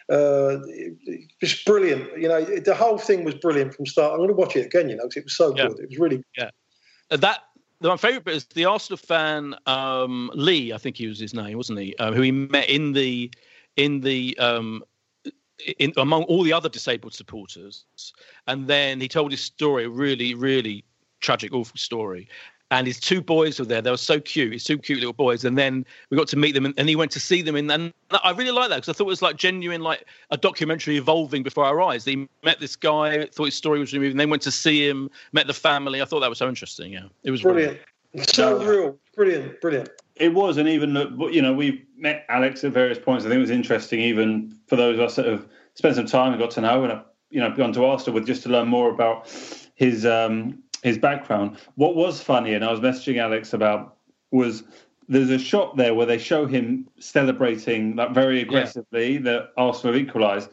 Uh, 0.07 0.57
just 1.41 1.65
brilliant. 1.65 2.17
You 2.17 2.27
know, 2.27 2.43
the 2.43 2.75
whole 2.75 2.97
thing 2.97 3.23
was 3.23 3.33
brilliant 3.35 3.73
from 3.73 3.85
start. 3.87 4.11
I'm 4.11 4.17
going 4.19 4.29
to 4.29 4.35
watch 4.35 4.55
it 4.55 4.65
again, 4.67 4.89
you 4.89 4.95
know, 4.95 5.03
'cause 5.03 5.17
it 5.17 5.23
was 5.23 5.35
so 5.35 5.55
Yeah. 5.55 5.67
good. 5.67 5.79
It 5.79 5.89
was 5.89 5.97
really 5.99 6.23
yeah. 6.37 6.49
that 7.09 7.39
my 7.81 7.97
favourite 7.97 8.23
bit 8.23 8.35
is 8.35 8.45
the 8.45 8.65
Arsenal 8.65 8.97
fan 8.97 9.55
um, 9.65 10.31
Lee, 10.33 10.73
I 10.73 10.77
think 10.77 10.97
he 10.97 11.07
was 11.07 11.19
his 11.19 11.33
name, 11.33 11.57
wasn't 11.57 11.79
he? 11.79 11.95
Um, 11.97 12.13
who 12.13 12.21
he 12.21 12.31
met 12.31 12.69
in 12.69 12.93
the 12.93 13.31
in 13.77 14.01
the 14.01 14.37
um, 14.37 14.83
in 15.79 15.91
among 15.97 16.23
all 16.23 16.43
the 16.43 16.53
other 16.53 16.69
disabled 16.69 17.13
supporters, 17.13 17.85
and 18.47 18.67
then 18.67 19.01
he 19.01 19.07
told 19.07 19.31
his 19.31 19.41
story, 19.41 19.85
a 19.85 19.89
really 19.89 20.33
really 20.35 20.83
tragic, 21.19 21.53
awful 21.53 21.77
story. 21.77 22.27
And 22.75 22.85
his 22.85 22.99
two 22.99 23.21
boys 23.21 23.57
were 23.57 23.65
there. 23.65 23.81
They 23.81 23.89
were 23.89 23.95
so 23.95 24.19
cute. 24.19 24.51
His 24.51 24.65
two 24.65 24.77
cute 24.77 24.99
little 24.99 25.13
boys. 25.13 25.45
And 25.45 25.57
then 25.57 25.85
we 26.09 26.17
got 26.17 26.27
to 26.27 26.35
meet 26.35 26.53
them, 26.53 26.65
and, 26.65 26.73
and 26.77 26.89
he 26.89 26.97
went 26.97 27.09
to 27.11 27.21
see 27.21 27.41
them. 27.41 27.55
In, 27.55 27.71
and 27.71 27.93
I 28.21 28.31
really 28.31 28.51
like 28.51 28.67
that 28.67 28.75
because 28.75 28.89
I 28.89 28.93
thought 28.93 29.05
it 29.05 29.07
was 29.07 29.21
like 29.21 29.37
genuine, 29.37 29.79
like 29.79 30.03
a 30.31 30.35
documentary 30.35 30.97
evolving 30.97 31.41
before 31.41 31.63
our 31.63 31.81
eyes. 31.81 32.03
He 32.03 32.27
met 32.43 32.59
this 32.59 32.75
guy, 32.75 33.27
thought 33.27 33.45
his 33.45 33.55
story 33.55 33.79
was 33.79 33.93
really 33.93 33.99
moving, 33.99 34.11
and 34.11 34.19
then 34.19 34.29
went 34.29 34.41
to 34.41 34.51
see 34.51 34.85
him, 34.85 35.09
met 35.31 35.47
the 35.47 35.53
family. 35.53 36.01
I 36.01 36.05
thought 36.05 36.19
that 36.19 36.29
was 36.29 36.37
so 36.37 36.49
interesting. 36.49 36.91
Yeah, 36.91 37.05
it 37.23 37.31
was 37.31 37.43
brilliant. 37.43 37.79
So 38.27 38.59
Yeah. 38.59 38.67
real. 38.67 38.99
Brilliant, 39.15 39.61
brilliant. 39.61 39.89
It 40.17 40.33
was, 40.33 40.57
and 40.57 40.67
even 40.67 40.93
look, 40.93 41.33
you 41.33 41.41
know, 41.41 41.53
we 41.53 41.85
met 41.97 42.25
Alex 42.27 42.65
at 42.65 42.73
various 42.73 42.99
points. 42.99 43.23
I 43.23 43.29
think 43.29 43.37
it 43.37 43.41
was 43.41 43.49
interesting, 43.49 44.01
even 44.01 44.53
for 44.67 44.75
those 44.75 44.95
of 44.95 45.01
us 45.05 45.15
that 45.15 45.25
have 45.25 45.47
spent 45.75 45.95
some 45.95 46.05
time 46.05 46.33
and 46.33 46.41
got 46.41 46.51
to 46.51 46.61
know, 46.61 46.83
and 46.83 46.91
have, 46.91 47.05
you 47.29 47.39
know, 47.39 47.49
gone 47.55 47.71
to 47.73 47.85
Arsenal 47.85 48.15
with 48.15 48.27
just 48.27 48.43
to 48.43 48.49
learn 48.49 48.67
more 48.67 48.89
about 48.89 49.29
his 49.75 50.05
um, 50.05 50.61
his 50.85 50.97
background. 50.99 51.57
What 51.75 51.95
was 51.95 52.21
funny, 52.21 52.53
and 52.53 52.63
I 52.63 52.71
was 52.71 52.79
messaging 52.79 53.17
Alex 53.19 53.53
about, 53.53 53.97
was 54.31 54.63
there's 55.09 55.31
a 55.31 55.39
shot 55.39 55.75
there 55.77 55.93
where 55.93 56.05
they 56.05 56.17
show 56.17 56.45
him 56.45 56.87
celebrating 56.99 57.95
like 57.95 58.13
very 58.13 58.41
aggressively 58.41 59.17
that 59.17 59.49
Arsenal 59.57 59.93
have 59.93 60.01
equalised, 60.01 60.49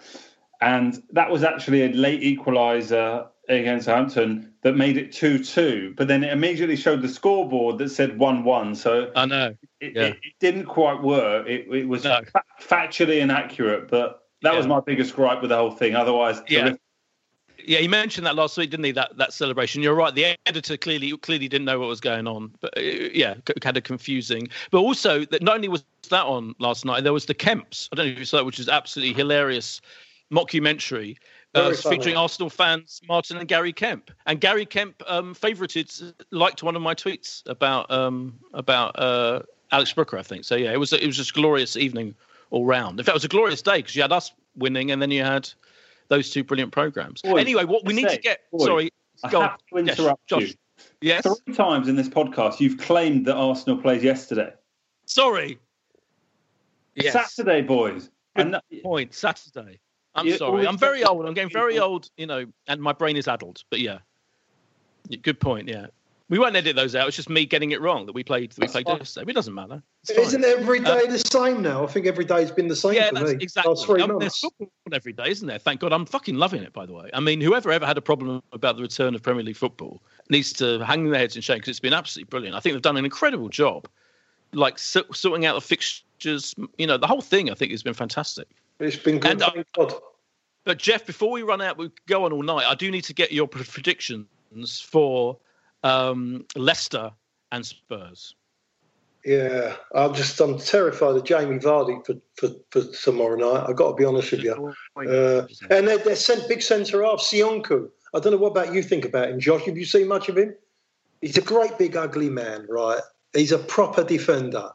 and 0.61 1.03
that 1.13 1.31
was 1.31 1.43
actually 1.45 1.85
a 1.85 1.89
late 1.91 2.23
equaliser 2.23 3.27
against 3.49 3.87
Hampton 3.89 4.53
that 4.63 4.75
made 4.77 4.97
it 4.97 5.13
2 5.13 5.43
2, 5.45 5.95
but 5.97 6.09
then 6.09 6.25
it 6.25 6.33
immediately 6.33 6.77
showed 6.77 7.03
the 7.03 7.09
scoreboard 7.09 7.77
that 7.79 7.91
said 7.91 8.19
1 8.19 8.45
1. 8.45 8.75
So 8.75 9.11
I 9.15 9.27
know. 9.27 9.55
It, 9.81 9.95
Yeah. 9.97 10.03
it, 10.05 10.17
it 10.23 10.33
didn't 10.41 10.67
quite 10.67 11.03
work. 11.03 11.47
It, 11.49 11.67
it 11.69 11.89
was 11.89 12.05
No. 12.05 12.21
fa- 12.33 12.45
factually 12.61 13.21
inaccurate, 13.21 13.89
but 13.89 14.21
that 14.43 14.57
was 14.57 14.67
my 14.67 14.81
biggest 14.81 15.15
gripe 15.15 15.41
with 15.41 15.51
the 15.51 15.57
whole 15.57 15.71
thing. 15.73 15.95
Otherwise, 15.97 16.41
Yeah. 16.49 16.75
Yeah, 17.67 17.79
he 17.79 17.89
mentioned 17.89 18.27
that 18.27 18.37
last 18.37 18.57
week, 18.57 18.71
didn't 18.71 18.85
he? 18.85 18.93
That 18.93 19.17
that 19.17 19.33
celebration. 19.33 19.83
You're 19.83 19.95
right. 19.95 20.15
The 20.15 20.37
editor 20.47 20.77
clearly 20.77 21.17
clearly 21.19 21.49
didn't 21.49 21.65
know 21.65 21.79
what 21.79 21.89
was 21.89 22.01
going 22.01 22.27
on, 22.27 22.53
but 22.61 22.77
uh, 22.77 22.81
yeah, 22.81 23.35
c- 23.47 23.55
kind 23.61 23.77
of 23.77 23.83
confusing. 23.85 24.49
But 24.71 24.81
also 24.81 25.25
that 25.27 25.43
not 25.43 25.57
only 25.57 25.69
was 25.69 25.85
that 26.11 26.25
on 26.25 26.55
last 26.59 26.85
night, 26.85 27.05
there 27.05 27.13
was 27.13 27.27
the 27.27 27.35
Kemps. 27.35 27.89
I 27.93 27.97
don't 27.97 28.07
know 28.07 28.13
if 28.13 28.19
you 28.19 28.25
saw 28.25 28.39
that, 28.39 28.45
which 28.45 28.59
is 28.59 28.69
absolutely 28.69 29.15
hilarious 29.15 29.81
mockumentary. 30.33 31.17
Uh, 31.55 31.75
featuring 31.75 32.17
Arsenal 32.17 32.49
fans 32.49 33.03
Martin 33.07 33.37
and 33.37 33.47
Gary 33.47 33.75
Kemp, 33.75 34.11
and 34.25 34.41
Gary 34.41 34.65
Kemp 34.65 35.03
um, 35.07 35.35
favorited 35.35 36.15
liked 36.31 36.63
one 36.63 36.77
of 36.77 36.81
my 36.81 36.95
tweets 36.95 37.43
about 37.47 37.91
um, 37.91 38.39
about 38.55 38.99
uh, 38.99 39.43
Alex 39.71 39.93
Brooker, 39.93 40.17
I 40.17 40.23
think. 40.23 40.45
So 40.45 40.57
yeah, 40.57 40.73
it 40.73 40.79
was 40.79 40.95
it 40.95 41.07
was 41.07 41.19
just 41.19 41.31
a 41.31 41.35
glorious 41.35 41.77
evening 41.77 42.15
all 42.51 42.65
round. 42.65 42.99
In 42.99 43.05
fact, 43.05 43.13
it 43.13 43.17
was 43.17 43.25
a 43.25 43.29
glorious 43.29 43.61
day 43.61 43.77
because 43.77 43.95
you 43.95 44.01
had 44.01 44.13
us 44.13 44.33
winning, 44.57 44.93
and 44.93 45.03
then 45.03 45.11
you 45.11 45.25
had 45.25 45.51
those 46.13 46.29
two 46.31 46.45
brilliant 46.45 46.73
programs. 46.73 47.23
Boys, 47.23 47.41
anyway, 47.41 47.65
what 47.65 47.87
we 47.87 47.95
need 47.95 48.07
say, 48.09 48.17
to 48.17 48.21
get. 48.23 48.41
boys, 48.53 48.65
sorry, 48.67 48.91
I 49.25 49.29
have 49.31 49.57
to 49.59 49.65
Yes, 49.83 49.99
interrupt 49.99 50.27
Josh. 50.27 50.43
you. 50.43 50.55
Yes. 51.01 51.23
Three 51.45 51.55
times 51.55 51.89
in 51.89 51.97
this 51.97 52.09
podcast, 52.09 52.61
you've 52.61 52.77
claimed 52.77 53.25
that 53.27 53.35
Arsenal 53.35 53.79
plays 53.81 54.05
yesterday. 54.05 54.53
Sorry. 55.07 55.59
Yes. 56.95 57.15
Saturday, 57.15 57.63
boys. 57.63 58.11
Good 58.37 58.47
And 58.47 58.55
that- 58.55 58.65
point. 58.83 59.15
Saturday. 59.15 59.81
I'm 60.15 60.27
You 60.27 60.37
sorry. 60.37 60.67
I'm 60.67 60.77
very 60.77 61.03
old. 61.03 61.25
I'm 61.25 61.33
getting 61.33 61.51
very 61.51 61.79
old, 61.79 62.11
you 62.19 62.27
know, 62.27 62.45
and 62.67 62.83
my 62.83 62.93
brain 62.93 63.17
is 63.17 63.27
addled. 63.27 63.63
But 63.71 63.81
Yeah, 63.81 63.99
good 65.23 65.41
point. 65.41 65.67
Yeah, 65.69 65.87
we 66.29 66.39
won't 66.39 66.57
edit 66.57 66.77
those 66.77 66.95
out. 66.95 67.07
It's 67.09 67.17
just 67.17 67.29
me 67.29 67.45
getting 67.47 67.73
it 67.73 67.81
wrong 67.81 68.07
that 68.07 68.13
we 68.15 68.23
played. 68.25 68.53
That 68.53 68.61
we 68.61 68.69
played 68.69 68.89
yesterday. 68.89 69.31
It 69.31 69.35
doesn't 69.35 69.55
matter. 69.55 69.83
It's 70.03 70.13
fine. 70.13 70.25
Isn't 70.25 70.45
every 70.45 70.81
day 70.81 71.03
Uh, 71.07 71.11
the 71.11 71.19
same 71.19 71.63
now? 71.63 71.85
I 71.85 71.87
think 71.89 72.07
every 72.07 72.25
day's 72.25 72.51
been 72.51 72.69
the 72.69 72.77
same 72.77 72.95
yeah, 72.95 73.09
for 73.09 73.15
that's 73.17 73.31
me. 73.33 73.39
exactly. 73.41 73.71
Last 73.71 73.87
three 73.87 74.03
Um, 74.03 74.09
there's 74.19 74.21
months. 74.21 74.41
football 74.41 74.69
every 74.93 75.13
day, 75.13 75.29
isn't 75.31 75.47
there? 75.47 75.59
Thank 75.59 75.81
God. 75.81 75.93
I'm 75.93 76.07
fucking 76.07 76.37
loving 76.37 76.63
it. 76.63 76.73
By 76.73 76.87
the 76.87 76.93
way, 76.95 77.11
I 77.13 77.21
mean, 77.21 77.41
whoever 77.41 77.71
ever 77.71 77.87
had 77.87 77.99
a 77.99 78.03
problem 78.03 78.43
about 78.53 78.77
the 78.77 78.83
return 78.83 79.15
of 79.15 79.23
Premier 79.23 79.43
League 79.43 79.57
football 79.57 80.03
needs 80.31 80.53
to 80.55 80.79
hang 80.85 81.11
their 81.11 81.21
heads 81.21 81.37
in 81.37 81.43
shame 81.43 81.57
because 81.59 81.69
it's 81.71 81.81
been 81.81 81.93
absolutely 81.95 82.31
brilliant. 82.31 82.57
I 82.57 82.61
think 82.61 82.75
they've 82.75 82.83
done 82.83 82.97
an 82.97 83.05
incredible 83.05 83.49
job, 83.49 83.89
like 84.53 84.79
so- 84.79 85.05
sorting 85.13 85.47
out 85.47 85.55
the 85.55 85.61
fixtures. 85.61 86.55
You 86.79 86.87
know, 86.87 86.97
the 86.97 87.07
whole 87.07 87.21
thing. 87.23 87.51
I 87.51 87.55
think 87.55 87.71
has 87.73 87.83
been 87.83 87.95
fantastic. 87.95 88.49
It's 88.81 88.97
been 88.97 89.19
good. 89.19 89.33
And, 89.33 89.43
uh, 89.43 89.51
thank 89.51 89.67
God. 89.73 89.95
But 90.65 90.79
Jeff, 90.79 91.05
before 91.05 91.31
we 91.33 91.43
run 91.43 91.61
out, 91.61 91.77
we 91.77 91.91
go 92.07 92.25
on 92.25 92.33
all 92.33 92.43
night. 92.43 92.67
I 92.67 92.75
do 92.77 92.91
need 92.91 93.03
to 93.05 93.13
get 93.15 93.33
your 93.33 93.49
predictions 93.49 94.81
for 94.81 95.37
um, 95.83 96.47
Leicester 96.57 97.11
and 97.51 97.65
Spurs. 97.65 98.35
Yeah, 99.25 99.77
I'm 99.95 100.15
just 100.15 100.41
I'm 100.41 100.59
terrified 100.59 101.15
of 101.17 101.25
Jamie 101.25 101.59
Vardy 101.61 102.05
for, 102.05 102.15
for, 102.37 102.55
for 102.71 102.93
tomorrow 102.93 103.37
night. 103.37 103.67
I've 103.69 103.77
got 103.77 103.91
to 103.91 103.95
be 103.95 104.05
honest 104.05 104.33
with 104.33 104.43
you. 104.43 104.75
Uh, 104.97 105.47
and 105.71 105.87
they're, 105.87 105.99
they're 105.99 106.17
sent 106.17 106.49
big 106.49 106.61
centre 106.61 107.05
half, 107.05 107.21
Söyüncü. 107.21 107.89
I 108.15 108.19
don't 108.19 108.33
know 108.33 108.39
what 108.39 108.51
about 108.51 108.75
you 108.75 108.83
think 108.83 109.05
about 109.05 109.29
him, 109.29 109.39
Josh. 109.39 109.63
Have 109.67 109.79
you 109.79 109.85
seen 109.85 110.09
much 110.09 110.29
of 110.29 110.37
him? 110.37 110.55
He's 111.21 111.39
a 111.39 111.43
great 111.43 111.79
big 111.79 111.97
ugly 111.97 112.31
man, 112.31 112.67
right? 112.69 113.01
He's 113.33 113.53
a 113.53 113.59
proper 113.59 114.03
defender, 114.03 114.71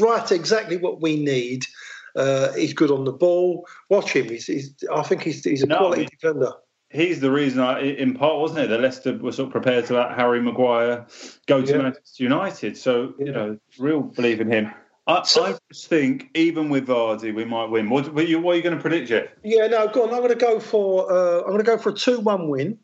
right? 0.00 0.30
Exactly 0.30 0.76
what 0.76 1.00
we 1.02 1.16
need. 1.16 1.66
Uh, 2.14 2.52
he's 2.52 2.72
good 2.72 2.90
on 2.92 3.04
the 3.04 3.12
ball. 3.12 3.66
Watch 3.90 4.12
him. 4.12 4.28
He's, 4.28 4.46
he's 4.46 4.72
I 4.94 5.02
think 5.02 5.22
he's, 5.22 5.44
he's 5.44 5.62
a 5.64 5.66
No, 5.66 5.76
quality 5.78 6.02
he- 6.02 6.08
defender. 6.08 6.52
He's 6.90 7.20
the 7.20 7.30
reason, 7.30 7.60
I, 7.60 7.80
in 7.80 8.14
part, 8.14 8.38
wasn't 8.38 8.60
it, 8.60 8.68
that 8.68 8.80
Leicester 8.80 9.16
were 9.16 9.32
sort 9.32 9.46
of 9.48 9.52
prepared 9.52 9.86
to 9.86 9.94
let 9.94 10.12
Harry 10.12 10.40
Maguire 10.40 11.06
go 11.46 11.62
to 11.62 11.70
Yeah. 11.72 11.78
Manchester 11.78 12.22
United. 12.24 12.76
So, 12.76 13.14
you 13.18 13.32
know, 13.32 13.58
real 13.78 14.00
believe 14.00 14.40
in 14.40 14.50
him. 14.50 14.72
I, 15.06 15.22
So- 15.24 15.44
I 15.44 15.58
just 15.72 15.86
think, 15.86 16.30
even 16.34 16.68
with 16.68 16.86
Vardy, 16.86 17.34
we 17.34 17.44
might 17.44 17.66
win. 17.66 17.88
What, 17.90 18.12
what, 18.12 18.24
are 18.24 18.26
you, 18.26 18.40
what 18.40 18.52
are 18.52 18.56
you 18.56 18.62
going 18.62 18.76
to 18.76 18.80
predict, 18.80 19.08
Jeff? 19.08 19.28
Yeah, 19.42 19.66
no, 19.66 19.88
go 19.88 20.02
on. 20.04 20.10
I'm 20.10 20.18
going 20.18 20.28
to 20.30 20.34
go 20.34 20.60
for 20.60 21.10
uh, 21.10 21.38
I'm 21.40 21.46
going 21.46 21.58
to 21.58 21.64
go 21.64 21.78
for 21.78 21.90
a 21.90 21.94
two-one 21.94 22.48
win, 22.48 22.78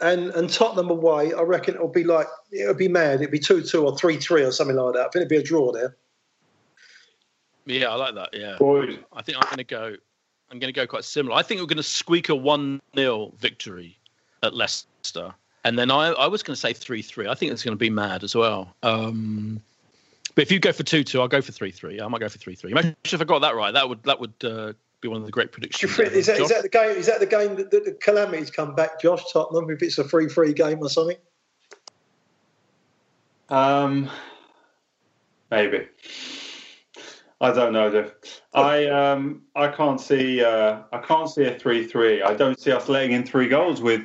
and 0.00 0.30
and 0.30 0.50
Tottenham 0.50 0.90
away. 0.90 1.32
I 1.32 1.42
reckon 1.42 1.76
it'll 1.76 1.86
be 1.86 2.02
like 2.02 2.26
it'll 2.52 2.74
be 2.74 2.88
mad. 2.88 3.20
It'll 3.20 3.30
be 3.30 3.38
two-two 3.38 3.84
or 3.86 3.96
three-three 3.96 4.42
or 4.42 4.50
something 4.50 4.74
like 4.74 4.94
that. 4.94 5.00
I 5.00 5.04
think 5.04 5.16
it'll 5.26 5.28
be 5.28 5.36
a 5.36 5.42
draw 5.42 5.70
there. 5.70 5.96
Yeah, 7.66 7.90
I 7.90 7.94
like 7.94 8.14
that. 8.16 8.30
Yeah, 8.32 8.56
Boys. 8.58 8.98
I 9.12 9.22
think 9.22 9.38
I'm 9.38 9.44
going 9.44 9.58
to 9.58 9.64
go. 9.64 9.94
I'm 10.50 10.58
going 10.58 10.72
to 10.72 10.78
go 10.78 10.86
quite 10.86 11.04
similar. 11.04 11.36
I 11.36 11.42
think 11.42 11.60
we're 11.60 11.66
going 11.66 11.76
to 11.76 11.82
squeak 11.82 12.28
a 12.28 12.34
one 12.34 12.80
0 12.96 13.32
victory 13.38 13.96
at 14.42 14.54
Leicester, 14.54 15.32
and 15.64 15.78
then 15.78 15.90
I, 15.90 16.08
I 16.08 16.26
was 16.26 16.42
going 16.42 16.54
to 16.54 16.60
say 16.60 16.72
three 16.72 17.02
three. 17.02 17.28
I 17.28 17.34
think 17.34 17.52
it's 17.52 17.62
going 17.62 17.76
to 17.76 17.78
be 17.78 17.90
mad 17.90 18.24
as 18.24 18.34
well. 18.34 18.74
Um, 18.82 19.60
but 20.34 20.42
if 20.42 20.50
you 20.50 20.58
go 20.58 20.72
for 20.72 20.82
two 20.82 21.04
two, 21.04 21.20
I'll 21.20 21.28
go 21.28 21.40
for 21.40 21.52
three 21.52 21.70
three. 21.70 22.00
I 22.00 22.08
might 22.08 22.20
go 22.20 22.28
for 22.28 22.38
three 22.38 22.54
three. 22.54 22.72
Imagine 22.72 22.96
if 23.04 23.20
I 23.20 23.24
got 23.24 23.40
that 23.40 23.54
right. 23.54 23.72
That 23.72 23.88
would 23.88 24.02
that 24.04 24.18
would 24.18 24.34
uh, 24.42 24.72
be 25.00 25.08
one 25.08 25.18
of 25.18 25.26
the 25.26 25.32
great 25.32 25.52
predictions. 25.52 25.98
Is 25.98 26.26
that, 26.26 26.40
is 26.40 26.48
that 26.48 26.62
the 26.62 26.68
game? 26.68 26.90
Is 26.90 27.06
that 27.06 27.20
the 27.20 27.26
game 27.26 27.56
that, 27.56 27.70
that 27.70 27.84
the 27.84 27.92
calamities 27.92 28.50
come 28.50 28.74
back, 28.74 29.00
Josh 29.00 29.22
Tottenham? 29.32 29.70
If 29.70 29.82
it's 29.82 29.98
a 29.98 30.04
free-free 30.04 30.54
game 30.54 30.78
or 30.80 30.88
something? 30.88 31.16
Um, 33.48 34.08
maybe. 35.50 35.86
I 37.40 37.52
don't 37.52 37.72
know, 37.72 37.90
Jeff. 37.90 38.12
I 38.52 38.86
um 38.86 39.42
I 39.56 39.68
can't 39.68 40.00
see 40.00 40.44
uh, 40.44 40.80
I 40.92 40.98
can't 40.98 41.28
see 41.28 41.44
a 41.44 41.58
three 41.58 41.86
three. 41.86 42.22
I 42.22 42.34
don't 42.34 42.60
see 42.60 42.70
us 42.70 42.88
letting 42.88 43.12
in 43.12 43.24
three 43.24 43.48
goals 43.48 43.80
with 43.80 44.02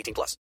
18 0.00 0.14
plus. 0.14 0.36